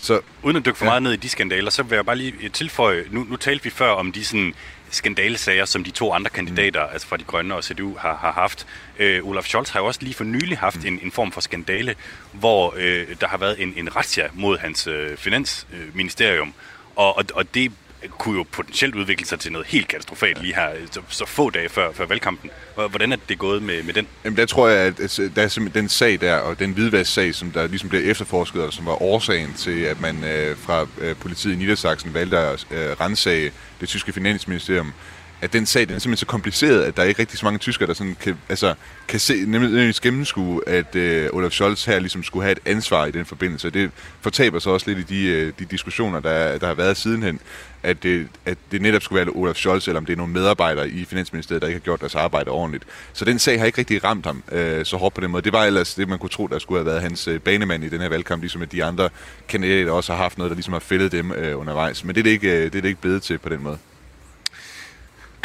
Så, 0.03 0.21
Uden 0.43 0.57
at 0.57 0.65
dykke 0.65 0.79
for 0.79 0.85
ja. 0.85 0.91
meget 0.91 1.03
ned 1.03 1.12
i 1.12 1.17
de 1.17 1.29
skandaler, 1.29 1.71
så 1.71 1.83
vil 1.83 1.97
jeg 1.97 2.07
bare 2.07 2.17
lige 2.17 2.49
tilføje, 2.49 3.05
nu, 3.11 3.27
nu 3.31 3.37
talte 3.37 3.65
vi 3.65 3.71
før 3.71 3.91
om 3.91 4.12
de 4.12 4.25
sådan 4.25 4.55
skandalesager, 4.91 5.65
som 5.65 5.85
de 5.85 5.91
to 5.91 6.12
andre 6.12 6.31
kandidater, 6.31 6.87
mm. 6.87 6.93
altså 6.93 7.09
fra 7.09 7.17
de 7.17 7.25
grønne 7.25 7.55
og 7.55 7.65
CDU, 7.65 7.97
har, 7.97 8.17
har 8.17 8.33
haft. 8.33 8.67
Øh, 8.99 9.27
Olaf 9.27 9.45
Scholz 9.45 9.71
har 9.71 9.81
jo 9.81 9.87
også 9.87 10.01
lige 10.03 10.15
for 10.15 10.25
nylig 10.25 10.59
haft 10.59 10.83
mm. 10.83 10.87
en, 10.87 11.01
en 11.03 11.11
form 11.11 11.33
for 11.33 11.41
skandale, 11.41 11.95
hvor 12.33 12.75
øh, 12.77 13.07
der 13.21 13.29
har 13.29 13.37
været 13.37 13.62
en, 13.62 13.75
en 13.77 13.97
razzia 13.97 14.29
mod 14.35 14.59
hans 14.59 14.87
øh, 14.87 15.17
finansministerium. 15.17 16.55
Og, 16.97 17.17
og, 17.17 17.25
og 17.35 17.55
det 17.55 17.73
kunne 18.11 18.38
jo 18.38 18.45
potentielt 18.53 18.95
udvikle 18.95 19.27
sig 19.27 19.41
til 19.41 19.53
noget 19.53 19.67
helt 19.67 19.88
katastrofalt 19.88 20.43
lige 20.43 20.55
her, 20.55 20.71
så, 20.91 21.01
så 21.09 21.27
få 21.27 21.51
dage 21.51 21.69
før, 21.69 21.93
før 21.93 22.07
valgkampen. 22.07 22.51
Hvordan 22.75 23.12
er 23.12 23.17
det 23.29 23.38
gået 23.38 23.62
med, 23.62 23.83
med 23.83 23.95
den? 23.95 24.07
Jamen 24.25 24.37
der 24.37 24.47
tror 24.47 24.69
jeg, 24.69 24.87
at 24.87 25.21
der 25.37 25.43
er 25.43 25.49
simpelthen 25.49 25.83
den 25.83 25.88
sag 25.88 26.21
der, 26.21 26.37
og 26.37 26.59
den 26.59 26.73
hvidvasksag, 26.73 27.35
som 27.35 27.51
der 27.51 27.67
ligesom 27.67 27.88
blev 27.88 28.11
efterforsket, 28.11 28.62
og 28.62 28.73
som 28.73 28.87
var 28.87 29.03
årsagen 29.03 29.55
til, 29.55 29.81
at 29.81 30.01
man 30.01 30.25
øh, 30.25 30.57
fra 30.57 30.87
øh, 30.99 31.17
politiet 31.17 31.53
i 31.53 31.57
Niedersachsen 31.57 32.15
valgte 32.15 32.38
at 32.38 32.67
øh, 32.71 32.79
rensage 33.01 33.53
det 33.81 33.88
tyske 33.88 34.12
finansministerium, 34.12 34.93
at 35.42 35.52
den 35.52 35.66
sag 35.66 35.88
den 35.88 35.94
er 35.94 35.98
simpelthen 35.98 36.16
så 36.16 36.26
kompliceret, 36.26 36.83
at 36.83 36.96
der 36.96 37.02
er 37.02 37.07
ikke 37.07 37.20
rigtig 37.20 37.38
så 37.38 37.46
mange 37.46 37.59
tyskere, 37.59 37.87
der 37.87 37.94
sådan 37.94 38.16
kan, 38.20 38.37
altså, 38.48 38.74
kan 39.09 39.20
se, 39.20 39.44
nemlig 39.46 39.94
gennemskue, 40.02 40.68
at 40.68 40.96
øh, 40.96 41.28
Olaf 41.33 41.50
Scholz 41.50 41.85
her 41.85 41.98
ligesom 41.98 42.22
skulle 42.22 42.42
have 42.42 42.52
et 42.52 42.59
ansvar 42.66 43.07
i 43.07 43.11
den 43.11 43.24
forbindelse. 43.24 43.70
Det 43.70 43.90
fortaber 44.20 44.59
sig 44.59 44.72
også 44.72 44.90
lidt 44.90 45.11
i 45.11 45.14
de, 45.14 45.26
øh, 45.26 45.52
de 45.59 45.64
diskussioner, 45.64 46.20
der, 46.20 46.59
der 46.59 46.66
har 46.66 46.74
været 46.74 46.96
sidenhen, 46.96 47.40
at 47.83 48.02
det, 48.02 48.28
at 48.46 48.59
det 48.72 48.83
netop 48.83 49.02
skulle 49.02 49.26
være 49.26 49.35
Olaf 49.35 49.55
Scholz, 49.55 49.88
eller 49.88 50.00
om 50.00 50.07
det 50.07 50.12
er 50.12 50.16
nogle 50.16 50.33
medarbejdere 50.33 50.88
i 50.88 51.05
Finansministeriet, 51.05 51.62
der 51.62 51.68
ikke 51.68 51.81
har 51.81 51.85
gjort 51.85 52.00
deres 52.00 52.14
arbejde 52.14 52.50
ordentligt. 52.50 52.85
Så 53.12 53.24
den 53.24 53.38
sag 53.38 53.59
har 53.59 53.66
ikke 53.66 53.78
rigtig 53.78 54.05
ramt 54.05 54.26
ham 54.26 54.42
øh, 54.52 54.85
så 54.85 54.96
hårdt 54.96 55.14
på 55.14 55.20
den 55.20 55.31
måde. 55.31 55.42
Det 55.42 55.52
var 55.52 55.64
ellers 55.64 55.94
det, 55.94 56.09
man 56.09 56.18
kunne 56.18 56.31
tro, 56.31 56.46
der 56.46 56.59
skulle 56.59 56.78
have 56.78 56.87
været 56.87 57.02
hans 57.02 57.28
øh, 57.28 57.40
banemand 57.40 57.85
i 57.85 57.88
den 57.88 58.00
her 58.00 58.09
valgkamp, 58.09 58.42
ligesom 58.42 58.62
at 58.62 58.72
de 58.72 58.85
andre 58.85 59.09
kandidater 59.48 59.92
også 59.92 60.12
har 60.12 60.22
haft 60.22 60.38
noget, 60.38 60.50
der 60.50 60.57
ligesom 60.57 60.72
har 60.72 60.81
fældet 60.81 61.12
dem 61.12 61.33
øh, 61.33 61.61
undervejs. 61.61 62.05
Men 62.05 62.14
det 62.14 62.20
er 62.20 62.24
det 62.24 62.31
ikke, 62.31 62.50
øh, 62.50 62.64
det 62.64 62.74
er 62.74 62.83
det 62.83 62.88
ikke 62.88 63.00
blevet 63.00 63.22
til 63.22 63.38
på 63.38 63.48
den 63.48 63.62
måde. 63.62 63.78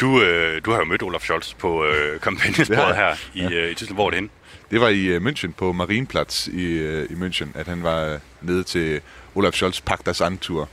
Du, 0.00 0.22
øh, 0.22 0.60
du 0.64 0.70
har 0.70 0.78
jo 0.78 0.84
mødt 0.84 1.02
Olaf 1.02 1.20
Scholz 1.22 1.54
på 1.54 1.84
øh, 1.84 2.20
kampagnesporet 2.26 2.96
her 2.96 3.14
i, 3.34 3.40
ja. 3.42 3.50
øh, 3.50 3.70
i 3.70 3.74
Tyskland. 3.74 3.96
Hvor 3.96 4.06
er 4.06 4.10
det 4.10 4.16
henne? 4.16 4.28
Det 4.70 4.80
var 4.80 4.88
i 4.88 5.04
øh, 5.04 5.22
München 5.26 5.52
på 5.52 5.72
Marienplatz 5.72 6.46
i, 6.46 6.62
øh, 6.64 7.10
i 7.10 7.14
München, 7.14 7.46
at 7.54 7.66
han 7.66 7.82
var 7.82 8.04
øh, 8.04 8.18
nede 8.42 8.62
til 8.64 9.00
Olaf 9.34 9.52
Scholz 9.52 9.80
Pagtas 9.80 10.20
Antur. 10.20 10.68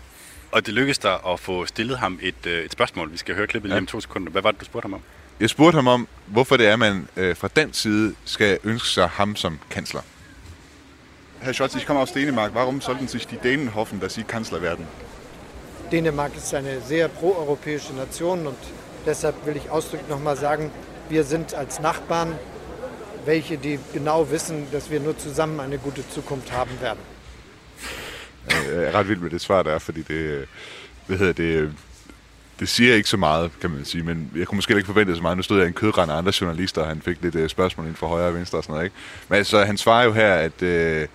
Og 0.51 0.65
det 0.65 0.73
lykkedes 0.73 0.97
dig 0.97 1.17
at 1.27 1.39
få 1.39 1.65
stillet 1.65 1.97
ham 1.97 2.19
et, 2.21 2.45
øh, 2.47 2.65
et 2.65 2.71
spørgsmål. 2.71 3.11
Vi 3.11 3.17
skal 3.17 3.35
høre 3.35 3.47
klippet 3.47 3.69
lige 3.69 3.75
Ja. 3.75 3.81
om 3.81 3.85
to 3.87 3.99
sekunder. 4.01 4.31
Hvad 4.31 4.41
var 4.41 4.51
det, 4.51 4.59
du 4.59 4.65
spurgte 4.65 4.85
ham 4.85 4.93
om? 4.93 5.01
Jeg 5.39 5.49
spurgte 5.49 5.75
ham 5.75 5.87
om, 5.87 6.07
hvorfor 6.25 6.57
det 6.57 6.67
er, 6.67 6.73
at 6.73 6.79
man 6.79 7.07
øh, 7.17 7.35
fra 7.35 7.49
den 7.55 7.73
side 7.73 8.15
skal 8.25 8.59
ønske 8.63 8.87
sig 8.87 9.07
ham 9.07 9.35
som 9.35 9.59
kansler. 9.69 10.01
Herr 11.41 11.53
Scholz, 11.53 11.75
ich 11.75 11.85
komme 11.85 12.01
aus 12.01 12.11
Dänemark. 12.11 12.53
Warum 12.53 12.81
sollten 12.81 13.07
sich 13.07 13.27
die 13.27 13.37
Dänen 13.37 13.69
hoffen, 13.75 13.99
dass 13.99 14.13
Sie 14.13 14.23
Kanzler 14.23 14.61
werden? 14.61 14.85
Dänemark 15.91 16.35
ist 16.37 16.53
eine 16.53 16.81
sehr 16.81 17.07
proeuropäische 17.07 17.93
Nation 17.93 18.47
und 18.47 18.57
deshalb 19.05 19.35
will 19.45 19.55
ich 19.55 19.69
ausdrücklich 19.69 20.09
noch 20.09 20.23
mal 20.23 20.37
sagen, 20.37 20.71
wir 21.09 21.23
sind 21.23 21.53
als 21.53 21.79
Nachbarn 21.79 22.37
welche, 23.25 23.57
die 23.57 23.79
genau 23.93 24.29
wissen, 24.31 24.67
dass 24.71 24.89
wir 24.91 24.99
nur 24.99 25.17
zusammen 25.17 25.59
eine 25.59 25.77
gute 25.77 26.07
Zukunft 26.09 26.51
haben 26.51 26.79
werden. 26.81 26.99
Jeg 28.47 28.83
er 28.83 28.93
ret 28.93 29.07
vild 29.07 29.19
med 29.19 29.29
det 29.29 29.41
svar, 29.41 29.63
der 29.63 29.71
er, 29.71 29.79
fordi 29.79 30.01
det, 30.01 30.45
hvad 31.07 31.17
hedder 31.17 31.33
det, 31.33 31.73
det 32.59 32.69
siger 32.69 32.95
ikke 32.95 33.09
så 33.09 33.17
meget, 33.17 33.51
kan 33.61 33.69
man 33.69 33.85
sige, 33.85 34.03
men 34.03 34.31
jeg 34.35 34.47
kunne 34.47 34.55
måske 34.55 34.75
ikke 34.75 34.85
forvente 34.85 35.15
så 35.15 35.21
meget. 35.21 35.37
Nu 35.37 35.43
stod 35.43 35.57
jeg 35.57 35.65
i 35.65 35.67
en 35.67 35.73
kødrand 35.73 36.11
af 36.11 36.15
andre 36.17 36.31
journalister, 36.41 36.81
og 36.81 36.87
han 36.87 37.01
fik 37.01 37.17
lidt 37.21 37.35
øh, 37.35 37.49
spørgsmål 37.49 37.87
ind 37.87 37.95
fra 37.95 38.07
højre 38.07 38.27
og 38.27 38.35
venstre 38.35 38.57
og 38.57 38.63
sådan 38.63 38.73
noget. 38.73 38.85
Ikke? 38.85 38.95
Men 39.29 39.37
altså, 39.37 39.65
han 39.65 39.77
svarer 39.77 40.03
jo 40.03 40.11
her, 40.11 40.33
at 40.33 40.61
øh, 40.61 41.07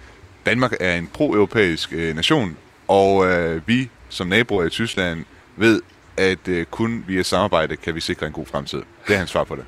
Danmark 0.47 0.73
er 0.81 0.97
en 0.97 1.07
pro-europæisk 1.07 1.93
øh, 1.93 2.17
nation, 2.17 2.57
og 2.89 3.27
øh, 3.27 3.63
vi 3.67 3.91
som 4.09 4.27
naboer 4.27 4.65
i 4.65 4.71
Tyskland 4.71 5.25
ved, 5.57 5.83
at 6.17 6.49
øh, 6.49 6.67
kun 6.67 7.05
via 7.07 7.23
samarbejde 7.23 7.77
kan 7.77 7.95
vi 7.95 8.01
sikre 8.01 8.27
en 8.27 8.33
god 8.33 8.47
fremtid. 8.47 8.83
Det 9.09 9.15
er 9.15 9.19
hans 9.19 9.31
svar 9.31 9.45
på 9.45 9.57
det. 9.57 9.65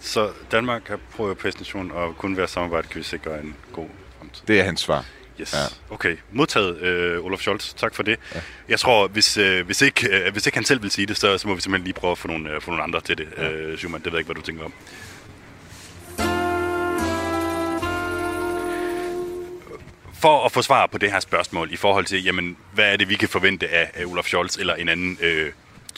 Så 0.00 0.30
Danmark 0.52 0.90
er 0.90 0.96
pro-europæisk 1.16 1.58
nation, 1.58 1.92
og 1.92 2.16
kun 2.16 2.36
ved 2.36 2.42
at 2.42 2.50
samarbejde 2.50 2.88
kan 2.88 2.98
vi 2.98 3.04
sikre 3.04 3.40
en 3.40 3.56
god 3.72 3.88
fremtid. 4.18 4.42
Det 4.46 4.60
er 4.60 4.64
hans 4.64 4.80
svar. 4.80 5.04
Yes. 5.40 5.54
Ja. 5.54 5.94
Okay, 5.94 6.16
modtaget, 6.32 6.80
øh, 6.80 7.24
Olaf 7.24 7.38
Scholz. 7.38 7.74
Tak 7.74 7.94
for 7.94 8.02
det. 8.02 8.18
Ja. 8.34 8.40
Jeg 8.68 8.80
tror, 8.80 9.08
hvis, 9.08 9.36
øh, 9.36 9.66
hvis, 9.66 9.82
ikke, 9.82 10.08
øh, 10.08 10.32
hvis 10.32 10.46
ikke 10.46 10.56
han 10.56 10.64
selv 10.64 10.82
vil 10.82 10.90
sige 10.90 11.06
det, 11.06 11.16
så, 11.16 11.38
så 11.38 11.48
må 11.48 11.54
vi 11.54 11.60
simpelthen 11.60 11.84
lige 11.84 11.94
prøve 11.94 12.10
at 12.10 12.18
få 12.18 12.28
nogle, 12.28 12.50
øh, 12.50 12.60
få 12.60 12.70
nogle 12.70 12.82
andre 12.82 13.00
til 13.00 13.18
det. 13.18 13.28
Ja. 13.36 13.50
Øh, 13.50 13.76
Schumann, 13.76 14.04
det 14.04 14.12
ved 14.12 14.18
jeg 14.18 14.20
ikke, 14.20 14.26
hvad 14.26 14.34
du 14.34 14.42
tænker 14.42 14.64
om. 14.64 14.72
For 20.20 20.44
at 20.44 20.52
få 20.52 20.62
svar 20.62 20.86
på 20.86 20.98
det 20.98 21.12
her 21.12 21.20
spørgsmål 21.20 21.72
i 21.72 21.76
forhold 21.76 22.04
til, 22.04 22.24
jamen, 22.24 22.56
hvad 22.72 22.92
er 22.92 22.96
det, 22.96 23.08
vi 23.08 23.14
kan 23.14 23.28
forvente 23.28 23.68
af, 23.68 23.90
af 23.94 24.04
Olaf 24.04 24.24
Scholz 24.24 24.56
eller 24.56 24.74
en 24.74 24.88
anden 24.88 25.18
øh, 25.20 25.52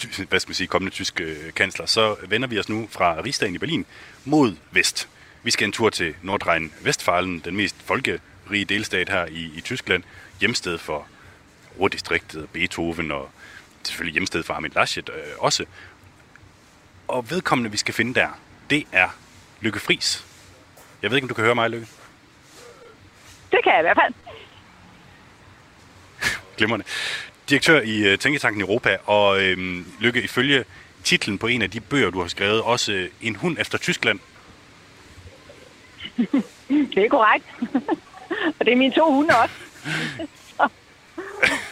hvad 0.05 0.41
skal 0.41 0.49
man 0.51 0.55
sige, 0.55 0.67
kommende 0.67 0.95
tysk 0.95 1.21
øh, 1.21 1.53
kansler, 1.57 1.87
så 1.87 2.17
vender 2.29 2.49
vi 2.49 2.59
os 2.59 2.69
nu 2.69 2.89
fra 2.91 3.21
Rigsdagen 3.25 3.55
i 3.55 3.59
Berlin 3.59 3.87
mod 4.25 4.57
vest. 4.71 5.09
Vi 5.43 5.51
skal 5.51 5.65
en 5.65 5.73
tur 5.73 5.91
til 5.91 6.15
Nordrhein-Westfalen, 6.23 7.41
den 7.45 7.57
mest 7.57 7.77
folkerige 7.85 8.65
delstat 8.65 9.09
her 9.09 9.27
i, 9.27 9.51
i 9.57 9.61
Tyskland, 9.61 10.03
hjemsted 10.41 10.79
for 10.79 11.07
Ruhrdistriktet, 11.81 12.49
Beethoven 12.53 13.13
og 13.13 13.31
selvfølgelig 13.83 14.13
hjemsted 14.13 14.43
for 14.43 14.55
Armin 14.55 14.73
Laschet 14.75 15.09
øh, 15.09 15.33
også. 15.39 15.65
Og 17.09 17.31
vedkommende, 17.31 17.71
vi 17.71 17.77
skal 17.77 17.95
finde 17.95 18.15
der, 18.15 18.29
det 18.71 18.85
er 18.93 19.09
Lykke 19.61 19.81
Friis. 19.81 20.25
Jeg 21.03 21.11
ved 21.11 21.17
ikke, 21.17 21.25
om 21.25 21.29
du 21.29 21.35
kan 21.35 21.45
høre 21.45 21.55
mig, 21.55 21.71
Lykke. 21.71 21.87
Det 23.53 23.61
kan 23.65 23.73
jeg 23.73 23.81
i 23.81 23.83
hvert 23.83 23.99
fald. 24.03 24.15
Glimrende. 26.57 26.85
Direktør 27.49 27.81
i 27.81 27.99
øh, 27.99 28.19
Tænketanken 28.19 28.61
Europa, 28.61 28.97
og 29.07 29.43
øhm, 29.43 29.87
Lykke, 30.01 30.23
ifølge 30.23 30.65
titlen 31.05 31.39
på 31.39 31.47
en 31.47 31.63
af 31.63 31.71
de 31.71 31.81
bøger, 31.81 32.11
du 32.11 32.21
har 32.21 32.29
skrevet, 32.29 32.63
også 32.63 32.93
øh, 32.93 33.09
En 33.23 33.37
hund 33.37 33.57
efter 33.61 33.79
Tyskland. 33.79 34.19
Det 36.95 37.05
er 37.05 37.09
korrekt. 37.09 37.45
og 38.59 38.67
det 38.67 38.73
er 38.73 38.77
mine 38.77 38.95
to 38.95 39.13
hunde 39.13 39.35
også. 39.37 39.55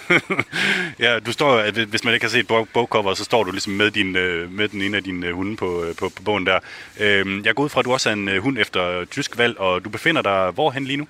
ja, 1.04 1.18
du 1.18 1.32
står, 1.32 1.58
at 1.58 1.74
hvis 1.74 2.04
man 2.04 2.14
ikke 2.14 2.26
har 2.26 2.30
set 2.30 2.46
bog- 2.46 2.68
bogcover, 2.74 3.14
så 3.14 3.24
står 3.24 3.44
du 3.44 3.50
ligesom 3.50 3.72
med, 3.72 3.90
din, 3.90 4.16
øh, 4.16 4.52
med 4.52 4.68
den 4.68 4.82
ene 4.82 4.96
af 4.96 5.04
dine 5.04 5.26
øh, 5.26 5.34
hunde 5.34 5.56
på, 5.56 5.84
på, 5.98 6.08
på 6.08 6.22
bogen 6.22 6.46
der. 6.46 6.58
Øhm, 7.00 7.44
jeg 7.44 7.54
går 7.54 7.62
ud 7.62 7.68
fra, 7.68 7.80
at 7.80 7.84
du 7.84 7.92
også 7.92 8.08
er 8.08 8.12
en 8.12 8.38
hund 8.38 8.58
efter 8.58 9.04
tysk 9.04 9.38
valg, 9.38 9.60
og 9.60 9.84
du 9.84 9.90
befinder 9.90 10.22
dig 10.22 10.50
hvorhen 10.50 10.84
lige 10.84 10.96
nu? 10.96 11.06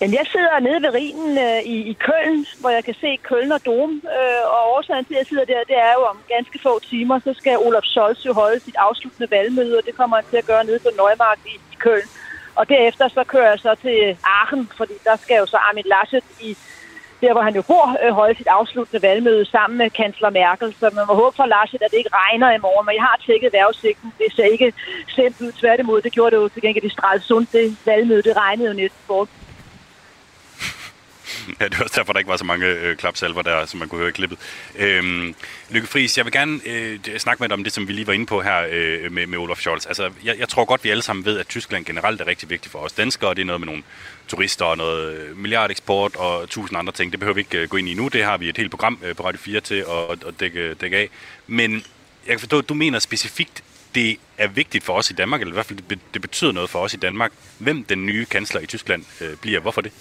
Jamen, 0.00 0.14
jeg 0.20 0.26
sidder 0.34 0.64
nede 0.66 0.82
ved 0.84 0.94
Rhinen 0.94 1.38
øh, 1.48 1.60
i, 1.74 1.76
i 1.92 1.94
Køln, 2.06 2.46
hvor 2.60 2.70
jeg 2.76 2.84
kan 2.84 2.96
se 3.02 3.10
Kølner 3.28 3.58
Dom. 3.58 3.92
Øh, 4.18 4.42
og 4.54 4.60
årsagen 4.74 5.04
til, 5.04 5.14
at 5.14 5.18
jeg 5.18 5.26
sidder 5.30 5.46
der, 5.52 5.70
det 5.70 5.78
er 5.88 5.92
jo 5.98 6.02
om 6.12 6.18
ganske 6.34 6.58
få 6.66 6.72
timer, 6.92 7.16
så 7.26 7.32
skal 7.40 7.62
Olaf 7.66 7.86
Scholz 7.92 8.20
jo 8.28 8.32
holde 8.32 8.60
sit 8.66 8.78
afsluttende 8.86 9.30
valgmøde, 9.30 9.78
og 9.78 9.84
det 9.86 9.94
kommer 9.98 10.16
han 10.16 10.26
til 10.30 10.36
at 10.42 10.50
gøre 10.50 10.64
nede 10.64 10.80
på 10.84 10.90
Neumarkt 10.98 11.44
i, 11.52 11.54
i 11.74 11.76
Køln. 11.84 12.08
Og 12.58 12.68
derefter 12.68 13.08
så 13.08 13.22
kører 13.32 13.50
jeg 13.50 13.60
så 13.66 13.72
til 13.84 13.98
Aachen, 14.38 14.68
fordi 14.76 14.94
der 15.08 15.16
skal 15.24 15.36
jo 15.42 15.46
så 15.46 15.56
Armin 15.56 15.90
Laschet 15.94 16.26
i 16.48 16.50
der, 17.22 17.32
hvor 17.32 17.44
han 17.48 17.56
jo 17.60 17.62
bor, 17.72 17.86
øh, 18.02 18.12
holde 18.20 18.36
sit 18.36 18.50
afsluttende 18.58 19.02
valgmøde 19.08 19.44
sammen 19.44 19.78
med 19.78 19.90
kansler 19.90 20.30
Merkel. 20.30 20.74
Så 20.80 20.90
man 20.98 21.04
må 21.08 21.14
håbe 21.22 21.36
for 21.36 21.46
Laschet, 21.46 21.82
at 21.82 21.90
det 21.90 21.98
ikke 21.98 22.16
regner 22.22 22.48
i 22.52 22.64
morgen. 22.66 22.86
Men 22.86 22.94
jeg 22.98 23.06
har 23.10 23.16
tjekket 23.26 23.52
vejrudsigten. 23.52 24.12
Det 24.18 24.28
ser 24.36 24.48
ikke 24.54 24.72
simpelt 25.16 25.46
ud. 25.46 25.52
Tværtimod, 25.52 26.02
det 26.02 26.12
gjorde 26.12 26.36
det 26.36 26.42
jo 26.42 26.48
til 26.48 26.62
gengæld 26.62 26.84
i 26.90 26.96
Stralsund. 26.96 27.46
Det 27.52 27.76
valgmøde, 27.86 28.22
det 28.28 28.36
regnede 28.36 28.68
jo 28.68 28.74
næsten 28.82 29.02
bort. 29.08 29.28
Ja, 31.60 31.64
det 31.68 31.78
var 31.78 31.84
også 31.84 31.94
derfor, 31.96 32.12
der 32.12 32.18
ikke 32.18 32.30
var 32.30 32.36
så 32.36 32.44
mange 32.44 32.66
øh, 32.66 32.96
klapsalver 32.96 33.42
der, 33.42 33.66
som 33.66 33.78
man 33.78 33.88
kunne 33.88 33.98
høre 33.98 34.08
i 34.08 34.12
klippet. 34.12 34.38
Øhm, 34.76 35.34
Lykke 35.70 35.88
Friis, 35.88 36.16
jeg 36.16 36.24
vil 36.24 36.32
gerne 36.32 36.60
øh, 36.66 36.98
snakke 37.18 37.42
med 37.42 37.48
dig 37.48 37.54
om 37.54 37.64
det, 37.64 37.72
som 37.72 37.88
vi 37.88 37.92
lige 37.92 38.06
var 38.06 38.12
inde 38.12 38.26
på 38.26 38.42
her 38.42 38.66
øh, 38.70 39.12
med, 39.12 39.26
med 39.26 39.38
Olaf 39.38 39.56
Scholz. 39.56 39.86
Altså, 39.86 40.10
jeg, 40.24 40.38
jeg 40.38 40.48
tror 40.48 40.64
godt, 40.64 40.84
vi 40.84 40.90
alle 40.90 41.02
sammen 41.02 41.24
ved, 41.24 41.38
at 41.38 41.48
Tyskland 41.48 41.84
generelt 41.84 42.20
er 42.20 42.26
rigtig 42.26 42.50
vigtigt 42.50 42.72
for 42.72 42.78
os 42.78 42.92
danskere. 42.92 43.34
Det 43.34 43.40
er 43.40 43.46
noget 43.46 43.60
med 43.60 43.66
nogle 43.66 43.82
turister 44.28 44.64
og 44.64 44.76
noget 44.76 45.18
øh, 45.18 45.36
milliardeksport 45.36 46.16
og 46.16 46.48
tusind 46.48 46.78
andre 46.78 46.92
ting. 46.92 47.12
Det 47.12 47.20
behøver 47.20 47.34
vi 47.34 47.40
ikke 47.40 47.58
øh, 47.58 47.68
gå 47.68 47.76
ind 47.76 47.88
i 47.88 47.94
nu. 47.94 48.08
Det 48.08 48.24
har 48.24 48.36
vi 48.36 48.48
et 48.48 48.56
helt 48.56 48.70
program 48.70 48.98
øh, 49.04 49.16
på 49.16 49.24
Radio 49.24 49.38
4 49.38 49.60
til 49.60 49.74
at, 49.74 50.24
at 50.28 50.40
dække, 50.40 50.74
dække 50.74 50.96
af. 50.96 51.08
Men 51.46 51.72
jeg 51.72 52.30
kan 52.30 52.40
forstå, 52.40 52.58
at 52.58 52.68
du 52.68 52.74
mener 52.74 52.98
specifikt, 52.98 53.62
det 53.94 54.16
er 54.38 54.48
vigtigt 54.48 54.84
for 54.84 54.92
os 54.92 55.10
i 55.10 55.14
Danmark, 55.14 55.40
eller 55.40 55.52
i 55.52 55.56
hvert 55.56 55.66
fald 55.66 55.78
det, 55.90 55.98
det 56.14 56.22
betyder 56.22 56.52
noget 56.52 56.70
for 56.70 56.78
os 56.78 56.94
i 56.94 56.96
Danmark, 56.96 57.32
hvem 57.58 57.84
den 57.84 58.06
nye 58.06 58.24
kansler 58.24 58.60
i 58.60 58.66
Tyskland 58.66 59.04
øh, 59.20 59.36
bliver. 59.36 59.60
Hvorfor 59.60 59.80
det? 59.80 59.92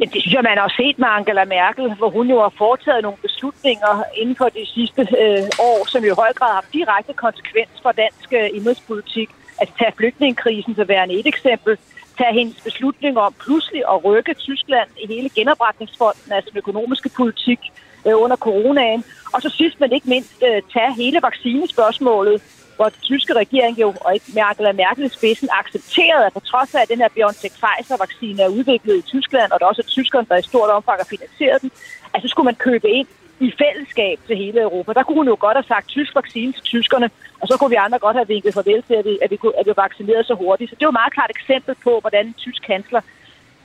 Ja, 0.00 0.04
det 0.04 0.20
synes 0.22 0.34
jeg, 0.34 0.42
man 0.42 0.58
har 0.64 0.72
set 0.80 0.98
med 0.98 1.08
Angela 1.18 1.44
Merkel, 1.44 1.94
hvor 1.94 2.10
hun 2.10 2.26
jo 2.30 2.38
har 2.40 2.52
foretaget 2.58 3.02
nogle 3.02 3.18
beslutninger 3.26 3.92
inden 4.20 4.36
for 4.36 4.48
de 4.48 4.66
sidste 4.66 5.02
øh, 5.24 5.44
år, 5.70 5.80
som 5.92 6.04
i 6.04 6.08
høj 6.08 6.32
grad 6.38 6.48
har 6.48 6.60
haft 6.60 6.72
direkte 6.72 7.12
konsekvens 7.12 7.74
for 7.82 7.92
dansk 7.92 8.28
øh, 8.32 8.48
indrigspolitik. 8.56 9.28
Altså 9.60 9.74
tage 9.78 9.92
flygtningekrisen 9.96 10.74
til 10.74 10.88
værende 10.88 11.14
et 11.20 11.26
eksempel. 11.26 11.78
Tage 12.18 12.34
hendes 12.38 12.60
beslutning 12.68 13.18
om 13.18 13.34
pludselig 13.44 13.82
at 13.92 14.04
rykke 14.04 14.34
Tyskland 14.34 14.88
i 15.02 15.06
hele 15.14 15.28
genopretningsfonden, 15.28 16.32
altså 16.32 16.50
den 16.50 16.58
økonomiske 16.58 17.10
politik 17.20 17.60
øh, 18.06 18.16
under 18.24 18.36
coronaen. 18.36 19.04
Og 19.34 19.42
så 19.42 19.48
sidst 19.48 19.80
men 19.80 19.92
ikke 19.92 20.08
mindst 20.08 20.42
øh, 20.48 20.62
tage 20.72 20.94
hele 21.02 21.18
vaccinespørgsmålet, 21.22 22.42
hvor 22.80 22.88
den 22.88 23.02
tyske 23.10 23.32
regering 23.42 23.74
jo, 23.80 23.88
og 24.04 24.10
ikke 24.14 24.28
Merkel 24.34 24.66
og 24.66 24.74
Merkel 24.74 25.04
i 25.04 25.08
spidsen, 25.18 25.48
accepterede, 25.60 26.26
at 26.26 26.32
på 26.32 26.40
trods 26.40 26.74
af, 26.74 26.80
at 26.82 26.88
den 26.88 27.00
her 27.02 27.10
BioNTech-Pfizer-vaccine 27.16 28.42
er 28.42 28.48
udviklet 28.58 28.96
i 28.96 29.08
Tyskland, 29.12 29.52
og 29.52 29.60
der 29.60 29.66
også 29.66 29.82
er 29.82 29.90
tyskerne, 29.98 30.26
der 30.30 30.36
i 30.36 30.42
stort 30.42 30.70
omfang 30.70 30.98
har 31.02 31.08
finansieret 31.14 31.62
den, 31.62 31.70
altså 32.14 32.28
skulle 32.28 32.48
man 32.50 32.54
købe 32.54 32.88
ind 32.88 33.08
i 33.46 33.52
fællesskab 33.62 34.18
til 34.26 34.36
hele 34.36 34.60
Europa. 34.60 34.92
Der 34.92 35.02
kunne 35.02 35.20
hun 35.22 35.28
jo 35.28 35.36
godt 35.40 35.56
have 35.56 35.70
sagt 35.72 35.88
tysk 35.88 36.14
vaccine 36.14 36.52
til 36.52 36.62
tyskerne, 36.62 37.10
og 37.40 37.48
så 37.48 37.54
kunne 37.56 37.70
vi 37.70 37.84
andre 37.86 37.98
godt 37.98 38.16
have 38.16 38.28
vinket 38.28 38.54
farvel 38.54 38.82
til, 38.82 38.94
at 38.94 39.04
vi, 39.04 39.18
at 39.22 39.30
vi, 39.30 39.36
kunne, 39.36 39.56
at 39.60 39.66
vi 39.66 39.72
vaccineret 39.76 40.26
så 40.26 40.34
hurtigt. 40.34 40.70
Så 40.70 40.74
det 40.76 40.82
er 40.82 40.86
jo 40.90 40.96
et 40.96 41.00
meget 41.02 41.12
klart 41.12 41.30
eksempel 41.36 41.74
på, 41.84 41.92
hvordan 42.00 42.26
en 42.26 42.34
tysk 42.44 42.62
kansler 42.70 43.02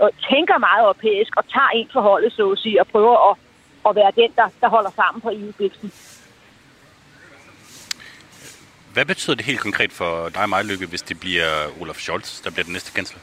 øh, 0.02 0.10
tænker 0.30 0.58
meget 0.68 0.82
europæisk 0.84 1.32
og 1.40 1.44
tager 1.54 1.72
en 1.80 1.90
forholdet, 1.94 2.32
så 2.34 2.52
at 2.52 2.60
sige, 2.60 2.82
og 2.82 2.88
prøver 2.88 3.16
at, 3.30 3.36
at 3.88 3.96
være 3.96 4.12
den, 4.22 4.32
der, 4.40 4.48
der 4.62 4.70
holder 4.76 4.92
sammen 5.02 5.22
på 5.22 5.30
EU-biksen. 5.30 5.92
Hvad 8.96 9.06
betyder 9.06 9.36
det 9.36 9.46
helt 9.46 9.60
konkret 9.60 9.92
for 9.92 10.30
dig 10.30 10.42
og 10.42 10.50
mig, 10.50 10.66
Lykke, 10.66 10.86
hvis 10.86 11.02
det 11.02 11.20
bliver 11.20 11.82
Olaf 11.82 11.96
Scholz, 11.96 12.44
der 12.44 12.50
bliver 12.50 12.64
den 12.64 12.74
næste 12.74 12.92
kansler? 12.92 13.20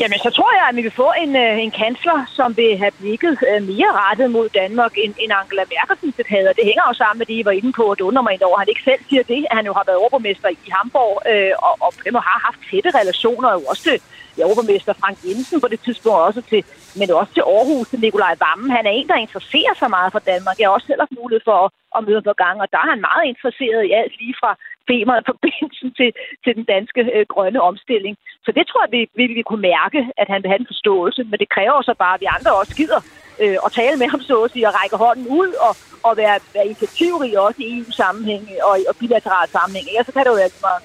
Jamen, 0.00 0.18
så 0.18 0.30
tror 0.30 0.52
jeg, 0.58 0.66
at 0.68 0.76
vi 0.76 0.82
vil 0.82 1.00
få 1.04 1.10
en, 1.22 1.36
øh, 1.36 1.62
en 1.64 1.70
kansler, 1.82 2.18
som 2.38 2.56
vil 2.56 2.78
have 2.82 2.94
blikket 3.00 3.34
øh, 3.50 3.62
mere 3.70 3.90
rettet 4.02 4.28
mod 4.36 4.48
Danmark, 4.60 4.92
end, 5.04 5.14
end 5.22 5.32
Angela 5.40 5.64
Merkel 5.74 6.14
det 6.18 6.26
havde. 6.34 6.48
Og 6.50 6.56
det 6.58 6.64
hænger 6.70 6.84
jo 6.88 6.94
sammen 6.94 7.18
med 7.18 7.26
det, 7.26 7.36
I 7.40 7.44
var 7.44 7.56
inde 7.60 7.72
på, 7.72 7.84
at 7.90 8.00
under 8.00 8.22
mig 8.22 8.38
over, 8.48 8.58
han 8.58 8.68
ikke 8.72 8.88
selv 8.90 9.02
siger 9.08 9.22
det, 9.32 9.40
han 9.56 9.66
jo 9.68 9.72
har 9.78 9.84
været 9.86 9.98
overborgmester 10.02 10.48
i 10.48 10.70
Hamburg, 10.76 11.12
øh, 11.30 11.52
og, 11.68 11.74
og 11.84 11.90
på 11.96 12.02
dem 12.06 12.14
har 12.14 12.38
haft 12.46 12.60
tætte 12.70 12.90
relationer, 13.00 13.48
jo 13.56 13.60
også 13.70 13.82
til 13.88 13.96
ja, 14.38 14.42
overborgmester 14.46 14.92
Frank 15.02 15.16
Jensen 15.24 15.60
på 15.60 15.68
det 15.72 15.80
tidspunkt, 15.86 16.18
også 16.28 16.42
til, 16.50 16.60
men 16.98 17.06
også 17.20 17.32
til 17.36 17.44
Aarhus, 17.54 17.88
til 17.88 18.00
Nikolaj 18.00 18.34
Vammen. 18.44 18.70
Han 18.76 18.86
er 18.86 18.94
en, 18.98 19.08
der 19.12 19.24
interesserer 19.26 19.74
sig 19.80 19.90
meget 19.96 20.10
for 20.12 20.22
Danmark. 20.30 20.56
Jeg 20.58 20.66
har 20.68 20.74
også 20.76 20.86
selv 20.86 21.02
haft 21.04 21.20
mulighed 21.22 21.42
for 21.48 21.56
at, 21.64 21.70
at 21.96 22.04
møde 22.06 22.18
ham 22.20 22.28
på 22.30 22.36
gang, 22.44 22.56
og 22.62 22.68
der 22.72 22.78
er 22.84 22.88
han 22.92 23.06
meget 23.10 23.24
interesseret 23.32 23.82
i 23.86 23.92
alt 24.00 24.14
lige 24.20 24.36
fra 24.40 24.50
femeret 24.90 25.22
forbindelsen 25.30 25.88
til, 25.98 26.10
til 26.44 26.52
den 26.58 26.64
danske 26.74 27.02
øh, 27.14 27.24
grønne 27.34 27.60
omstilling. 27.70 28.14
Så 28.44 28.50
det 28.56 28.64
tror 28.66 28.82
jeg, 28.84 28.92
vi, 28.96 29.00
vi 29.20 29.24
vil 29.26 29.48
kunne 29.50 29.68
mærke, 29.74 30.00
at 30.20 30.28
han 30.32 30.42
vil 30.42 30.50
have 30.52 30.62
en 30.64 30.72
forståelse. 30.72 31.20
Men 31.30 31.38
det 31.42 31.48
kræver 31.56 31.82
så 31.82 31.94
bare, 32.04 32.14
at 32.14 32.20
vi 32.20 32.28
andre 32.36 32.52
også 32.60 32.74
gider 32.80 33.00
øh, 33.42 33.56
at 33.66 33.72
tale 33.72 33.96
med 33.96 34.08
ham, 34.08 34.20
så 34.20 34.42
at 34.42 34.50
sige, 34.52 34.68
og 34.68 34.74
række 34.80 34.96
hånden 34.96 35.26
ud 35.40 35.50
og, 35.66 35.76
og 36.02 36.16
være, 36.16 36.38
være 36.54 36.66
initiativrige 36.66 37.40
også 37.40 37.62
i 37.62 37.78
EU-sammenhæng 37.78 38.50
og, 38.62 38.74
og 38.88 38.96
bilaterale 38.96 39.50
sammenhæng. 39.50 39.86
Ja, 39.94 40.02
så 40.02 40.12
kan 40.12 40.24
det 40.24 40.30
jo 40.30 40.40
være 40.42 40.48
lige 40.48 40.66
meget. 40.68 40.82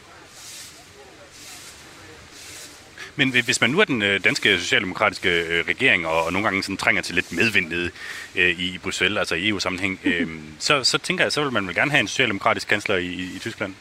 Men 3.15 3.31
hvis 3.31 3.61
man 3.61 3.69
nu 3.69 3.79
er 3.79 3.85
den 3.85 4.01
øh, 4.01 4.23
danske 4.23 4.59
socialdemokratiske 4.59 5.29
øh, 5.29 5.65
regering, 5.67 6.07
og, 6.07 6.25
og 6.25 6.33
nogle 6.33 6.47
gange 6.47 6.63
sådan 6.63 6.77
trænger 6.77 7.01
til 7.01 7.15
lidt 7.15 7.31
medvind 7.31 7.69
nede 7.69 7.91
øh, 8.35 8.59
i, 8.59 8.77
Bruxelles, 8.77 9.19
altså 9.19 9.35
i 9.35 9.49
EU-sammenhæng, 9.49 9.99
så, 10.59 10.83
så 10.83 10.97
tænker 10.97 11.23
jeg, 11.23 11.31
så 11.31 11.43
vil 11.43 11.53
man 11.53 11.67
vel 11.67 11.75
gerne 11.75 11.91
have 11.91 11.99
en 11.99 12.07
socialdemokratisk 12.07 12.67
kansler 12.67 12.95
i, 12.95 13.13
i 13.35 13.39
Tyskland? 13.39 13.75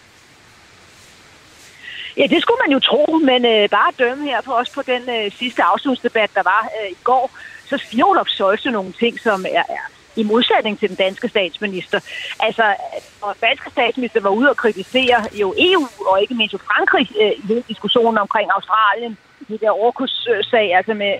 Ja, 2.16 2.26
det 2.26 2.42
skulle 2.42 2.60
man 2.66 2.72
jo 2.72 2.78
tro, 2.78 3.18
men 3.24 3.44
øh, 3.44 3.68
bare 3.68 3.92
dømme 3.98 4.24
her 4.24 4.40
på 4.42 4.52
også 4.52 4.72
på 4.72 4.82
den 4.82 5.02
øh, 5.16 5.32
sidste 5.32 5.62
afslutningsdebat, 5.62 6.30
der 6.34 6.42
var 6.42 6.68
øh, 6.82 6.90
i 6.90 6.96
går, 7.04 7.30
så 7.66 7.78
siger 7.78 8.04
Olof 8.04 8.28
Scholz 8.28 8.64
nogle 8.64 8.92
ting, 8.92 9.20
som 9.20 9.44
er, 9.48 9.64
er 9.68 9.86
i 10.16 10.22
modsætning 10.22 10.78
til 10.78 10.88
den 10.88 10.96
danske 10.96 11.28
statsminister. 11.28 12.00
Altså, 12.40 12.62
øh, 12.62 13.00
når 13.20 13.36
danske 13.42 13.70
statsminister 13.70 14.20
var 14.20 14.30
ude 14.30 14.50
og 14.50 14.56
kritisere 14.56 15.18
jo 15.32 15.54
EU 15.58 15.86
og 16.06 16.22
ikke 16.22 16.34
mindst 16.34 16.52
jo 16.52 16.58
Frankrig 16.58 17.10
øh, 17.22 17.32
i 17.40 17.46
hele 17.48 17.64
diskussionen 17.68 18.18
omkring 18.18 18.50
Australien, 18.54 19.18
i 19.48 19.56
der 19.56 19.70
Orkus-sag, 19.70 20.74
altså 20.78 20.94
med, 20.94 21.14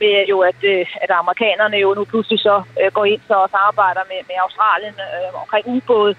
med 0.00 0.26
jo, 0.28 0.40
at, 0.40 0.60
øh, 0.64 0.86
at 1.02 1.10
amerikanerne 1.10 1.76
jo 1.76 1.94
nu 1.94 2.04
pludselig 2.04 2.38
så 2.38 2.62
øh, 2.80 2.92
går 2.92 3.04
ind 3.04 3.20
så 3.28 3.34
og 3.34 3.50
samarbejder 3.50 4.00
med, 4.10 4.20
med 4.28 4.36
Australien 4.44 4.94
øh, 4.94 5.42
omkring 5.42 5.64
ubåde. 5.66 6.14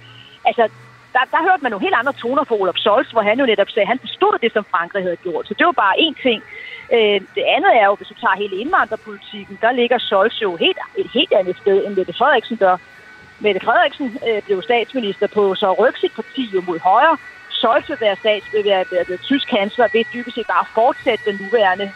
Altså, 0.46 0.64
der, 1.16 1.24
der 1.34 1.46
hørte 1.48 1.64
man 1.64 1.72
nogle 1.72 1.86
helt 1.86 2.00
andre 2.02 2.20
toner 2.24 2.44
fra 2.46 2.58
Olaf 2.60 2.78
Scholz, 2.84 3.10
hvor 3.12 3.24
han 3.30 3.40
jo 3.40 3.46
netop 3.46 3.70
sagde, 3.72 3.88
at 3.88 3.94
han 3.94 4.04
forstod 4.06 4.36
det, 4.44 4.52
som 4.54 4.66
Frankrig 4.74 5.04
havde 5.08 5.24
gjort. 5.26 5.48
Så 5.48 5.54
det 5.58 5.66
var 5.70 5.78
bare 5.86 6.00
én 6.06 6.16
ting. 6.26 6.40
Øh, 6.96 7.20
det 7.36 7.46
andet 7.56 7.72
er 7.82 7.86
jo, 7.90 7.96
hvis 8.00 8.12
du 8.12 8.18
tager 8.20 8.42
hele 8.44 8.56
indvandrerpolitikken, 8.64 9.56
der 9.64 9.72
ligger 9.80 9.98
Scholz 10.08 10.36
jo 10.46 10.50
helt, 10.64 10.80
et 11.04 11.10
helt 11.18 11.34
andet 11.40 11.56
sted, 11.64 11.78
end 11.86 11.94
Mette 11.98 12.14
Frederiksen 12.20 12.58
gør. 12.64 12.76
Mette 13.46 13.62
Frederiksen 13.68 14.08
øh, 14.28 14.42
blev 14.48 14.58
statsminister 14.70 15.28
på, 15.38 15.44
så 15.62 15.68
rykke 15.82 16.00
sit 16.00 16.16
parti 16.20 16.44
jo 16.56 16.62
mod 16.70 16.80
højre. 16.92 17.18
Scholz 17.58 17.86
vil 17.90 18.04
være, 18.06 18.18
stats, 18.22 18.48
vil 18.54 18.66
være, 18.72 18.84
være, 18.94 19.06
være 19.10 19.22
tysk 19.30 19.46
kansler, 19.56 19.88
ved 19.94 20.04
dybest 20.14 20.36
set 20.36 20.48
bare 20.56 20.66
fortsætte 20.80 21.24
den 21.30 21.36
nuværende 21.42 21.88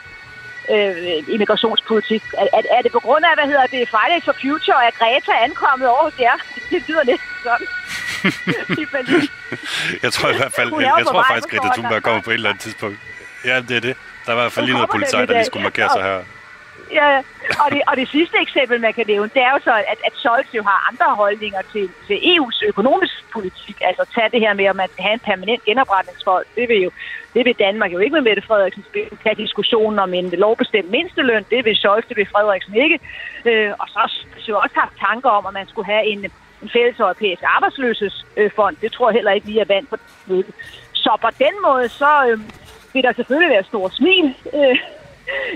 øh, 0.74 1.34
immigrationspolitik. 1.36 2.24
Er, 2.42 2.48
er, 2.58 2.62
er 2.78 2.82
det 2.86 2.92
på 2.92 3.00
grund 3.00 3.24
af, 3.30 3.34
hvad 3.40 3.48
hedder 3.52 3.68
det, 3.76 3.90
Fridays 3.94 4.26
for 4.26 4.36
Future, 4.44 4.88
at 4.88 4.94
Greta 5.00 5.32
er 5.32 5.44
ankommet 5.48 5.88
over 5.88 6.04
hos 6.04 6.20
jer? 6.20 6.38
Det 6.72 6.80
lyder 6.88 7.04
lidt 7.04 7.22
sådan. 7.44 7.68
jeg 10.04 10.12
tror 10.14 10.30
i 10.30 10.38
hvert 10.38 10.54
fald, 10.54 10.70
jeg, 10.80 10.94
jeg 10.98 11.06
tror 11.06 11.26
faktisk, 11.32 11.50
Greta 11.52 11.70
Thunberg 11.74 12.04
kommer 12.04 12.22
på 12.22 12.30
et 12.30 12.34
eller 12.34 12.50
andet 12.50 12.64
tidspunkt. 12.64 12.98
Ja, 13.46 13.56
det 13.68 13.76
er 13.80 13.84
det. 13.88 13.96
Der 14.26 14.34
var 14.34 14.42
i 14.42 14.44
hvert 14.44 14.52
fald 14.52 14.66
lige 14.66 14.76
noget 14.76 14.90
politi, 14.90 15.16
der 15.16 15.34
lige 15.34 15.46
skulle 15.46 15.64
markere 15.64 15.90
sig 15.96 16.04
her. 16.04 16.20
Ja, 16.92 17.18
og 17.64 17.72
det, 17.72 17.82
og 17.88 17.98
det 17.98 18.08
sidste 18.10 18.38
eksempel, 18.42 18.82
man 18.82 18.94
kan 18.94 19.06
nævne, 19.08 19.30
det 19.34 19.42
er 19.42 19.52
jo 19.52 19.60
så, 19.64 19.74
at, 19.74 20.00
at 20.08 20.14
Scholz 20.16 20.48
jo 20.54 20.64
har 20.64 20.88
andre 20.92 21.16
holdninger 21.16 21.62
til, 21.72 21.90
til 22.08 22.18
EU's 22.34 22.68
økonomisk 22.68 23.32
politik. 23.34 23.78
Altså 23.82 24.06
tage 24.16 24.30
det 24.30 24.40
her 24.40 24.54
med, 24.54 24.66
at 24.66 24.76
man 24.76 24.90
skal 24.90 25.04
have 25.04 25.14
en 25.14 25.20
permanent 25.20 25.64
genopretningsfond. 25.66 26.46
Det 26.56 26.70
vil 26.70 26.82
jo 26.82 26.92
det 27.34 27.46
vil 27.46 27.56
Danmark 27.60 27.94
jo 27.94 28.00
ikke 28.00 28.14
med 28.14 28.22
Mette 28.22 28.42
Frederiksen 28.42 28.84
spille. 28.84 29.10
Tage 29.24 29.36
diskussionen 29.36 30.00
om 30.00 30.14
en 30.14 30.30
lovbestemt 30.30 30.92
mindsteløn. 30.92 31.46
Det 31.50 31.66
vil 31.66 31.76
Scholz, 31.76 32.08
det 32.10 32.18
vil 32.18 32.28
Frederiksen 32.32 32.76
ikke. 32.76 33.00
Øh, 33.46 33.72
og 33.80 33.88
så 33.88 34.00
har 34.00 34.10
jo 34.50 34.58
også 34.58 34.76
haft 34.76 34.94
tanker 35.00 35.30
om, 35.30 35.46
at 35.46 35.54
man 35.54 35.68
skulle 35.68 35.86
have 35.86 36.06
en, 36.06 36.20
en 36.62 36.70
fælles 36.74 37.00
europæisk 37.00 37.42
arbejdsløshedsfond. 37.46 38.76
Det 38.82 38.92
tror 38.92 39.10
jeg 39.10 39.16
heller 39.16 39.32
ikke 39.32 39.48
lige 39.48 39.62
er 39.62 39.66
vand 39.66 39.88
på. 39.88 39.96
Så 40.94 41.18
på 41.22 41.30
den 41.40 41.56
måde, 41.68 41.90
så 41.90 42.12
øh, 42.28 42.40
vil 42.94 43.04
der 43.04 43.14
selvfølgelig 43.14 43.50
være 43.50 43.64
stor 43.64 43.90
smil 43.90 44.36
øh, 44.54 44.78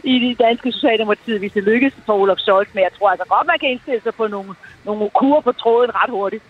i 0.03 0.19
de 0.19 0.43
danske 0.43 0.71
socialdemokratiet, 0.71 1.39
hvis 1.39 1.51
det 1.51 1.63
lykkes 1.63 1.93
for 2.05 2.13
Olof 2.13 2.37
Scholz. 2.37 2.69
Men 2.73 2.83
jeg 2.83 2.91
tror 2.97 3.09
altså 3.09 3.25
godt, 3.29 3.47
man 3.47 3.59
kan 3.59 3.69
indstille 3.69 4.01
sig 4.01 4.13
på 4.15 4.27
nogle, 4.27 4.55
nogle 4.85 5.09
kurer 5.09 5.41
på 5.41 5.51
tråden 5.51 5.95
ret 5.95 6.09
hurtigt. 6.09 6.43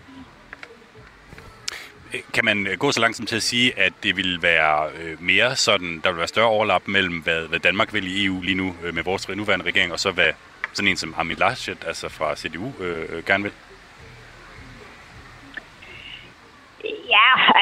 Kan 2.34 2.46
man 2.46 2.68
øh, 2.68 2.78
gå 2.78 2.92
så 2.92 3.02
langt 3.02 3.18
som 3.18 3.26
til 3.26 3.36
at 3.36 3.44
sige, 3.44 3.80
at 3.80 3.94
det 4.04 4.18
vil 4.18 4.42
være 4.42 4.90
øh, 5.02 5.22
mere 5.24 5.56
sådan, 5.56 6.02
der 6.04 6.10
vil 6.10 6.18
være 6.18 6.28
større 6.28 6.48
overlap 6.48 6.88
mellem, 6.88 7.22
hvad, 7.24 7.48
hvad 7.48 7.60
Danmark 7.60 7.94
vil 7.94 8.08
i 8.08 8.26
EU 8.26 8.42
lige 8.42 8.56
nu 8.56 8.76
øh, 8.84 8.96
med 8.96 9.04
vores 9.04 9.30
nuværende 9.30 9.66
regering, 9.66 9.92
og 9.94 10.00
så 10.00 10.12
hvad 10.12 10.32
sådan 10.74 10.88
en 10.88 10.98
som 10.98 11.14
Hamid 11.14 11.36
Laschet, 11.36 11.78
altså 11.88 12.10
fra 12.10 12.36
CDU, 12.36 12.72
øh, 12.80 13.26
gerne 13.26 13.44
vil? 13.44 13.52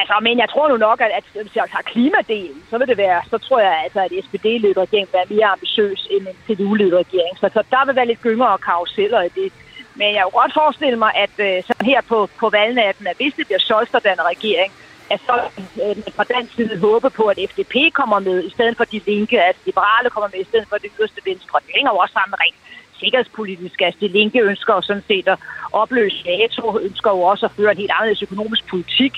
Altså, 0.00 0.14
men 0.26 0.38
jeg 0.42 0.48
tror 0.50 0.66
nu 0.68 0.76
nok, 0.88 0.98
at, 1.06 1.10
at 1.18 1.24
hvis 1.44 1.56
jeg 1.56 1.66
tager 1.72 1.90
klimadelen, 1.92 2.62
så 2.70 2.74
vil 2.78 2.88
det 2.90 2.98
være, 3.06 3.20
så 3.32 3.36
tror 3.38 3.60
jeg, 3.66 3.74
altså, 3.84 4.00
at 4.06 4.12
SPD-ledet 4.24 4.82
regering 4.84 5.06
vil 5.08 5.18
være 5.18 5.32
mere 5.34 5.52
ambitiøs 5.54 6.00
end 6.14 6.24
en 6.30 6.38
CDU-ledet 6.46 6.98
regering. 7.04 7.34
Så, 7.40 7.46
så 7.56 7.60
der 7.74 7.82
vil 7.86 7.96
være 7.96 8.10
lidt 8.10 8.24
gynger 8.26 8.48
og 8.54 8.60
karuseller 8.68 9.20
i 9.22 9.32
det. 9.38 9.48
Men 9.98 10.08
jeg 10.14 10.22
kan 10.24 10.38
godt 10.40 10.58
forestille 10.62 10.98
mig, 11.04 11.12
at 11.24 11.34
øh, 11.46 11.56
sådan 11.68 11.90
her 11.92 12.00
på, 12.12 12.18
på 12.42 12.46
valgnatten, 12.58 13.06
at 13.06 13.16
hvis 13.20 13.34
det 13.38 13.46
bliver 13.46 13.62
Scholz, 13.66 13.88
der 13.92 14.30
regering, 14.34 14.72
at 15.14 15.20
så 15.28 15.36
øh, 15.82 15.96
fra 16.16 16.24
den 16.34 16.44
side 16.54 16.74
håbe 16.86 17.10
på, 17.18 17.24
at 17.32 17.38
FDP 17.50 17.74
kommer 18.00 18.18
med, 18.28 18.36
i 18.48 18.50
stedet 18.56 18.76
for 18.76 18.84
de 18.92 18.98
linke, 19.12 19.36
at 19.50 19.56
liberale 19.68 20.08
kommer 20.14 20.28
med, 20.32 20.40
i 20.40 20.50
stedet 20.50 20.66
for 20.70 20.76
det 20.84 20.90
yderste 20.96 21.20
venstre. 21.30 21.60
Det 21.64 21.72
hænger 21.76 21.90
jo 21.92 21.98
også 22.02 22.14
sammen 22.18 22.36
rent 22.42 22.60
sikkerhedspolitisk. 23.00 23.80
Altså, 23.80 23.98
de 24.00 24.08
linke 24.08 24.40
ønsker 24.50 24.74
jo 24.74 24.82
sådan 24.82 25.06
set 25.10 25.28
at 25.28 25.38
opløse 25.72 26.20
NATO, 26.26 26.78
ønsker 26.88 27.10
jo 27.10 27.20
også 27.32 27.46
at 27.46 27.52
føre 27.56 27.72
en 27.72 27.82
helt 27.82 27.92
anderledes 27.96 28.22
økonomisk 28.22 28.64
politik. 28.70 29.14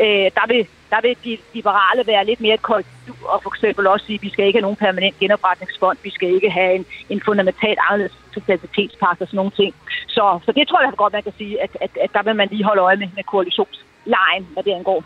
Øh, 0.00 0.28
der, 0.38 0.46
vil, 0.52 0.60
der 0.92 1.00
vil 1.04 1.16
de 1.24 1.38
liberale 1.54 2.02
være 2.06 2.26
lidt 2.26 2.40
mere 2.40 2.58
korrektur 2.58 3.18
og 3.32 3.38
for 3.42 3.50
eksempel 3.54 3.86
også 3.86 4.06
sige, 4.06 4.18
at 4.18 4.22
vi 4.22 4.30
skal 4.30 4.46
ikke 4.46 4.58
have 4.58 4.68
nogen 4.68 4.84
permanent 4.86 5.18
genopretningsfond, 5.18 5.98
vi 6.02 6.10
skal 6.10 6.28
ikke 6.36 6.50
have 6.50 6.74
en, 6.74 6.84
en 7.08 7.20
fundamentalt 7.28 7.78
anderledes 7.86 8.16
stabilitetspagt 8.44 9.20
og 9.22 9.26
sådan 9.26 9.36
nogle 9.36 9.56
ting. 9.60 9.74
Så, 10.16 10.24
så 10.44 10.52
det 10.52 10.68
tror 10.68 10.80
jeg 10.80 10.92
godt, 10.96 11.12
man 11.12 11.22
kan 11.22 11.38
sige, 11.38 11.62
at, 11.62 11.72
at, 11.80 11.90
at 12.04 12.10
der 12.16 12.22
vil 12.22 12.36
man 12.36 12.48
lige 12.50 12.64
holde 12.64 12.82
øje 12.82 12.96
med, 12.96 13.08
med 13.14 13.24
koalitionslejen, 13.24 14.42
hvad 14.52 14.62
det 14.62 14.72
angår. 14.72 15.04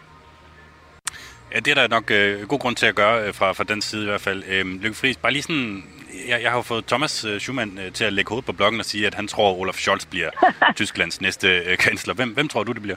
Ja, 1.54 1.60
det 1.60 1.70
er 1.70 1.74
der 1.74 1.88
nok 1.88 2.10
øh, 2.10 2.48
god 2.48 2.58
grund 2.58 2.76
til 2.76 2.86
at 2.86 2.94
gøre 2.94 3.26
øh, 3.26 3.34
fra, 3.34 3.52
fra 3.52 3.64
den 3.64 3.82
side 3.82 4.02
i 4.02 4.06
hvert 4.06 4.20
fald. 4.20 4.42
Øh, 4.48 4.66
Lykke 4.66 4.96
Friis, 4.96 5.16
bare 5.16 5.32
lige 5.32 5.42
sådan, 5.42 5.84
jeg, 6.28 6.42
jeg 6.42 6.50
har 6.50 6.58
jo 6.58 6.62
fået 6.62 6.86
Thomas 6.86 7.24
øh, 7.24 7.40
Schumann 7.40 7.78
øh, 7.78 7.92
til 7.92 8.04
at 8.04 8.12
lægge 8.12 8.28
hovedet 8.28 8.46
på 8.46 8.52
bloggen 8.52 8.80
og 8.80 8.86
sige, 8.86 9.06
at 9.06 9.14
han 9.14 9.28
tror, 9.28 9.50
at 9.50 9.56
Olaf 9.60 9.74
Scholz 9.74 10.06
bliver 10.06 10.30
Tysklands 10.76 11.20
næste 11.20 11.48
øh, 11.48 11.78
kansler. 11.78 12.14
Hvem, 12.14 12.30
hvem 12.34 12.48
tror 12.48 12.62
du, 12.62 12.72
det 12.72 12.82
bliver? 12.82 12.96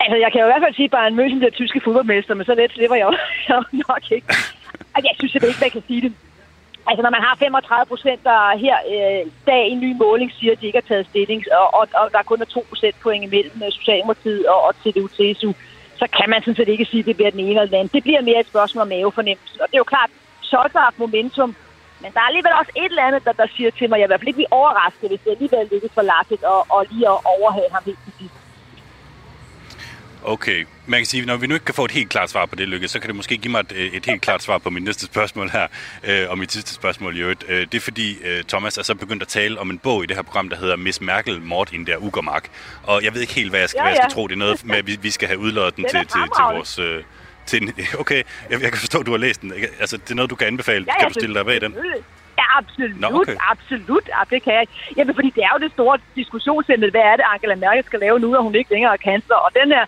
Altså, 0.00 0.16
jeg 0.16 0.32
kan 0.32 0.40
jo 0.40 0.46
i 0.46 0.50
hvert 0.52 0.62
fald 0.64 0.74
sige, 0.74 0.84
at 0.84 0.90
Bayern 0.90 1.18
München 1.18 1.38
bliver 1.38 1.50
tyske 1.50 1.80
fodboldmester, 1.84 2.34
men 2.34 2.46
så 2.46 2.54
let 2.54 2.72
slipper 2.72 2.96
jeg 2.96 3.06
jo 3.50 3.62
nok 3.88 4.10
ikke. 4.10 4.26
Altså, 4.94 5.08
jeg 5.10 5.14
synes 5.18 5.34
ikke, 5.34 5.60
man 5.60 5.70
kan 5.70 5.82
sige 5.86 6.00
det. 6.00 6.12
Altså, 6.88 7.02
når 7.02 7.12
man 7.16 7.26
har 7.26 7.34
35 7.38 7.86
procent, 7.92 8.20
der 8.30 8.40
her 8.64 8.76
øh, 8.92 9.22
dag 9.50 9.62
i 9.68 9.72
en 9.76 9.84
ny 9.86 9.90
måling 10.04 10.30
siger, 10.38 10.52
at 10.52 10.60
de 10.60 10.66
ikke 10.66 10.80
har 10.82 10.90
taget 10.90 11.06
stilling, 11.10 11.40
og, 11.60 11.66
og, 11.78 11.84
og 12.00 12.06
der 12.14 12.22
kun 12.30 12.40
er 12.40 12.44
2 12.44 12.66
procent 12.70 12.96
point 13.02 13.24
imellem 13.24 13.62
øh, 13.64 13.72
Socialdemokratiet 13.78 14.46
og, 14.52 14.60
og 14.66 14.72
CDU-CSU, 14.82 15.50
så 16.00 16.06
kan 16.16 16.28
man 16.30 16.40
sådan 16.40 16.58
set 16.58 16.68
ikke 16.74 16.90
sige, 16.90 17.00
at 17.00 17.06
det 17.06 17.16
bliver 17.16 17.30
den 17.30 17.40
ene 17.40 17.50
eller 17.50 17.72
den 17.72 17.80
anden. 17.80 17.94
Det 17.96 18.02
bliver 18.06 18.22
mere 18.28 18.40
et 18.40 18.52
spørgsmål 18.52 18.82
om 18.82 18.88
mavefornemmelse. 18.88 19.56
Og 19.62 19.66
det 19.68 19.76
er 19.76 19.84
jo 19.84 19.92
klart, 19.94 20.10
Scholz 20.48 20.72
har 20.76 20.84
haft 20.88 20.98
momentum, 20.98 21.50
men 22.02 22.10
der 22.14 22.20
er 22.20 22.30
alligevel 22.30 22.60
også 22.60 22.72
et 22.76 22.90
eller 22.92 23.08
andet, 23.08 23.24
der, 23.26 23.32
der 23.32 23.46
siger 23.56 23.70
til 23.70 23.86
mig, 23.88 23.96
at 23.96 24.00
jeg 24.00 24.06
i 24.06 24.10
hvert 24.10 24.20
fald 24.20 24.32
ikke 24.32 24.40
bliver 24.40 24.56
overrasket, 24.60 25.08
hvis 25.10 25.22
det 25.24 25.30
alligevel 25.30 25.68
lykkes 25.72 25.92
for 25.96 26.04
Laschet 26.10 26.42
og, 26.54 26.60
og 26.74 26.80
lige 26.90 27.06
at 27.14 27.18
overhale 27.34 27.72
ham 27.76 27.82
helt 27.86 28.02
til 28.04 28.12
sidst. 28.18 28.36
Okay, 30.24 30.66
man 30.86 31.00
kan 31.00 31.06
sige, 31.06 31.26
når 31.26 31.36
vi 31.36 31.46
nu 31.46 31.54
ikke 31.54 31.66
kan 31.66 31.74
få 31.74 31.84
et 31.84 31.90
helt 31.90 32.08
klart 32.10 32.30
svar 32.30 32.46
på 32.46 32.56
det, 32.56 32.68
Lykke, 32.68 32.88
så 32.88 33.00
kan 33.00 33.08
det 33.08 33.16
måske 33.16 33.36
give 33.36 33.50
mig 33.52 33.60
et, 33.60 33.94
et 33.96 34.06
helt 34.06 34.22
klart 34.22 34.42
svar 34.42 34.58
på 34.58 34.70
mit 34.70 34.82
næste 34.82 35.06
spørgsmål 35.06 35.50
her, 35.50 35.66
øh, 36.04 36.30
og 36.30 36.38
mit 36.38 36.52
sidste 36.52 36.74
spørgsmål 36.74 37.16
i 37.16 37.20
øvrigt. 37.20 37.44
Øh, 37.48 37.60
det 37.60 37.74
er 37.74 37.80
fordi, 37.80 38.18
øh, 38.24 38.44
Thomas 38.44 38.78
er 38.78 38.82
så 38.82 38.94
begyndt 38.94 39.22
at 39.22 39.28
tale 39.28 39.60
om 39.60 39.70
en 39.70 39.78
bog 39.78 40.04
i 40.04 40.06
det 40.06 40.16
her 40.16 40.22
program, 40.22 40.48
der 40.48 40.56
hedder 40.56 40.76
Miss 40.76 41.00
Merkel, 41.00 41.40
Mord 41.40 41.72
in 41.72 41.86
der 41.86 41.96
Ugermark. 41.98 42.50
Og 42.82 43.04
jeg 43.04 43.14
ved 43.14 43.20
ikke 43.20 43.34
helt, 43.34 43.50
hvad 43.50 43.60
jeg 43.60 43.68
skal, 43.68 43.78
ja, 43.78 43.84
ja. 43.84 43.90
Hvad 43.90 43.96
jeg 43.96 44.04
skal 44.10 44.14
tro. 44.14 44.26
Det 44.26 44.34
er 44.34 44.38
noget 44.38 44.64
med, 44.64 44.76
at 44.76 44.86
vi, 44.86 44.98
vi 45.02 45.10
skal 45.10 45.28
have 45.28 45.38
udlået 45.38 45.76
den, 45.76 45.84
den 45.84 45.90
til, 45.90 46.00
til, 46.00 46.20
til 46.36 46.44
vores... 46.54 46.78
Øh, 46.78 47.02
til 47.46 47.62
en, 47.62 47.72
okay, 48.02 48.22
jeg, 48.50 48.62
jeg 48.62 48.70
kan 48.72 48.78
forstå, 48.78 48.98
at 49.00 49.06
du 49.06 49.10
har 49.10 49.18
læst 49.18 49.42
den. 49.42 49.52
Altså, 49.80 49.96
det 49.96 50.10
er 50.10 50.14
noget, 50.14 50.30
du 50.30 50.36
kan 50.36 50.46
anbefale. 50.46 50.84
Ja, 50.88 50.98
kan 50.98 51.08
du 51.08 51.14
stille 51.14 51.34
dig 51.34 51.46
bag 51.46 51.60
den? 51.60 51.74
Ja, 52.38 52.58
absolut, 52.58 53.00
Nå, 53.00 53.08
okay. 53.20 53.36
absolut. 53.52 54.06
Ja, 54.08 54.20
det 54.30 54.42
kan 54.42 54.54
jeg. 54.54 54.66
Jamen, 54.96 55.14
fordi 55.14 55.30
det 55.36 55.42
er 55.44 55.52
jo 55.54 55.58
det 55.64 55.72
store 55.72 55.98
diskussionsemne. 56.16 56.90
Hvad 56.90 57.00
er 57.00 57.16
det, 57.16 57.24
Angela 57.34 57.54
Merkel 57.54 57.84
skal 57.84 58.00
lave 58.00 58.20
nu, 58.20 58.34
at 58.34 58.42
hun 58.42 58.54
ikke 58.54 58.70
længere 58.70 58.92
er 58.92 58.96
kansler? 58.96 59.36
Og 59.36 59.50
den 59.60 59.68
her 59.76 59.84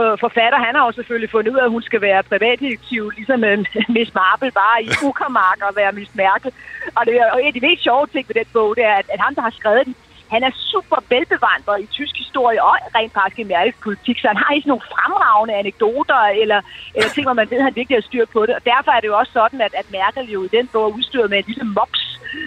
øh, 0.00 0.14
forfatter, 0.24 0.58
han 0.66 0.74
har 0.74 0.84
jo 0.86 0.92
selvfølgelig 0.92 1.30
fundet 1.30 1.52
ud 1.52 1.58
af, 1.58 1.64
at 1.64 1.70
hun 1.76 1.82
skal 1.82 2.00
være 2.00 2.22
privatdetektiv, 2.22 3.10
ligesom 3.18 3.44
øh, 3.44 3.58
Miss 3.96 4.14
Marple, 4.14 4.50
bare 4.50 4.82
i 4.82 4.88
Ukermark 5.08 5.58
og 5.68 5.76
være 5.76 5.92
Miss 5.92 6.14
Merkel. 6.14 6.52
Og, 6.96 7.02
det, 7.06 7.14
og 7.32 7.38
et 7.40 7.46
af 7.46 7.52
de 7.52 7.66
mest 7.66 7.82
sjove 7.82 8.06
ting 8.06 8.24
ved 8.28 8.34
den 8.34 8.48
bog, 8.52 8.76
det 8.76 8.84
er, 8.84 8.94
at, 8.94 9.06
at 9.14 9.20
han, 9.20 9.34
der 9.34 9.42
har 9.42 9.54
skrevet 9.58 9.86
den, 9.86 9.94
han 10.34 10.42
er 10.48 10.52
super 10.72 10.98
velbevandret 11.08 11.80
i 11.84 11.86
tysk 11.86 12.14
historie 12.24 12.64
og 12.64 12.74
rent 12.96 13.12
faktisk 13.12 13.38
i 13.38 13.50
Merkels 13.52 13.76
politik, 13.86 14.16
så 14.18 14.26
han 14.28 14.36
har 14.42 14.50
ikke 14.52 14.64
sådan 14.64 14.74
nogle 14.74 14.90
fremragende 14.94 15.54
anekdoter 15.54 16.20
eller, 16.42 16.60
eller 16.94 17.10
ting, 17.10 17.24
hvor 17.26 17.38
man 17.40 17.50
ved, 17.50 17.58
at 17.58 17.64
han 17.68 17.76
virkelig 17.76 17.96
har 17.96 18.08
styr 18.10 18.26
på 18.34 18.46
det. 18.46 18.54
Og 18.58 18.64
derfor 18.64 18.90
er 18.92 19.00
det 19.00 19.08
jo 19.08 19.18
også 19.18 19.32
sådan, 19.32 19.60
at, 19.60 19.74
at 19.80 19.86
Merkel 19.96 20.26
jo 20.34 20.44
i 20.44 20.54
den 20.56 20.66
bog 20.72 20.84
er 20.84 20.96
udstyret 20.96 21.30
med 21.30 21.38
en 21.38 21.44
lille 21.46 21.64
mops, 21.64 22.02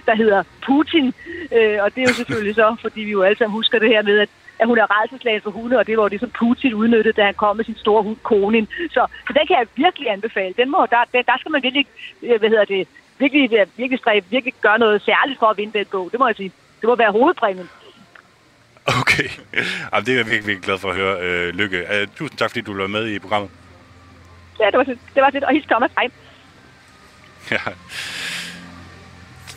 der 0.08 0.16
hedder 0.16 0.44
Putin. 0.66 1.14
Øh, 1.58 1.78
og 1.84 1.88
det 1.94 2.00
er 2.02 2.08
jo 2.10 2.16
selvfølgelig 2.22 2.56
så, 2.56 2.76
fordi 2.82 3.02
vi 3.02 3.12
jo 3.12 3.22
alle 3.22 3.38
sammen 3.38 3.58
husker 3.60 3.80
det 3.80 3.90
her 3.90 4.02
med, 4.02 4.20
at 4.20 4.30
at 4.60 4.68
hun 4.68 4.78
er 4.78 5.02
redselslagen 5.02 5.42
for 5.42 5.52
hunde, 5.52 5.78
og 5.78 5.88
det 5.88 5.98
var 5.98 6.04
jo 6.04 6.10
det, 6.10 6.20
som 6.20 6.30
Putin 6.30 6.74
udnyttede, 6.74 7.14
da 7.14 7.26
han 7.26 7.34
kom 7.34 7.56
med 7.58 7.66
sin 7.66 7.78
store 7.78 8.04
hund 8.04 8.18
Konin. 8.24 8.68
Så, 8.90 9.08
så 9.28 9.34
den 9.38 9.48
kan 9.48 9.58
jeg 9.60 9.68
virkelig 9.76 10.12
anbefale. 10.12 10.54
Den 10.58 10.72
må, 10.72 10.88
der, 10.90 10.98
der, 11.14 11.22
der 11.22 11.38
skal 11.40 11.52
man 11.52 11.64
virkelig, 11.64 11.88
øh, 12.24 12.40
hvad 12.40 12.50
hedder 12.50 12.66
det, 12.66 12.88
virkelig, 13.20 13.54
øh, 13.54 13.68
virkelig, 13.78 14.00
stræbe, 14.00 14.26
virkelig 14.30 14.54
gøre 14.62 14.80
noget 14.80 15.02
særligt 15.02 15.40
for 15.40 15.48
at 15.48 15.58
vinde 15.58 15.80
den 15.80 15.86
bog. 15.92 16.10
Det 16.12 16.20
må 16.20 16.28
jeg 16.28 16.36
sige. 16.36 16.52
Det 16.82 16.88
må 16.90 16.96
være 16.96 17.12
hovedpræmien. 17.12 17.70
Okay. 18.86 19.30
Jamen, 19.94 20.06
det 20.06 20.14
er 20.14 20.18
jeg 20.18 20.26
virkelig, 20.26 20.48
virkelig 20.48 20.64
glad 20.64 20.78
for 20.78 20.90
at 20.90 20.96
høre, 20.96 21.22
øh, 21.22 21.54
Lykke. 21.54 21.80
Uh, 21.92 22.16
tusind 22.16 22.38
tak, 22.38 22.50
fordi 22.50 22.62
du 22.62 22.78
var 22.78 22.88
med 22.88 23.08
i 23.08 23.20
programmet. 23.20 23.50
Ja, 24.60 24.66
det 24.66 24.78
var, 24.78 24.84
det 24.84 25.22
var 25.24 25.30
det. 25.30 25.44
Og 25.44 25.52
hils 25.52 25.68
Thomas. 25.68 25.92
Hej. 25.98 26.10
Ja. 27.52 27.58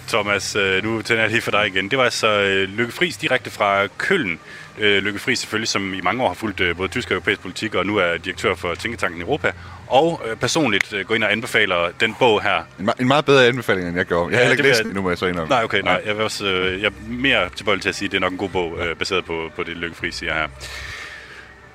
Thomas, 0.08 0.56
øh, 0.56 0.84
nu 0.84 1.02
tænder 1.02 1.22
jeg 1.22 1.30
lige 1.30 1.42
for 1.42 1.50
dig 1.50 1.66
igen. 1.66 1.90
Det 1.90 1.98
var 1.98 2.04
altså 2.04 2.26
øh, 2.26 2.68
Lykke 2.68 2.92
Friis 2.92 3.16
direkte 3.16 3.50
fra 3.50 3.86
Køln. 3.86 4.40
Øh, 4.80 5.02
Lykke 5.02 5.18
Friis 5.18 5.38
selvfølgelig, 5.38 5.68
som 5.68 5.94
i 5.94 6.00
mange 6.00 6.22
år 6.22 6.28
har 6.28 6.34
fulgt 6.34 6.60
øh, 6.60 6.76
både 6.76 6.88
tysk 6.88 7.10
og 7.10 7.14
europæisk 7.14 7.40
politik, 7.40 7.74
og 7.74 7.86
nu 7.86 7.96
er 7.96 8.16
direktør 8.16 8.54
for 8.54 8.74
Tænketanken 8.74 9.22
Europa. 9.22 9.52
Og 9.86 10.22
øh, 10.26 10.36
personligt 10.36 10.92
øh, 10.92 11.06
går 11.06 11.14
ind 11.14 11.24
og 11.24 11.32
anbefaler 11.32 11.90
den 12.00 12.14
bog 12.18 12.42
her. 12.42 12.62
En, 12.80 12.90
en 13.00 13.08
meget 13.08 13.24
bedre 13.24 13.46
anbefaling, 13.46 13.88
end 13.88 13.96
jeg 13.96 14.06
gjorde. 14.06 14.30
Jeg 14.30 14.38
har 14.38 14.42
Ja, 14.42 14.48
heller 14.48 14.52
ikke 14.52 14.62
læst 14.68 14.78
den 14.78 14.86
endnu, 14.86 15.02
må 15.02 15.08
jeg 15.10 15.18
så 15.18 15.26
indrømme. 15.26 15.48
Nej, 15.50 15.64
okay, 15.64 15.80
nej. 15.80 16.02
Jeg, 16.06 16.16
vil 16.16 16.24
også, 16.24 16.46
øh, 16.46 16.82
jeg 16.82 16.86
er 16.86 16.92
mere 17.08 17.48
tilbøjelig 17.56 17.82
til 17.82 17.88
at 17.88 17.94
sige, 17.94 18.06
at 18.06 18.12
det 18.12 18.16
er 18.16 18.20
nok 18.20 18.32
en 18.32 18.38
god 18.38 18.48
bog, 18.48 18.78
øh, 18.80 18.96
baseret 18.96 19.24
på, 19.24 19.50
på 19.56 19.62
det 19.62 19.76
Lykke 19.76 19.96
Friis 19.96 20.14
siger 20.14 20.34
her. 20.34 20.48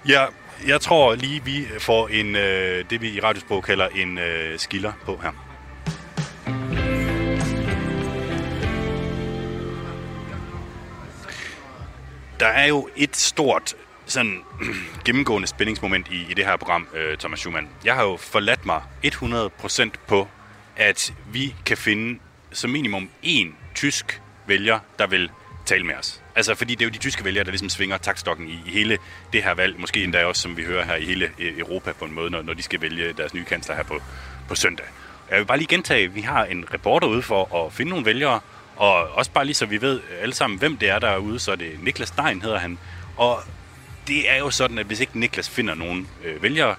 Ja, 0.09 0.25
jeg 0.67 0.81
tror 0.81 1.15
lige, 1.15 1.41
vi 1.45 1.67
får 1.79 2.07
en, 2.07 2.35
øh, 2.35 2.83
det 2.89 3.01
vi 3.01 3.09
i 3.09 3.19
radiosprog 3.19 3.63
kalder 3.63 3.87
en 3.95 4.17
øh, 4.17 4.59
skiller 4.59 4.91
på 5.05 5.19
her. 5.23 5.31
Der 12.43 12.49
er 12.49 12.65
jo 12.65 12.89
et 12.95 13.15
stort 13.15 13.75
sådan 14.05 14.41
gennemgående 15.05 15.47
spændingsmoment 15.47 16.07
i, 16.11 16.25
i 16.29 16.33
det 16.33 16.45
her 16.45 16.57
program, 16.57 16.87
øh, 16.93 17.17
Thomas 17.17 17.39
Schumann. 17.39 17.69
Jeg 17.85 17.95
har 17.95 18.03
jo 18.03 18.17
forladt 18.17 18.65
mig 18.65 18.81
100% 19.05 19.89
på, 20.07 20.27
at 20.75 21.13
vi 21.31 21.55
kan 21.65 21.77
finde 21.77 22.19
som 22.51 22.69
minimum 22.69 23.09
én 23.23 23.47
tysk 23.75 24.21
vælger, 24.47 24.79
der 24.99 25.07
vil 25.07 25.29
tale 25.65 25.85
med 25.85 25.95
os. 25.95 26.21
Altså, 26.35 26.55
fordi 26.55 26.75
det 26.75 26.81
er 26.81 26.85
jo 26.85 26.91
de 26.91 26.97
tyske 26.97 27.23
vælgere, 27.23 27.43
der 27.43 27.51
ligesom 27.51 27.69
svinger 27.69 27.97
takstokken 27.97 28.49
i, 28.49 28.59
i 28.65 28.71
hele 28.71 28.97
det 29.33 29.43
her 29.43 29.53
valg. 29.53 29.79
Måske 29.79 30.03
endda 30.03 30.25
også, 30.25 30.41
som 30.41 30.57
vi 30.57 30.63
hører 30.63 30.85
her, 30.85 30.95
i 30.95 31.05
hele 31.05 31.31
øh, 31.39 31.59
Europa 31.59 31.91
på 31.91 32.05
en 32.05 32.13
måde, 32.13 32.29
når, 32.31 32.41
når 32.41 32.53
de 32.53 32.61
skal 32.61 32.81
vælge 32.81 33.13
deres 33.13 33.33
nye 33.33 33.45
kansler 33.45 33.75
her 33.75 33.83
på, 33.83 34.01
på 34.47 34.55
søndag. 34.55 34.85
Jeg 35.29 35.39
vil 35.39 35.45
bare 35.45 35.57
lige 35.57 35.67
gentage, 35.67 36.07
vi 36.07 36.21
har 36.21 36.45
en 36.45 36.65
reporter 36.73 37.07
ude 37.07 37.21
for 37.21 37.65
at 37.65 37.73
finde 37.73 37.89
nogle 37.89 38.05
vælgere, 38.05 38.39
og 38.75 38.93
også 38.93 39.31
bare 39.31 39.45
lige 39.45 39.55
så 39.55 39.65
vi 39.65 39.81
ved 39.81 40.01
alle 40.21 40.33
sammen, 40.33 40.59
hvem 40.59 40.77
det 40.77 40.89
er 40.89 40.99
derude, 40.99 41.39
så 41.39 41.51
er 41.51 41.55
det 41.55 41.83
Niklas 41.83 42.07
Stein 42.07 42.41
hedder 42.41 42.57
han. 42.57 42.79
Og 43.17 43.39
det 44.07 44.31
er 44.31 44.37
jo 44.37 44.49
sådan, 44.49 44.77
at 44.77 44.85
hvis 44.85 44.99
ikke 44.99 45.19
Niklas 45.19 45.49
finder 45.49 45.75
nogen 45.75 46.07
øh, 46.23 46.43
vælgere, 46.43 46.75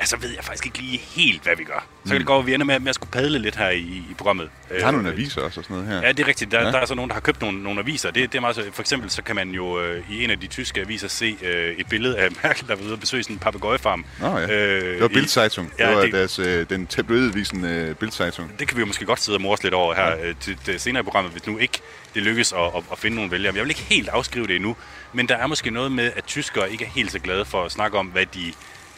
ja, 0.00 0.04
så 0.04 0.16
ved 0.16 0.30
jeg 0.34 0.44
faktisk 0.44 0.66
ikke 0.66 0.78
lige 0.78 0.98
helt, 0.98 1.42
hvad 1.42 1.56
vi 1.56 1.64
gør. 1.64 1.86
Så 2.04 2.08
kan 2.08 2.14
Mm. 2.14 2.18
det 2.18 2.26
gå, 2.26 2.38
at 2.38 2.46
vi 2.46 2.54
ender 2.54 2.66
med, 2.66 2.80
med 2.80 2.88
at 2.88 2.94
skulle 2.94 3.10
padle 3.10 3.38
lidt 3.38 3.56
her 3.56 3.68
i, 3.70 3.78
i 3.80 4.14
programmet. 4.18 4.50
Der 4.68 4.86
er 4.86 4.90
nogle 4.90 5.08
aviser 5.08 5.40
også 5.42 5.60
og 5.60 5.64
sådan 5.64 5.76
noget 5.76 5.92
her. 6.00 6.06
Ja, 6.06 6.12
det 6.12 6.20
er 6.20 6.28
rigtigt. 6.28 6.50
Der, 6.52 6.60
Ja. 6.60 6.66
der 6.72 6.78
er 6.78 6.86
så 6.86 6.94
nogen, 6.94 7.08
der 7.08 7.14
har 7.14 7.20
købt 7.20 7.40
nogle, 7.40 7.62
nogle 7.62 7.80
aviser. 7.80 8.10
Det, 8.10 8.32
det 8.32 8.38
er 8.38 8.40
meget 8.40 8.56
så, 8.56 8.64
for 8.72 8.82
eksempel 8.82 9.10
så 9.10 9.22
kan 9.22 9.36
man 9.36 9.50
jo 9.50 9.80
øh, 9.80 10.10
i 10.10 10.24
en 10.24 10.30
af 10.30 10.40
de 10.40 10.46
tyske 10.46 10.80
aviser 10.80 11.08
se 11.08 11.36
øh, 11.42 11.74
et 11.78 11.88
billede 11.88 12.18
af 12.18 12.28
Merkel, 12.42 12.68
der 12.68 12.74
var 12.76 12.82
ude 12.84 12.92
og 12.92 13.00
besøge 13.00 13.22
sådan 13.22 13.36
en 13.36 13.40
papegøjefarm. 13.40 14.04
Nå 14.20 14.38
ja, 14.38 14.50
Øh, 14.50 14.92
det 14.92 15.00
var 15.00 15.08
Bildzeitung. 15.08 15.72
Ja, 15.78 15.88
det 15.88 15.96
var 15.96 16.02
det- 16.02 16.12
Deres, 16.12 16.38
øh, 16.38 16.66
den 16.70 16.86
tabloidvisen 16.86 17.64
øh, 17.64 17.94
Bildzeitung. 17.94 18.58
det 18.58 18.68
kan 18.68 18.76
vi 18.76 18.80
jo 18.80 18.86
måske 18.86 19.04
godt 19.04 19.20
sidde 19.20 19.36
og 19.36 19.42
morse 19.42 19.62
lidt 19.62 19.74
over 19.74 19.94
her 19.94 20.16
ja. 20.26 20.32
til, 20.40 20.56
til 20.64 20.80
senere 20.80 21.00
i 21.00 21.04
programmet, 21.04 21.32
hvis 21.32 21.46
nu 21.46 21.58
ikke 21.58 21.78
det 22.14 22.22
lykkes 22.22 22.52
at, 22.52 22.58
at, 22.76 22.82
at 22.92 22.98
finde 22.98 23.14
nogle 23.16 23.30
vælgere. 23.30 23.54
Jeg 23.54 23.62
vil 23.62 23.70
ikke 23.70 23.82
helt 23.88 24.08
afskrive 24.08 24.46
det 24.46 24.56
endnu, 24.56 24.76
men 25.12 25.28
der 25.28 25.36
er 25.36 25.46
måske 25.46 25.70
noget 25.70 25.92
med, 25.92 26.12
at 26.16 26.24
tyskere 26.24 26.72
ikke 26.72 26.84
er 26.84 26.88
helt 26.88 27.12
så 27.12 27.18
glade 27.18 27.44
for 27.44 27.64
at 27.64 27.72
snakke 27.72 27.98
om, 27.98 28.06
hvad 28.06 28.26
de 28.26 28.52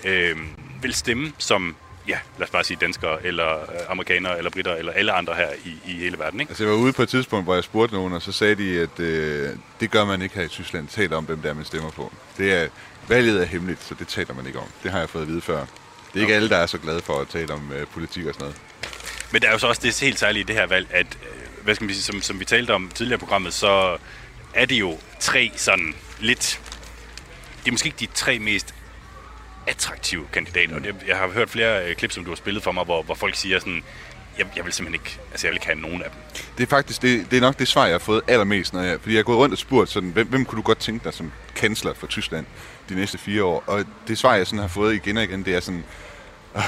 øh, 0.04 0.36
vil 0.82 0.94
stemme 0.94 1.32
som, 1.38 1.76
ja, 2.08 2.18
lad 2.38 2.46
os 2.46 2.50
bare 2.50 2.64
sige 2.64 2.78
danskere, 2.80 3.26
eller 3.26 3.60
øh, 3.60 3.66
amerikanere, 3.88 4.38
eller 4.38 4.50
britter, 4.50 4.74
eller 4.74 4.92
alle 4.92 5.12
andre 5.12 5.34
her 5.34 5.48
i, 5.64 5.74
i 5.86 5.92
hele 5.92 6.18
verden. 6.18 6.40
Ikke? 6.40 6.50
Altså, 6.50 6.64
jeg 6.64 6.72
var 6.72 6.78
ude 6.78 6.92
på 6.92 7.02
et 7.02 7.08
tidspunkt, 7.08 7.46
hvor 7.46 7.54
jeg 7.54 7.64
spurgte 7.64 7.94
nogen, 7.94 8.12
og 8.12 8.22
så 8.22 8.32
sagde 8.32 8.54
de, 8.54 8.80
at 8.80 9.00
øh, 9.00 9.48
det 9.80 9.90
gør 9.90 10.04
man 10.04 10.22
ikke 10.22 10.34
her 10.34 10.42
i 10.42 10.48
Tyskland. 10.48 10.88
Taler 10.88 11.16
om, 11.16 11.24
hvem 11.24 11.42
der 11.42 11.54
man 11.54 11.64
stemmer 11.64 11.90
på. 11.90 12.12
Det 12.38 12.52
er, 12.54 12.68
valget 13.08 13.40
er 13.40 13.46
hemmeligt, 13.46 13.82
så 13.84 13.94
det 13.98 14.08
taler 14.08 14.34
man 14.34 14.46
ikke 14.46 14.58
om. 14.58 14.68
Det 14.82 14.90
har 14.90 14.98
jeg 14.98 15.08
fået 15.08 15.22
at 15.22 15.28
vide 15.28 15.40
før. 15.40 15.56
Det 15.56 15.66
er 16.14 16.20
ikke 16.20 16.24
Okay. 16.24 16.34
alle, 16.34 16.48
der 16.48 16.56
er 16.56 16.66
så 16.66 16.78
glade 16.78 17.00
for 17.00 17.20
at 17.20 17.28
tale 17.28 17.52
om 17.54 17.72
øh, 17.72 17.86
politik 17.86 18.26
og 18.26 18.34
sådan 18.34 18.44
noget. 18.44 18.56
Men 19.32 19.42
der 19.42 19.48
er 19.48 19.52
jo 19.52 19.58
så 19.58 19.66
også 19.66 19.80
det 19.84 20.00
helt 20.00 20.18
særlige 20.18 20.40
i 20.40 20.44
det 20.44 20.54
her 20.56 20.66
valg, 20.66 20.86
at, 20.90 21.06
øh, 21.22 21.64
hvad 21.64 21.74
skal 21.74 21.84
man 21.84 21.94
sige, 21.94 22.02
som, 22.04 22.22
som 22.22 22.40
vi 22.40 22.44
talte 22.44 22.74
om 22.74 22.90
tidligere 22.94 23.16
i 23.16 23.18
programmet, 23.18 23.54
så 23.54 23.96
er 24.54 24.64
det 24.64 24.80
jo 24.80 24.98
tre 25.20 25.52
sådan 25.56 25.94
lidt... 26.20 26.60
Det 27.60 27.68
er 27.68 27.72
måske 27.72 27.86
ikke 27.86 27.98
de 28.00 28.06
tre 28.14 28.38
mest 28.38 28.74
attraktiv 29.70 30.28
kandidat. 30.32 30.72
Og 30.72 30.80
det, 30.84 30.94
jeg 31.08 31.16
har 31.16 31.28
hørt 31.28 31.50
flere 31.50 31.88
øh, 31.88 31.96
klip, 31.96 32.12
som 32.12 32.24
du 32.24 32.30
har 32.30 32.36
spillet 32.36 32.62
for 32.62 32.72
mig, 32.72 32.84
hvor, 32.84 33.02
hvor 33.02 33.14
folk 33.14 33.34
siger 33.34 33.58
sådan, 33.58 33.82
jeg, 34.38 34.46
jeg 34.56 34.64
vil 34.64 34.72
simpelthen 34.72 35.00
ikke, 35.04 35.18
altså 35.30 35.46
jeg 35.46 35.50
vil 35.50 35.56
ikke 35.56 35.66
have 35.66 35.80
nogen 35.80 36.02
af 36.02 36.10
dem. 36.10 36.42
Det 36.58 36.62
er 36.62 36.66
faktisk 36.66 37.02
det, 37.02 37.30
det 37.30 37.36
er 37.36 37.40
nok 37.40 37.58
det 37.58 37.68
svar, 37.68 37.84
jeg 37.84 37.94
har 37.94 37.98
fået 37.98 38.22
allermest, 38.28 38.72
når 38.72 38.82
jeg, 38.82 39.00
fordi 39.00 39.14
jeg 39.14 39.18
har 39.18 39.24
gået 39.24 39.38
rundt 39.38 39.52
og 39.52 39.58
spurgt, 39.58 39.90
sådan, 39.90 40.10
hvem, 40.10 40.28
hvem 40.28 40.44
kunne 40.44 40.56
du 40.56 40.62
godt 40.62 40.78
tænke 40.78 41.04
dig 41.04 41.14
som 41.14 41.32
kansler 41.56 41.94
for 41.94 42.06
Tyskland 42.06 42.46
de 42.88 42.94
næste 42.94 43.18
fire 43.18 43.44
år? 43.44 43.64
Og 43.66 43.84
det 44.08 44.18
svar, 44.18 44.34
jeg 44.34 44.46
sådan 44.46 44.58
har 44.58 44.68
fået 44.68 44.94
igen 44.94 45.16
og 45.16 45.24
igen, 45.24 45.44
det 45.44 45.54
er 45.54 45.60
sådan, 45.60 45.84
øh, 46.56 46.62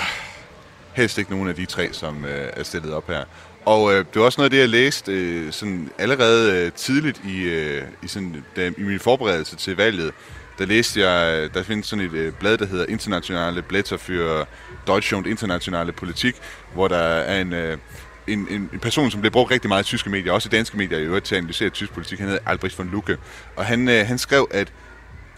helst 0.93 1.19
ikke 1.19 1.31
nogen 1.31 1.49
af 1.49 1.55
de 1.55 1.67
tre, 1.67 1.89
som 1.93 2.25
øh, 2.25 2.49
er 2.53 2.63
stillet 2.63 2.95
op 2.95 3.09
her. 3.09 3.25
Og 3.65 3.93
øh, 3.93 3.99
det 3.99 4.21
var 4.21 4.23
også 4.23 4.41
noget 4.41 4.47
af 4.47 4.51
det, 4.51 4.59
jeg 4.59 4.69
læste 4.69 5.13
øh, 5.13 5.53
sådan 5.53 5.91
allerede 5.99 6.57
øh, 6.57 6.73
tidligt 6.73 7.21
i, 7.25 7.43
øh, 7.43 7.83
i, 8.03 8.09
sådan, 8.09 8.45
da, 8.57 8.71
i 8.79 8.83
min 8.83 9.01
forberedelse 9.01 9.57
til 9.57 9.77
valget. 9.77 10.13
Der 10.59 10.67
læste 10.67 11.01
jeg, 11.01 11.49
der 11.55 11.63
findes 11.63 11.87
sådan 11.87 12.05
et 12.05 12.13
øh, 12.13 12.33
blad, 12.33 12.59
der 12.59 12.67
hedder 12.67 12.87
Internationale 12.89 13.65
Blätter 13.73 13.97
für 13.97 14.47
Deutsche 14.87 15.17
und 15.17 15.27
Internationale 15.27 15.93
Politik, 15.93 16.35
hvor 16.75 16.89
der 16.89 16.97
er 16.97 17.41
en, 17.41 17.53
øh, 17.53 17.79
en, 18.27 18.47
en, 18.51 18.71
en 18.73 18.79
person, 18.79 19.11
som 19.11 19.21
bliver 19.21 19.33
brugt 19.33 19.51
rigtig 19.51 19.69
meget 19.69 19.83
i 19.83 19.87
tyske 19.87 20.11
medier, 20.11 20.33
også 20.33 20.49
i 20.49 20.55
danske 20.57 20.77
medier 20.77 20.99
i 20.99 21.03
øvrigt 21.03 21.25
til 21.25 21.35
at 21.35 21.39
analysere 21.39 21.71
tysk 21.71 21.93
politik. 21.93 22.19
Han 22.19 22.29
hedder 22.29 22.43
Albrecht 22.47 22.79
von 22.79 22.89
Lucke. 22.89 23.19
Og 23.57 23.65
han, 23.65 23.89
øh, 23.89 24.07
han 24.07 24.19
skrev, 24.19 24.49
at 24.51 24.73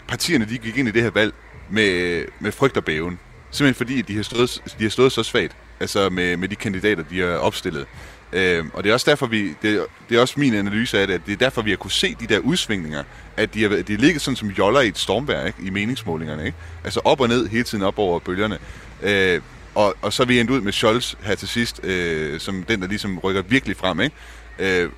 partierne 0.07 0.45
de 0.45 0.57
gik 0.57 0.77
ind 0.77 0.87
i 0.87 0.91
det 0.91 1.01
her 1.01 1.09
valg 1.09 1.33
med, 1.69 1.89
øh, 1.89 2.27
med 2.39 2.51
frygt 2.51 2.77
og 2.77 2.85
bæven. 2.85 3.19
Simpelthen 3.51 3.75
fordi, 3.75 3.99
at 3.99 4.07
de 4.07 4.15
har 4.15 4.23
stået, 4.23 4.63
de 4.79 4.83
har 4.83 4.89
stået 4.89 5.11
så 5.11 5.23
svagt 5.23 5.55
altså 5.79 6.09
med, 6.09 6.37
med 6.37 6.47
de 6.47 6.55
kandidater, 6.55 7.03
de 7.03 7.19
har 7.19 7.37
opstillet. 7.37 7.85
Øh, 8.33 8.65
og 8.73 8.83
det 8.83 8.89
er 8.89 8.93
også 8.93 9.09
derfor, 9.09 9.25
vi, 9.27 9.53
det, 9.61 9.75
er- 9.75 9.85
det 10.09 10.17
er 10.17 10.21
også 10.21 10.39
min 10.39 10.53
analyse 10.53 10.99
af 10.99 11.07
det, 11.07 11.13
at 11.13 11.21
det 11.25 11.33
er 11.33 11.37
derfor, 11.37 11.61
vi 11.61 11.69
har 11.69 11.77
kunne 11.77 11.91
se 11.91 12.15
de 12.19 12.27
der 12.27 12.39
udsvingninger, 12.39 13.03
at 13.37 13.53
de 13.53 13.61
har, 13.61 13.69
de 13.69 13.93
har 13.93 13.97
ligget 14.01 14.21
sådan 14.21 14.35
som 14.35 14.47
joller 14.49 14.79
i 14.81 14.87
et 14.87 14.97
stormvær, 14.97 15.45
ikke? 15.45 15.59
i 15.63 15.69
meningsmålingerne. 15.69 16.45
Ikke? 16.45 16.57
Altså 16.83 17.01
op 17.03 17.21
og 17.21 17.27
ned 17.27 17.47
hele 17.47 17.63
tiden 17.63 17.83
op 17.83 17.97
over 17.99 18.19
bølgerne. 18.19 18.57
Øh, 19.03 19.41
og, 19.75 19.95
og 20.01 20.13
så 20.13 20.23
er 20.23 20.27
vi 20.27 20.39
endt 20.39 20.51
ud 20.51 20.61
med 20.61 20.71
Scholz 20.73 21.13
her 21.23 21.35
til 21.35 21.47
sidst, 21.47 21.79
øh, 21.83 22.39
som 22.39 22.63
den, 22.63 22.81
der 22.81 22.87
ligesom 22.87 23.19
rykker 23.19 23.41
virkelig 23.41 23.77
frem. 23.77 23.99
Ikke? 24.01 24.15
Øh, 24.59 24.89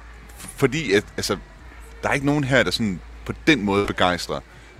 fordi 0.55 0.93
at, 0.93 1.03
altså, 1.17 1.37
der 2.03 2.09
er 2.09 2.13
ikke 2.13 2.25
nogen 2.25 2.43
her, 2.43 2.63
der 2.63 2.71
sådan 2.71 2.99
på 3.25 3.33
den 3.47 3.61
måde 3.63 3.85
begejstrer. 3.87 4.39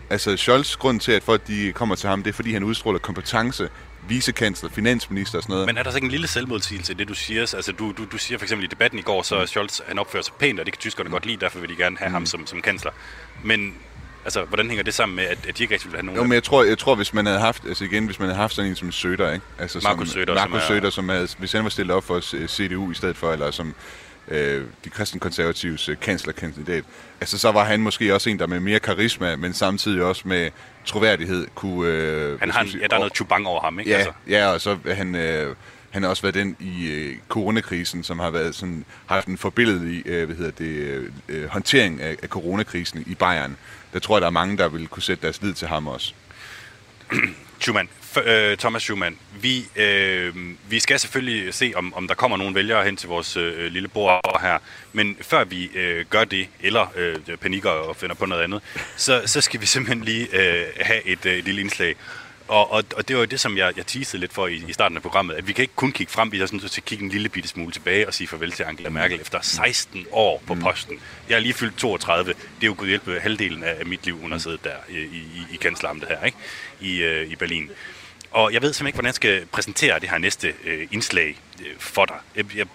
Altså 0.10 0.38
Scholz, 0.38 0.76
grund 0.76 1.00
til, 1.00 1.12
at 1.12 1.24
folk 1.24 1.48
de 1.48 1.72
kommer 1.76 1.96
til 1.96 2.10
ham, 2.10 2.24
det 2.24 2.30
er, 2.30 2.34
fordi 2.34 2.54
han 2.54 2.64
udstråler 2.64 3.00
kompetence, 3.00 3.70
vicekansler, 4.08 4.70
finansminister 4.70 5.38
og 5.38 5.44
sådan 5.44 5.54
noget. 5.54 5.66
Men 5.68 5.78
er 5.78 5.84
der 5.84 5.92
så 5.92 5.98
ikke 5.98 6.06
en 6.06 6.12
lille 6.12 6.28
selvmodsigelse 6.28 6.94
i 6.94 6.96
det, 6.96 7.08
du 7.08 7.14
siger? 7.14 7.42
Altså, 7.42 7.72
du, 7.72 7.92
du, 7.98 8.06
du 8.12 8.18
siger 8.18 8.38
for 8.38 8.46
eksempel 8.46 8.66
i 8.66 8.68
debatten 8.68 9.00
i 9.00 9.02
går, 9.02 9.22
så 9.22 9.46
Scholz, 9.46 9.80
han 9.88 10.00
opfører 10.00 10.24
sig 10.24 10.34
pænt, 10.40 10.60
og 10.60 10.66
det 10.66 10.74
kan 10.74 10.80
tyskerne 10.80 11.10
godt 11.10 11.26
lide, 11.26 11.38
derfor 11.40 11.60
vil 11.60 11.70
de 11.70 11.76
gerne 11.76 11.98
have 11.98 12.12
ham 12.12 12.26
som, 12.26 12.48
som 12.48 12.62
kansler. 12.62 12.92
Men 13.44 13.74
altså, 14.26 14.44
hvordan 14.44 14.68
hænger 14.68 14.84
det 14.84 14.94
sammen 14.94 15.16
med, 15.16 15.24
at, 15.24 15.38
at 15.48 15.58
de 15.58 15.64
ikke 15.64 15.74
rigtig 15.74 15.92
vil 15.92 15.98
have 15.98 16.06
nogen 16.06 16.18
Jo, 16.18 16.24
men 16.24 16.34
jeg 16.34 16.44
tror, 16.44 16.64
jeg 16.64 16.78
tror, 16.78 16.96
hvis 16.96 17.14
man 17.14 17.26
havde 17.26 17.40
haft, 17.40 17.66
altså 17.68 17.84
igen, 17.84 18.06
hvis 18.06 18.20
man 18.20 18.28
havde 18.28 18.40
haft 18.42 18.54
sådan 18.56 18.70
en 18.70 18.76
som 18.76 18.92
Søder, 18.92 19.34
ikke? 19.34 19.46
Altså 19.60 19.80
Markus 19.84 20.10
som, 20.10 20.22
Söder, 20.22 20.34
Markus 20.34 20.62
som 20.64 20.76
er- 20.76 20.80
Söder, 20.82 20.90
som 20.90 21.10
havde, 21.10 21.28
hvis 21.38 21.52
han 21.52 21.64
var 21.64 21.70
stillet 21.70 21.96
op 21.96 22.04
for 22.04 22.20
CDU 22.48 22.92
i 22.92 22.94
stedet 22.96 23.18
for, 23.18 23.34
eller 23.34 23.52
som 23.52 23.76
øh, 24.28 24.66
de 24.84 24.90
kristenkonservatives 24.90 25.90
øh, 25.90 25.98
kanslerkandidat, 26.02 26.84
altså 27.22 27.38
så 27.38 27.52
var 27.52 27.64
han 27.64 27.80
måske 27.80 28.14
også 28.16 28.30
en, 28.30 28.40
der 28.40 28.48
med 28.48 28.60
mere 28.60 28.80
karisma, 28.80 29.36
men 29.36 29.54
samtidig 29.54 30.04
også 30.04 30.22
med 30.26 30.50
troværdighed 30.86 31.48
kunne... 31.56 31.90
Øh, 31.92 32.40
Han 32.40 32.52
har 32.52 32.62
en, 32.62 32.68
sige, 32.70 32.82
ja, 32.82 32.88
der 32.88 32.96
er 32.96 33.00
noget 33.00 33.16
chubang 33.16 33.48
over 33.48 33.62
ham, 33.62 33.80
ikke? 33.80 33.92
Ja, 33.92 33.98
Altså. 33.98 34.12
ja 34.30 34.48
og 34.48 34.62
så 34.62 34.78
han, 34.86 35.16
øh, 35.16 35.56
han 35.92 36.04
har 36.04 36.10
også 36.10 36.22
været 36.22 36.36
den 36.36 36.56
i 36.60 36.88
øh, 36.92 37.16
coronakrisen, 37.30 38.04
som 38.04 38.20
har 38.20 38.30
været 38.30 38.56
sådan, 38.56 38.86
har 39.06 39.16
haft 39.16 39.28
en 39.28 39.38
forbilledelig 39.38 40.08
øh, 40.08 40.26
hvad 40.26 40.36
hedder 40.36 40.52
det, 40.52 40.66
øh, 40.66 41.12
øh, 41.30 41.46
håndtering 41.50 42.02
af, 42.02 42.16
af 42.24 42.30
coronakrisen 42.30 43.04
i 43.08 43.16
Bayern. 43.16 43.58
Der 43.94 44.00
tror 44.00 44.16
jeg, 44.18 44.22
der 44.22 44.28
er 44.28 44.32
mange, 44.32 44.58
der 44.58 44.68
vil 44.68 44.88
kunne 44.88 45.04
sætte 45.04 45.22
deres 45.24 45.42
lid 45.42 45.54
til 45.54 45.68
ham 45.68 45.88
også. 45.88 46.14
Schumann, 47.60 47.90
øh, 48.26 48.58
Thomas 48.58 48.82
Schumann, 48.82 49.18
vi, 49.42 49.66
øh, 49.76 50.36
vi 50.70 50.80
skal 50.80 51.00
selvfølgelig 51.00 51.54
se, 51.54 51.74
om, 51.76 51.94
om 51.94 52.08
der 52.08 52.16
kommer 52.16 52.38
nogle 52.38 52.56
vælgere 52.56 52.86
hen 52.86 52.98
til 52.98 53.10
vores 53.10 53.38
øh, 53.38 53.72
lille 53.72 53.88
bord 53.88 54.40
her. 54.42 54.58
Men 54.94 55.18
før 55.22 55.44
vi 55.44 55.66
øh, 55.76 56.06
gør 56.10 56.24
det, 56.24 56.48
eller 56.62 56.94
øh, 56.96 57.38
panikker 57.38 57.70
og 57.70 57.96
finder 57.96 58.16
på 58.16 58.26
noget 58.26 58.44
andet, 58.44 58.62
så, 58.96 59.22
så 59.26 59.42
skal 59.42 59.62
vi 59.62 59.66
simpelthen 59.66 60.04
lige 60.04 60.28
øh, 60.34 60.66
have 60.82 61.08
et, 61.08 61.26
øh, 61.26 61.38
et 61.38 61.44
lille 61.44 61.62
indslag. 61.62 61.96
Og, 62.48 62.72
og, 62.72 62.84
og 62.96 63.08
det 63.08 63.16
var 63.16 63.22
jo 63.22 63.26
det, 63.26 63.40
som 63.40 63.58
jeg, 63.58 63.74
jeg 63.78 63.86
teasede 63.86 64.20
lidt 64.20 64.34
for 64.34 64.48
i, 64.48 64.64
i 64.68 64.74
starten 64.74 64.98
af 64.98 65.04
programmet, 65.04 65.36
at 65.36 65.48
vi 65.48 65.54
kan 65.54 65.64
ikke 65.64 65.76
kun 65.76 65.92
kigge 65.92 66.14
frem, 66.14 66.32
vi 66.32 66.42
er 66.42 66.46
sådan 66.46 66.60
til 66.60 66.80
at 66.82 66.86
kigge 66.86 67.04
en 67.04 67.10
lille 67.10 67.30
bitte 67.30 67.50
smule 67.50 67.72
tilbage 67.72 68.08
og 68.08 68.14
sige 68.14 68.28
farvel 68.28 68.52
til 68.52 68.64
Angela 68.64 68.90
Merkel 68.90 69.22
efter 69.22 69.42
16 69.42 70.06
år 70.12 70.44
på 70.48 70.56
posten. 70.56 71.00
Jeg 71.30 71.36
er 71.36 71.40
lige 71.40 71.54
fyldt 71.54 71.78
32. 71.78 72.34
Det 72.34 72.40
er 72.62 72.68
jo 72.68 72.76
gået 72.78 72.90
hjælp 72.90 73.22
halvdelen 73.22 73.64
af, 73.64 73.76
af 73.80 73.86
mit 73.86 74.06
liv, 74.06 74.18
hun 74.18 74.32
har 74.32 74.40
siddet 74.40 74.64
der 74.64 74.76
i, 74.90 74.98
i, 74.98 75.46
i 75.54 75.56
kansleramtet 75.56 76.10
her, 76.10 76.26
ikke? 76.26 76.38
I, 76.82 76.98
øh, 76.98 77.32
i 77.32 77.36
Berlin. 77.36 77.70
Og 78.38 78.54
jeg 78.54 78.62
ved 78.62 78.74
simpelthen 78.74 78.88
ikke, 78.88 78.96
hvordan 78.96 79.08
jeg 79.08 79.16
skal 79.16 79.46
præsentere 79.46 80.00
det 80.00 80.10
her 80.10 80.18
næste 80.18 80.54
øh, 80.64 80.88
indslag 80.92 81.40
øh, 81.60 81.74
for 81.80 82.06
dig. 82.06 82.16
Jeg, 82.36 82.46
jeg 82.56 82.66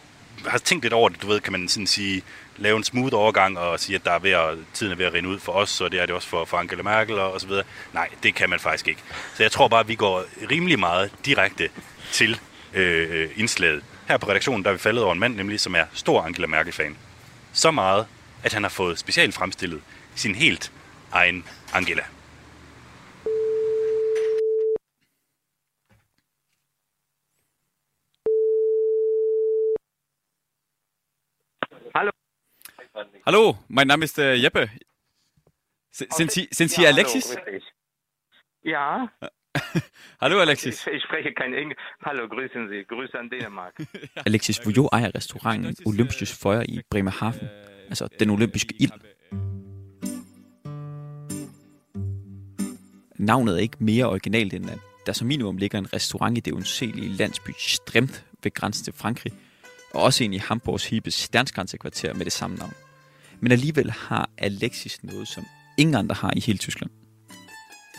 har 0.46 0.58
tænkt 0.58 0.84
lidt 0.84 0.94
over 0.94 1.08
det, 1.08 1.22
du 1.22 1.26
ved, 1.26 1.40
kan 1.40 1.52
man 1.52 1.68
sådan 1.68 1.86
sige, 1.86 2.22
lave 2.56 2.76
en 2.76 2.84
smooth 2.84 3.14
overgang 3.14 3.58
og 3.58 3.80
sige, 3.80 3.96
at 3.96 4.04
der 4.04 4.10
er 4.10 4.18
ved 4.18 4.30
at, 4.30 4.58
tiden 4.74 4.92
er 4.92 4.96
ved 4.96 5.06
at 5.06 5.12
rinde 5.12 5.28
ud 5.28 5.38
for 5.38 5.52
os, 5.52 5.80
og 5.80 5.92
det 5.92 6.00
er 6.00 6.06
det 6.06 6.14
også 6.14 6.28
for, 6.28 6.44
for 6.44 6.56
Angela 6.56 6.82
Merkel 6.82 7.18
og, 7.18 7.32
og 7.32 7.40
så 7.40 7.46
videre. 7.46 7.64
Nej, 7.92 8.08
det 8.22 8.34
kan 8.34 8.50
man 8.50 8.60
faktisk 8.60 8.88
ikke. 8.88 9.00
Så 9.34 9.42
jeg 9.42 9.52
tror 9.52 9.68
bare, 9.68 9.80
at 9.80 9.88
vi 9.88 9.94
går 9.94 10.24
rimelig 10.50 10.78
meget 10.78 11.10
direkte 11.24 11.68
til 12.12 12.40
øh, 12.74 13.30
indslaget. 13.36 13.84
Her 14.08 14.16
på 14.16 14.30
redaktionen, 14.30 14.64
der 14.64 14.70
er 14.70 14.74
vi 14.74 14.78
faldet 14.78 15.04
over 15.04 15.12
en 15.12 15.20
mand, 15.20 15.36
nemlig 15.36 15.60
som 15.60 15.74
er 15.74 15.84
stor 15.94 16.22
Angela 16.22 16.46
Merkel-fan. 16.46 16.96
Så 17.52 17.70
meget, 17.70 18.06
at 18.42 18.52
han 18.52 18.62
har 18.62 18.70
fået 18.70 18.98
specielt 18.98 19.34
fremstillet 19.34 19.80
sin 20.14 20.34
helt 20.34 20.72
egen 21.12 21.44
Angela. 21.74 22.02
Hallo. 31.94 32.10
Hallo, 33.26 33.58
mein 33.68 33.86
Name 33.86 34.04
ist 34.04 34.18
äh, 34.18 34.34
Jeppe. 34.34 34.68
S 35.92 36.06
sind 36.10 36.30
Sie, 36.30 36.48
sind 36.50 36.70
Sie 36.70 36.82
ja, 36.82 36.90
Alexis? 36.90 37.36
Hallo. 37.46 37.58
Ja. 38.62 39.12
Hallo 40.20 40.40
Alexis. 40.40 40.86
Ich, 40.86 40.92
ich 40.94 41.02
spreche 41.02 41.32
kein 41.32 41.52
Englisch. 41.52 41.78
Hallo, 42.02 42.28
grüßen 42.28 42.68
Sie. 42.68 42.84
Grüße 42.84 43.18
an 43.18 43.28
Dänemark. 43.28 43.74
Alexis 44.26 44.64
Vujot 44.64 44.92
ejer 44.92 45.14
restauranten 45.14 45.76
Olympisk 45.84 46.40
Føjer 46.40 46.62
i 46.68 46.82
Bremerhaven, 46.90 47.48
altså 47.88 48.08
den 48.20 48.30
olympiske 48.30 48.74
ild. 48.80 48.92
Navnet 53.18 53.54
er 53.54 53.58
ikke 53.58 53.76
mere 53.80 54.06
originalt, 54.06 54.54
end 54.54 54.70
at 54.70 54.78
der 55.06 55.12
som 55.12 55.26
minimum 55.26 55.56
ligger 55.56 55.78
en 55.78 55.92
restaurant 55.92 56.38
i 56.38 56.40
det 56.40 56.52
undselige 56.52 57.08
landsby 57.08 57.50
Stremt 57.58 58.24
ved 58.42 58.54
grænsen 58.54 58.84
til 58.84 58.92
Frankrig, 58.92 59.32
og 59.94 60.02
også 60.02 60.24
en 60.24 60.32
i 60.32 60.38
Hamburgs 60.38 60.88
Hibes 60.88 61.14
Sternskransekvarter 61.14 62.14
med 62.14 62.24
det 62.24 62.32
samme 62.32 62.56
navn. 62.56 62.72
Men 63.42 63.52
alligevel 63.52 63.90
har 63.90 64.24
Alexis 64.38 65.04
noget, 65.04 65.28
som 65.28 65.44
ingen 65.78 65.94
andre 65.94 66.14
har 66.22 66.32
i 66.36 66.40
hele 66.40 66.58
Tyskland. 66.58 66.90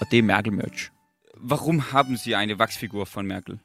Og 0.01 0.05
det 0.11 0.19
er 0.19 0.23
Merkel-merch. 0.23 0.91
Warum 1.51 1.79
haben 1.93 2.15
Sie 2.21 2.33
eine 2.41 2.59
Wachsfigur 2.59 3.05
von 3.15 3.25
Merkel? 3.27 3.59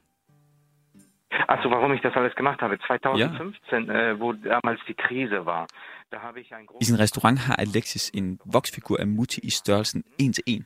Also, 1.48 1.70
warum 1.74 1.92
ich 1.96 2.02
das 2.02 2.14
alles 2.16 2.34
gemacht 2.40 2.60
habe? 2.60 2.74
2015, 2.78 3.90
äh, 3.90 4.20
wo 4.20 4.32
damals 4.32 4.80
die 4.88 4.96
Krise 5.04 5.38
war, 5.46 5.66
da 6.12 6.16
habe 6.26 6.40
ich 6.40 6.48
ein 6.54 6.66
I 6.80 6.84
sin 6.84 6.96
restaurant 6.96 7.38
har 7.46 7.58
Alexis 7.58 8.10
en 8.14 8.38
voksfigur 8.44 8.96
af 9.00 9.06
Mutti 9.06 9.40
i 9.42 9.50
størrelsen 9.50 10.04
1 10.18 10.34
til 10.34 10.44
1. 10.46 10.64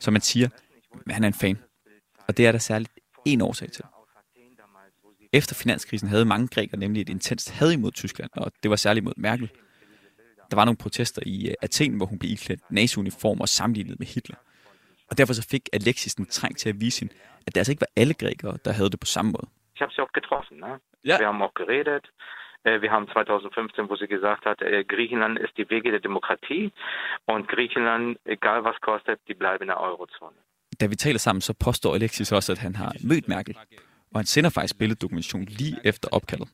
Så 0.00 0.10
man 0.10 0.20
siger, 0.20 0.48
at 1.06 1.14
han 1.14 1.24
er 1.24 1.28
en 1.28 1.34
fan. 1.34 1.58
Og 2.28 2.36
det 2.36 2.46
er 2.46 2.52
der 2.52 2.58
særligt 2.58 2.92
en 3.24 3.40
årsag 3.40 3.70
til. 3.70 3.84
Efter 5.32 5.54
finanskrisen 5.54 6.08
havde 6.08 6.24
mange 6.24 6.48
grækere 6.48 6.80
nemlig 6.80 7.00
et 7.02 7.08
intenst 7.08 7.58
had 7.58 7.70
imod 7.72 7.92
Tyskland, 7.92 8.30
og 8.36 8.52
det 8.62 8.70
var 8.70 8.76
særligt 8.76 9.04
mod 9.04 9.12
Merkel. 9.16 9.50
Der 10.54 10.60
var 10.62 10.70
nogle 10.70 10.84
protester 10.86 11.22
i 11.26 11.36
øh, 11.50 11.54
Athen, 11.66 11.92
hvor 11.96 12.06
hun 12.10 12.18
blev 12.18 12.30
iklædt 12.36 12.62
nazi-uniform 12.78 13.38
og 13.44 13.48
sammenlignet 13.58 13.96
med 14.02 14.08
Hitler. 14.14 14.38
Og 15.10 15.18
derfor 15.18 15.32
så 15.40 15.44
fik 15.54 15.64
Alexis 15.78 16.14
en 16.14 16.26
trang 16.36 16.54
til 16.62 16.68
at 16.72 16.76
vise 16.84 17.00
hende, 17.00 17.14
at 17.46 17.50
det 17.54 17.60
altså 17.60 17.72
ikke 17.72 17.84
var 17.86 17.92
alle 18.02 18.14
grækere, 18.22 18.56
der 18.64 18.72
havde 18.78 18.90
det 18.94 19.00
på 19.04 19.10
samme 19.16 19.30
måde. 19.36 19.46
Ich 19.74 19.80
habe 19.82 19.92
sie 19.94 20.02
auch 20.04 20.14
getroffen. 20.20 20.56
Ne? 20.64 20.72
Ja. 21.10 21.16
Wir 21.20 21.26
haben 21.30 21.42
auch 21.46 21.56
geredet. 21.62 22.04
Wir 22.84 22.90
haben 22.94 23.06
2015, 23.08 23.88
wo 23.90 23.94
sie 24.00 24.08
gesagt 24.16 24.42
hat, 24.48 24.58
Griechenland 24.92 25.34
ist 25.44 25.54
die 25.60 25.66
Wege 25.72 25.88
der 25.94 26.02
Demokratie 26.08 26.64
und 27.32 27.42
Griechenland, 27.54 28.04
egal 28.36 28.58
was 28.68 28.78
kostet, 28.88 29.18
die 29.28 29.36
bleiben 29.42 29.62
in 29.64 29.70
der 29.72 29.80
Eurozone. 29.88 30.36
Da 30.80 30.86
vi 30.86 30.96
taler 30.96 31.18
sammen, 31.26 31.40
så 31.40 31.52
påstår 31.66 31.94
Alexis 31.94 32.32
også, 32.32 32.52
at 32.52 32.58
han 32.58 32.74
har 32.76 32.92
mødt 33.10 33.28
Merkel. 33.28 33.54
Og 34.12 34.16
han 34.20 34.26
sender 34.26 34.50
faktisk 34.50 34.78
billeddokumentation 34.78 35.44
lige 35.44 35.76
efter 35.84 36.08
opkaldet. 36.12 36.48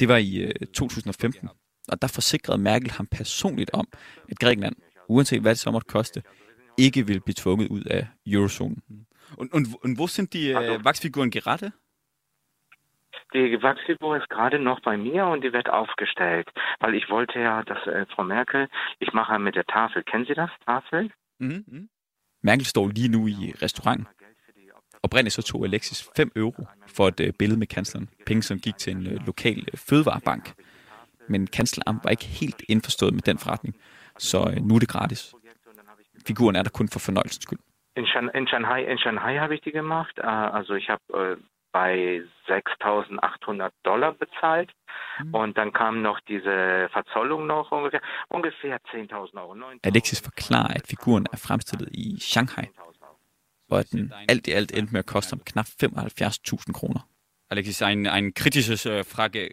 Det 0.00 0.08
var 0.08 0.16
i 0.16 0.32
øh, 0.44 0.66
2015. 0.74 1.48
Og 1.88 2.02
der 2.02 2.08
forsikrede 2.08 2.58
Merkel 2.58 2.90
ham 2.90 3.06
personligt 3.06 3.70
om, 3.74 3.88
at 4.30 4.38
Grækenland, 4.38 4.76
uanset 5.08 5.40
hvad 5.40 5.50
det 5.50 5.58
så 5.58 5.70
måtte 5.70 5.88
koste, 5.88 6.22
ikke 6.78 7.06
ville 7.06 7.20
blive 7.20 7.34
tvunget 7.34 7.68
ud 7.68 7.82
af 7.84 8.06
eurozonen. 8.26 9.06
Und, 9.36 9.52
und, 9.52 9.66
und 9.84 9.98
wo 9.98 10.06
sind 10.06 10.32
die 10.32 10.50
äh, 10.50 10.84
Wachsfiguren 10.84 11.30
gerade? 11.30 11.72
Die 13.32 13.62
Wachsfigur 13.62 14.16
ist 14.16 14.28
gerade 14.28 14.58
noch 14.58 14.80
bei 14.80 14.96
mir 14.96 15.24
und 15.26 15.44
die 15.44 15.52
wird 15.52 15.68
aufgestellt, 15.68 16.48
weil 16.80 16.94
ich 16.94 17.08
wollte 17.10 17.38
ja, 17.38 17.62
dass 17.62 17.86
äh, 17.86 18.06
Frau 18.12 18.24
Merkel, 18.24 18.68
ich 18.98 19.12
mache 19.12 19.38
mit 19.38 19.54
der 19.54 19.66
Tafel, 19.66 20.02
kennen 20.02 20.26
Sie 20.26 20.34
das, 20.34 20.50
Tafel? 20.66 21.10
Mhm. 21.38 21.64
mhm. 21.66 21.88
Merkel 22.42 22.66
står 22.66 22.88
lige 22.88 23.08
nu 23.08 23.28
i 23.28 23.54
restauranten. 23.62 24.06
Oprindeligt 25.02 25.34
så 25.34 25.42
tog 25.42 25.64
Alexis 25.64 26.10
5 26.16 26.32
euro 26.36 26.64
for 26.86 27.08
et 27.08 27.20
øh, 27.20 27.32
billede 27.38 27.58
med 27.58 27.66
kansleren. 27.66 28.08
Penge, 28.26 28.42
som 28.42 28.58
gik 28.58 28.76
til 28.76 28.96
en 28.96 29.06
øh, 29.06 29.26
lokal 29.26 29.58
øh, 29.58 29.78
fødevarebank. 29.78 30.54
Men 31.32 31.46
kansleren 31.46 32.00
var 32.04 32.10
ikke 32.10 32.28
helt 32.40 32.62
indforstået 32.68 33.12
med 33.14 33.22
den 33.22 33.38
forretning, 33.38 33.74
så 34.18 34.38
øh, 34.50 34.56
nu 34.66 34.74
er 34.74 34.78
det 34.78 34.88
gratis. 34.88 35.34
Figuren 36.26 36.56
er 36.56 36.62
der 36.62 36.70
kun 36.70 36.88
for 36.88 36.98
fornøjelsens 36.98 37.42
skyld. 37.42 37.58
In, 37.96 38.06
Shan 38.06 38.30
in 38.38 38.46
Shanghai, 38.46 38.80
in 38.92 38.98
Shanghai 38.98 39.34
habe 39.42 39.54
ich 39.54 39.62
die 39.66 39.72
gemacht. 39.82 40.14
Äh, 40.18 40.58
Also 40.58 40.72
ich 40.80 40.88
habe 40.94 41.04
äh, 41.20 41.36
bei 41.72 42.22
6.800 42.48 43.70
Dollar 43.84 44.12
bezahlt 44.12 44.70
und 45.32 45.56
dann 45.58 45.72
kam 45.72 46.02
noch 46.02 46.18
diese 46.28 46.88
Verzollung 46.92 47.46
noch 47.46 47.70
ungefähr 47.70 48.00
ungefähr 48.28 48.78
10.000 48.92 49.40
Euro. 49.42 49.52
9.000 49.54 49.78
Alexis 49.84 50.20
forklarer, 50.20 50.70
at 50.76 50.86
figuren 50.86 51.26
er 51.32 51.36
fremstillet 51.36 51.88
i 51.92 52.18
Shanghai, 52.20 52.66
og 53.70 53.78
at 53.78 53.92
den 53.92 54.12
alt 54.28 54.46
i 54.46 54.52
alt 54.52 54.72
endte 54.72 54.92
med 54.92 55.00
at 55.00 55.06
koste 55.06 55.30
ham 55.32 55.42
knap 55.44 55.66
75.000 55.66 56.72
kroner. 56.72 57.00
Alexis, 57.50 57.82
ein, 57.82 58.06
ein 58.06 58.32
kritisches 58.34 58.86
äh, 58.86 59.04
Frage. 59.04 59.50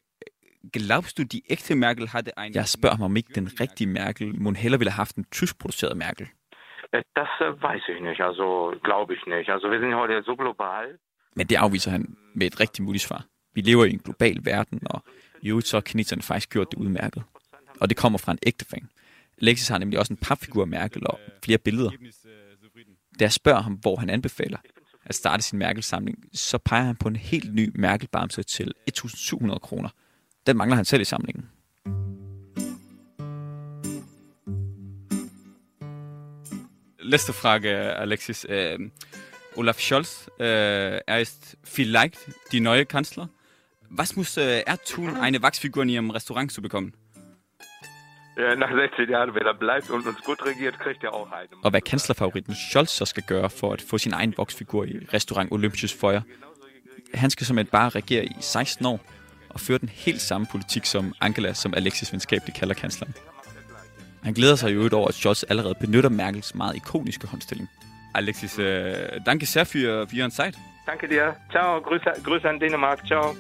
Glaubst 0.72 1.18
du, 1.18 1.24
die 1.24 1.44
echte 1.50 1.76
Merkel 1.76 2.08
hatte 2.14 2.38
ein... 2.38 2.54
Jeg 2.54 2.68
spørger 2.68 2.98
mig, 2.98 3.06
om 3.06 3.16
ikke 3.16 3.34
den 3.36 3.50
rigtige 3.60 3.88
Merkel 3.88 4.42
må 4.42 4.54
hellere 4.54 4.80
ville 4.80 4.92
have 4.92 4.98
haft 4.98 5.16
en 5.16 5.26
tyskproduceret 5.32 5.98
Merkel. 5.98 6.28
Das 6.92 7.32
äh, 7.42 7.62
weiß 7.68 7.84
ich 7.94 8.02
nicht, 8.02 8.22
also 8.22 8.74
glaube 8.84 9.14
ich 9.16 9.22
nicht. 9.28 9.50
Also 9.50 9.70
wir 9.72 9.80
sind 9.80 9.94
heute 9.94 10.24
so 10.24 10.36
global. 10.36 10.86
Men 11.36 11.48
det 11.48 11.56
afviser 11.56 11.92
han 11.92 12.18
med 12.36 12.48
et 12.48 12.60
rigtig 12.60 12.86
muligt 12.86 13.04
svar. 13.04 13.26
Vi 13.54 13.62
lever 13.62 13.86
i 13.86 13.90
en 13.90 14.00
global 14.00 14.46
verden, 14.46 14.80
og 14.86 15.04
i 15.42 15.50
øvrigt 15.50 15.68
så 15.68 15.78
har 15.78 15.82
kineserne 15.82 16.22
faktisk 16.22 16.50
gjort 16.50 16.72
det 16.72 16.78
udmærket. 16.78 17.24
Og 17.82 17.90
det 17.90 17.98
kommer 17.98 18.20
fra 18.20 18.32
en 18.32 18.40
ægte 18.48 18.66
fan. 18.66 18.90
Alexis 19.42 19.68
har 19.68 19.78
nemlig 19.78 20.00
også 20.00 20.14
en 20.14 20.18
papfigur 20.18 20.62
af 20.62 20.68
Merkel 20.68 21.08
og 21.08 21.20
flere 21.46 21.58
billeder. 21.58 21.92
Da 23.20 23.24
jeg 23.24 23.32
spørger 23.32 23.62
ham, 23.62 23.74
hvor 23.74 23.96
han 23.96 24.10
anbefaler 24.10 24.58
at 25.06 25.16
starte 25.16 25.44
sin 25.44 25.60
Merkel-samling, 25.60 26.18
så 26.34 26.58
peger 26.58 26.84
han 26.84 26.96
på 26.96 27.08
en 27.08 27.16
helt 27.16 27.54
ny 27.54 27.72
Merkel-bamse 27.76 28.44
til 28.44 28.74
1.700 28.98 29.60
kroner. 29.60 29.90
Den 30.48 30.58
mangler 30.58 30.76
han 30.76 30.86
selv 30.86 31.02
i 31.02 31.06
samlingen. 31.06 31.50
Letzte 37.00 37.34
Frage, 37.34 37.96
Alexis. 37.96 38.46
Ähm, 38.50 38.92
Olaf 39.56 39.80
Scholz, 39.80 40.30
äh, 40.40 40.98
er 40.98 41.20
ist 41.22 41.58
vielleicht 41.64 42.18
die 42.52 42.60
neue 42.60 42.86
Kanzler. 42.86 43.30
Was 43.90 44.16
muss 44.16 44.38
äh, 44.38 44.62
er 44.62 44.78
tun, 44.84 45.18
eine 45.18 45.42
Wachsfigur 45.42 45.84
in 45.84 45.90
Ihrem 45.90 46.12
Restaurant 46.12 46.52
zu 46.52 46.62
bekommen? 46.62 46.94
Ja, 48.38 48.56
nach 48.56 48.72
16 48.72 49.10
Jahren, 49.10 49.34
wenn 49.34 49.48
er 49.48 49.54
bleibt 49.54 49.90
und 49.90 50.06
uns 50.06 50.22
gut 50.24 50.46
regiert, 50.46 50.80
kriegt 50.80 51.04
er 51.04 51.14
auch 51.14 51.32
eine. 51.32 51.50
Og 51.64 51.72
hvad 51.72 51.82
kanslerfavoritten 51.82 52.56
Scholz 52.56 52.92
så 52.92 53.06
skal 53.06 53.24
gøre 53.24 53.50
for 53.50 53.74
at 53.74 53.82
få 53.82 53.98
sin 53.98 54.14
egen 54.14 54.34
voksfigur 54.38 54.84
i 54.86 55.08
restaurant 55.14 55.52
Olympisk 55.52 56.00
Føjer. 56.00 56.22
Han 57.14 57.30
skal 57.30 57.48
som 57.48 57.58
et 57.58 57.70
bare 57.70 57.90
regere 57.90 58.26
i 58.26 58.36
16 58.40 58.86
år 58.86 59.00
og 59.58 59.62
føre 59.62 59.78
den 59.78 59.90
helt 59.90 60.22
samme 60.22 60.48
politik 60.52 60.86
som 60.86 61.14
Angela, 61.22 61.54
som 61.54 61.74
Alexis 61.74 62.14
venskabeligt 62.14 62.58
kalder 62.58 62.76
kansleren. 62.76 63.14
Han 64.24 64.34
glæder 64.34 64.56
sig 64.56 64.76
jo 64.76 64.90
over, 64.94 65.08
at 65.08 65.16
Scholz 65.16 65.44
allerede 65.50 65.76
benytter 65.80 66.10
Merkels 66.10 66.56
meget 66.56 66.76
ikoniske 66.76 67.28
håndstilling. 67.28 67.70
Alexis, 68.16 68.60
äh, 68.60 69.22
danke 69.26 69.46
sehr 69.46 69.66
für, 69.66 70.08
für 70.08 70.16
Ihren 70.16 70.32
Zeit. 70.32 70.56
Danke 70.86 71.08
dir. 71.08 71.36
Ciao, 71.52 71.80
Grüße, 71.82 72.12
Grüße 72.24 72.48
an 72.50 72.60
Dänemark. 72.60 73.00
Ciao. 73.08 73.36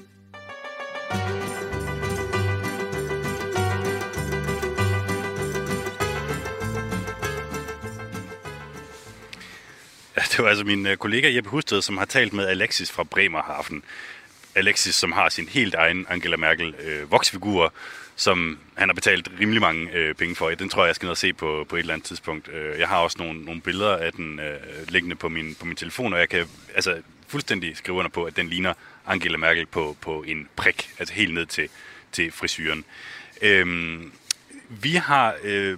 Ja, 10.17 10.21
det 10.31 10.39
var 10.39 10.49
altså 10.49 10.65
min 10.65 10.87
øh, 10.87 10.97
kollega 10.97 11.35
Jeppe 11.35 11.49
Husted, 11.49 11.81
som 11.81 11.97
har 11.97 12.05
talt 12.05 12.33
med 12.33 12.47
Alexis 12.47 12.91
fra 12.91 13.03
Bremerhaven. 13.03 13.83
Alexis, 14.57 14.95
som 14.95 15.11
har 15.11 15.29
sin 15.29 15.47
helt 15.47 15.75
egen 15.75 16.05
Angela 16.09 16.37
Merkel 16.37 16.75
øh, 16.83 17.11
voksfigur, 17.11 17.73
som 18.15 18.59
han 18.75 18.89
har 18.89 18.93
betalt 18.93 19.29
rimelig 19.39 19.61
mange 19.61 19.91
øh, 19.91 20.15
penge 20.15 20.35
for. 20.35 20.49
Den 20.49 20.69
tror 20.69 20.83
jeg, 20.83 20.87
jeg 20.87 20.95
skal 20.95 21.05
ned 21.05 21.11
og 21.11 21.17
se 21.17 21.33
på, 21.33 21.65
på 21.69 21.75
et 21.75 21.79
eller 21.79 21.93
andet 21.93 22.07
tidspunkt. 22.07 22.49
Øh, 22.53 22.79
jeg 22.79 22.87
har 22.87 22.97
også 22.97 23.17
nogle, 23.19 23.45
nogle 23.45 23.61
billeder 23.61 23.97
af 23.97 24.11
den 24.11 24.39
øh, 24.39 24.59
liggende 24.87 25.15
på 25.15 25.29
min, 25.29 25.55
på 25.59 25.65
min 25.65 25.75
telefon, 25.75 26.13
og 26.13 26.19
jeg 26.19 26.29
kan 26.29 26.45
altså, 26.75 27.01
fuldstændig 27.27 27.77
skrive 27.77 27.97
under 27.97 28.09
på, 28.09 28.23
at 28.23 28.37
den 28.37 28.49
ligner 28.49 28.73
Angela 29.07 29.37
Merkel 29.37 29.65
på, 29.65 29.97
på 30.01 30.23
en 30.23 30.49
prik, 30.55 30.89
altså 30.99 31.13
helt 31.13 31.33
ned 31.33 31.45
til, 31.45 31.69
til 32.11 32.31
frisyren. 32.31 32.85
Øhm, 33.41 34.11
vi 34.69 34.91
har 34.91 35.35
øh, 35.43 35.77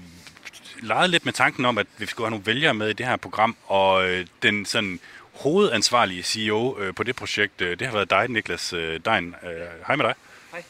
leget 0.81 1.09
lidt 1.09 1.25
med 1.25 1.33
tanken 1.33 1.65
om, 1.65 1.77
at 1.77 1.87
vi 1.97 2.05
skulle 2.05 2.25
have 2.25 2.31
nogle 2.31 2.45
vælgere 2.45 2.73
med 2.73 2.89
i 2.89 2.93
det 2.93 3.05
her 3.05 3.15
program, 3.15 3.55
og 3.65 4.09
øh, 4.09 4.25
den 4.43 4.65
sådan 4.65 4.99
hovedansvarlige 5.39 6.23
CEO 6.23 6.79
øh, 6.79 6.95
på 6.95 7.03
det 7.03 7.15
projekt, 7.15 7.61
øh, 7.61 7.79
det 7.79 7.87
har 7.87 7.93
været 7.93 8.09
dig, 8.09 8.27
Niklas 8.27 8.73
øh, 8.73 8.99
Dein. 9.05 9.35
Øh, 9.43 9.67
hej 9.87 9.95
med 9.95 10.05
dig. 10.05 10.13
Hej. 10.51 10.63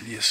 Lige 0.00 0.22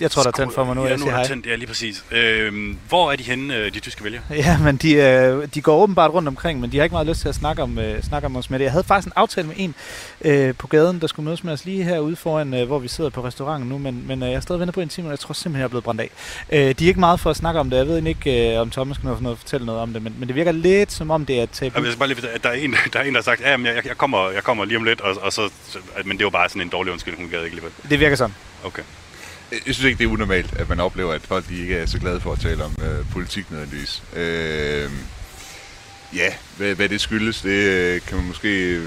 Jeg 0.00 0.10
tror, 0.10 0.22
der 0.22 0.28
er 0.28 0.32
tændt 0.32 0.54
for 0.54 0.64
mig 0.64 0.74
nu, 0.74 0.82
ja, 0.82 0.88
jeg 0.88 0.96
nu 0.96 1.02
siger 1.02 1.12
er 1.12 1.16
hej. 1.16 1.26
tændt, 1.26 1.46
ja, 1.46 1.54
lige 1.54 1.66
præcis. 1.66 2.04
Øh, 2.10 2.76
hvor 2.88 3.12
er 3.12 3.16
de 3.16 3.22
henne, 3.22 3.56
øh, 3.56 3.74
de 3.74 3.80
tyske 3.80 4.04
vælgere? 4.04 4.22
Ja, 4.30 4.58
men 4.58 4.76
de, 4.76 4.92
øh, 4.94 5.48
de 5.54 5.60
går 5.60 5.82
åbenbart 5.82 6.10
rundt 6.10 6.28
omkring, 6.28 6.60
men 6.60 6.72
de 6.72 6.76
har 6.76 6.84
ikke 6.84 6.94
meget 6.94 7.06
lyst 7.06 7.20
til 7.20 7.28
at 7.28 7.34
snakke 7.34 7.62
om, 7.62 7.78
øh, 7.78 8.02
snakke 8.02 8.26
om 8.26 8.36
os 8.36 8.50
med 8.50 8.58
det. 8.58 8.64
Jeg 8.64 8.72
havde 8.72 8.84
faktisk 8.84 9.06
en 9.06 9.12
aftale 9.16 9.46
med 9.46 9.56
en 9.58 9.74
øh, 10.20 10.54
på 10.54 10.66
gaden, 10.66 11.00
der 11.00 11.06
skulle 11.06 11.24
mødes 11.24 11.44
med 11.44 11.52
os 11.52 11.64
lige 11.64 11.84
herude 11.84 12.16
foran, 12.16 12.54
øh, 12.54 12.66
hvor 12.66 12.78
vi 12.78 12.88
sidder 12.88 13.10
på 13.10 13.24
restauranten 13.24 13.68
nu, 13.68 13.78
men, 13.78 14.04
men 14.06 14.22
øh, 14.22 14.28
jeg 14.28 14.36
er 14.36 14.40
stadig 14.40 14.60
ventet 14.60 14.74
på 14.74 14.80
en 14.80 14.88
time, 14.88 15.08
og 15.08 15.10
jeg 15.10 15.18
tror 15.18 15.32
simpelthen, 15.32 15.60
jeg 15.60 15.64
er 15.64 15.68
blevet 15.68 15.84
brændt 15.84 16.00
af. 16.00 16.10
Øh, 16.52 16.74
de 16.78 16.84
er 16.84 16.88
ikke 16.88 17.00
meget 17.00 17.20
for 17.20 17.30
at 17.30 17.36
snakke 17.36 17.60
om 17.60 17.70
det. 17.70 17.76
Jeg 17.76 17.86
ved 17.86 18.06
ikke, 18.06 18.54
øh, 18.54 18.60
om 18.60 18.70
Thomas 18.70 18.98
kan 18.98 19.16
noget 19.20 19.38
fortælle 19.38 19.66
noget 19.66 19.80
om 19.80 19.92
det, 19.92 20.02
men, 20.02 20.14
men 20.18 20.28
det 20.28 20.36
virker 20.36 20.52
lidt 20.52 20.92
som 20.92 21.10
om 21.10 21.26
det 21.26 21.40
er 21.40 21.46
tabu. 21.46 21.72
Jeg 21.74 21.82
vil 21.82 21.96
bare 21.96 22.08
lige, 22.08 22.28
at 22.28 22.44
der 22.44 22.50
er 22.50 22.54
en, 22.54 22.74
der, 22.92 22.98
er 22.98 23.04
en, 23.04 23.14
der 23.14 23.18
har 23.18 23.22
sagt, 23.22 23.40
ja, 23.40 23.56
men 23.56 23.66
jeg, 23.66 23.86
jeg, 23.86 23.98
kommer, 23.98 24.30
jeg 24.30 24.44
kommer 24.44 24.64
lige 24.64 24.76
om 24.76 24.84
lidt, 24.84 25.00
og, 25.00 25.16
og 25.22 25.32
så, 25.32 25.50
så, 25.68 25.78
men 26.04 26.18
det 26.18 26.24
var 26.24 26.30
bare 26.30 26.48
sådan 26.48 26.62
en 26.62 26.68
dårlig 26.68 26.92
undskyldning, 26.92 27.24
hun 27.24 27.30
gad 27.30 27.44
ikke 27.44 27.54
alligevel. 27.54 27.90
Det 27.90 28.00
virker 28.00 28.16
sådan. 28.16 28.34
Okay. 28.64 28.82
Jeg 29.52 29.74
synes 29.74 29.84
ikke, 29.84 29.98
det 29.98 30.04
er 30.04 30.08
unormalt, 30.08 30.54
at 30.56 30.68
man 30.68 30.80
oplever, 30.80 31.12
at 31.12 31.20
folk 31.22 31.48
de 31.48 31.60
ikke 31.60 31.76
er 31.76 31.86
så 31.86 31.98
glade 31.98 32.20
for 32.20 32.32
at 32.32 32.40
tale 32.40 32.64
om 32.64 32.76
øh, 32.82 33.10
politik 33.10 33.50
nødvendigvis. 33.50 34.02
Øh, 34.16 34.90
ja, 36.14 36.34
hvad, 36.56 36.74
hvad 36.74 36.88
det 36.88 37.00
skyldes, 37.00 37.40
det 37.40 37.50
øh, 37.50 38.00
kan 38.00 38.16
man 38.16 38.26
måske... 38.26 38.82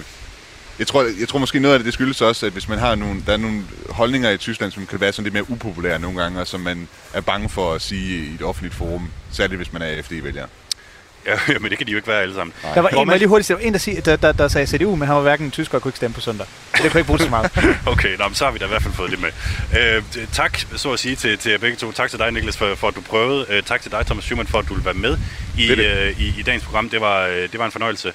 Jeg 0.80 0.88
tror, 0.88 1.04
jeg 1.20 1.28
tror 1.28 1.40
måske 1.40 1.60
noget 1.60 1.74
af 1.74 1.80
det, 1.80 1.86
det 1.86 1.94
skyldes 1.94 2.22
også, 2.22 2.46
at 2.46 2.52
hvis 2.52 2.70
man 2.70 2.80
har 2.80 2.96
nogle, 2.96 3.24
der 3.26 3.34
er 3.34 3.38
nogle 3.38 3.64
holdninger 3.90 4.30
i 4.30 4.38
Tyskland, 4.38 4.72
som 4.72 4.86
kan 4.86 5.02
være 5.02 5.12
sådan 5.12 5.24
lidt 5.24 5.34
mere 5.34 5.50
upopulære 5.50 6.00
nogle 6.00 6.22
gange, 6.22 6.40
og 6.40 6.48
som 6.48 6.60
man 6.62 6.88
er 7.14 7.22
bange 7.22 7.50
for 7.50 7.74
at 7.74 7.82
sige 7.82 8.26
i 8.26 8.34
et 8.34 8.42
offentligt 8.42 8.76
forum, 8.76 9.12
særligt 9.32 9.60
hvis 9.60 9.74
man 9.74 9.82
er 9.82 10.02
FD-vælger. 10.02 10.48
Ja, 11.26 11.38
men 11.62 11.70
det 11.70 11.78
kan 11.78 11.88
de 11.88 11.92
jo 11.92 11.98
ikke 11.98 12.08
være 12.08 12.22
alle 12.22 12.36
sammen. 12.36 12.54
Der 12.76 12.82
var 12.82 12.90
en, 12.90 13.10
jeg 13.10 13.18
lige 13.18 13.28
hurtigt 13.28 13.48
der 13.48 13.56
var 13.56 13.62
en, 13.62 13.74
der, 13.74 13.80
sige, 13.80 14.02
der, 14.02 14.16
der, 14.16 14.32
der 14.32 14.48
sagde 14.48 14.68
CDU, 14.68 14.96
men 14.96 15.08
han 15.08 15.16
var 15.16 15.22
hverken 15.22 15.52
tysker 15.52 15.76
og 15.76 15.82
kunne 15.82 15.90
ikke 15.90 15.98
stemme 15.98 16.14
på 16.14 16.22
søndag. 16.22 16.48
Det 16.74 16.92
kunne 16.92 17.00
ikke 17.00 17.08
bruge 17.08 17.20
så 17.20 17.30
meget. 17.30 17.52
okay, 17.94 18.18
nå, 18.18 18.26
så 18.34 18.46
har 18.46 18.52
vi 18.52 18.58
da 18.58 18.66
i 18.66 18.68
hvert 18.68 18.82
fald 18.84 18.94
fået 18.94 19.12
det 19.12 19.20
med. 19.22 19.30
Øh, 19.80 20.04
tak, 20.32 20.60
så 20.76 20.92
at 20.94 21.00
sige, 21.00 21.16
til, 21.16 21.38
til 21.38 21.52
jer 21.52 21.58
begge 21.58 21.78
to. 21.78 21.92
Tak 21.92 22.10
til 22.10 22.20
dig, 22.20 22.32
Niklas, 22.32 22.58
for, 22.58 22.76
for 22.76 22.88
at 22.88 22.96
du 22.96 23.02
prøvede. 23.02 23.46
Øh, 23.50 23.64
tak 23.64 23.82
til 23.82 23.92
dig, 23.92 24.06
Thomas 24.06 24.24
Schumann, 24.24 24.48
for 24.48 24.60
at 24.60 24.70
du 24.70 24.74
ville 24.74 24.86
være 24.86 24.94
med 24.94 25.18
i, 25.58 25.68
Det 25.68 25.78
det. 25.78 25.86
øh, 25.86 26.22
i, 26.22 26.40
i 26.40 26.42
dagens 26.44 26.64
program. 26.64 26.90
Det 26.90 27.02
var, 27.02 27.26
øh, 27.26 27.36
det 27.52 27.60
var 27.60 27.66
en 27.66 27.72
fornøjelse 27.72 28.08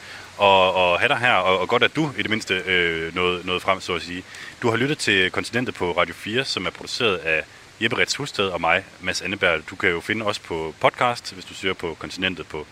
at, 0.43 0.69
at 0.69 0.99
have 1.01 1.09
dig 1.09 1.19
her, 1.19 1.33
og, 1.35 1.59
og 1.61 1.69
godt, 1.69 1.83
at 1.83 1.97
du 1.97 2.11
i 2.19 2.23
det 2.23 2.31
mindste 2.31 2.55
øh, 2.55 3.15
nåede, 3.15 3.41
nåede 3.47 3.61
frem, 3.61 3.81
så 3.81 3.95
at 3.95 4.03
sige. 4.03 4.23
Du 4.63 4.71
har 4.71 4.77
lyttet 4.77 4.99
til 4.99 5.31
Kontinentet 5.31 5.75
på 5.75 5.93
Radio 5.93 6.15
4, 6.15 6.45
som 6.45 6.67
er 6.67 6.71
produceret 6.71 7.17
af 7.17 7.43
Jeppe 7.83 7.99
Rets 7.99 8.17
Husted 8.17 8.45
og 8.47 8.61
mig, 8.61 8.85
Mads 9.01 9.23
Anneberg. 9.23 9.61
Du 9.71 9.77
kan 9.77 9.91
jo 9.91 10.01
finde 10.01 10.25
os 10.27 10.39
på 10.39 10.75
podcast, 10.81 11.33
hvis 11.35 11.45
du 11.45 11.55
søger 11.55 11.75
på 11.75 11.97
Kontinentet 11.99 12.47
på 12.47 12.67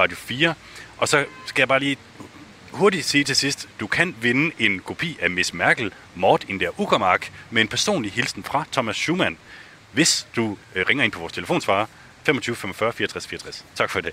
Radio 0.00 0.16
4. 0.16 0.54
Og 0.98 1.08
så 1.08 1.24
skal 1.46 1.60
jeg 1.60 1.68
bare 1.68 1.80
lige 1.80 1.96
hurtigt 2.72 3.06
sige 3.06 3.24
til 3.24 3.36
sidst, 3.36 3.68
du 3.80 3.86
kan 3.86 4.16
vinde 4.20 4.50
en 4.58 4.80
kopi 4.80 5.18
af 5.20 5.30
Miss 5.30 5.54
Merkel, 5.54 5.92
Mord 6.14 6.44
in 6.48 6.60
der 6.60 6.80
Uckermark, 6.80 7.32
med 7.50 7.62
en 7.62 7.68
personlig 7.68 8.12
hilsen 8.12 8.44
fra 8.44 8.64
Thomas 8.72 8.96
Schumann, 8.96 9.36
hvis 9.92 10.26
du 10.36 10.56
øh, 10.74 10.86
ringer 10.88 11.04
ind 11.04 11.12
på 11.12 11.20
vores 11.20 11.32
telefonsvarer 11.32 11.86
25 12.22 12.56
45 12.56 12.92
64 12.92 13.26
64. 13.26 13.64
Tak 13.74 13.90
for 13.90 13.98
i 13.98 14.02
dag. 14.02 14.12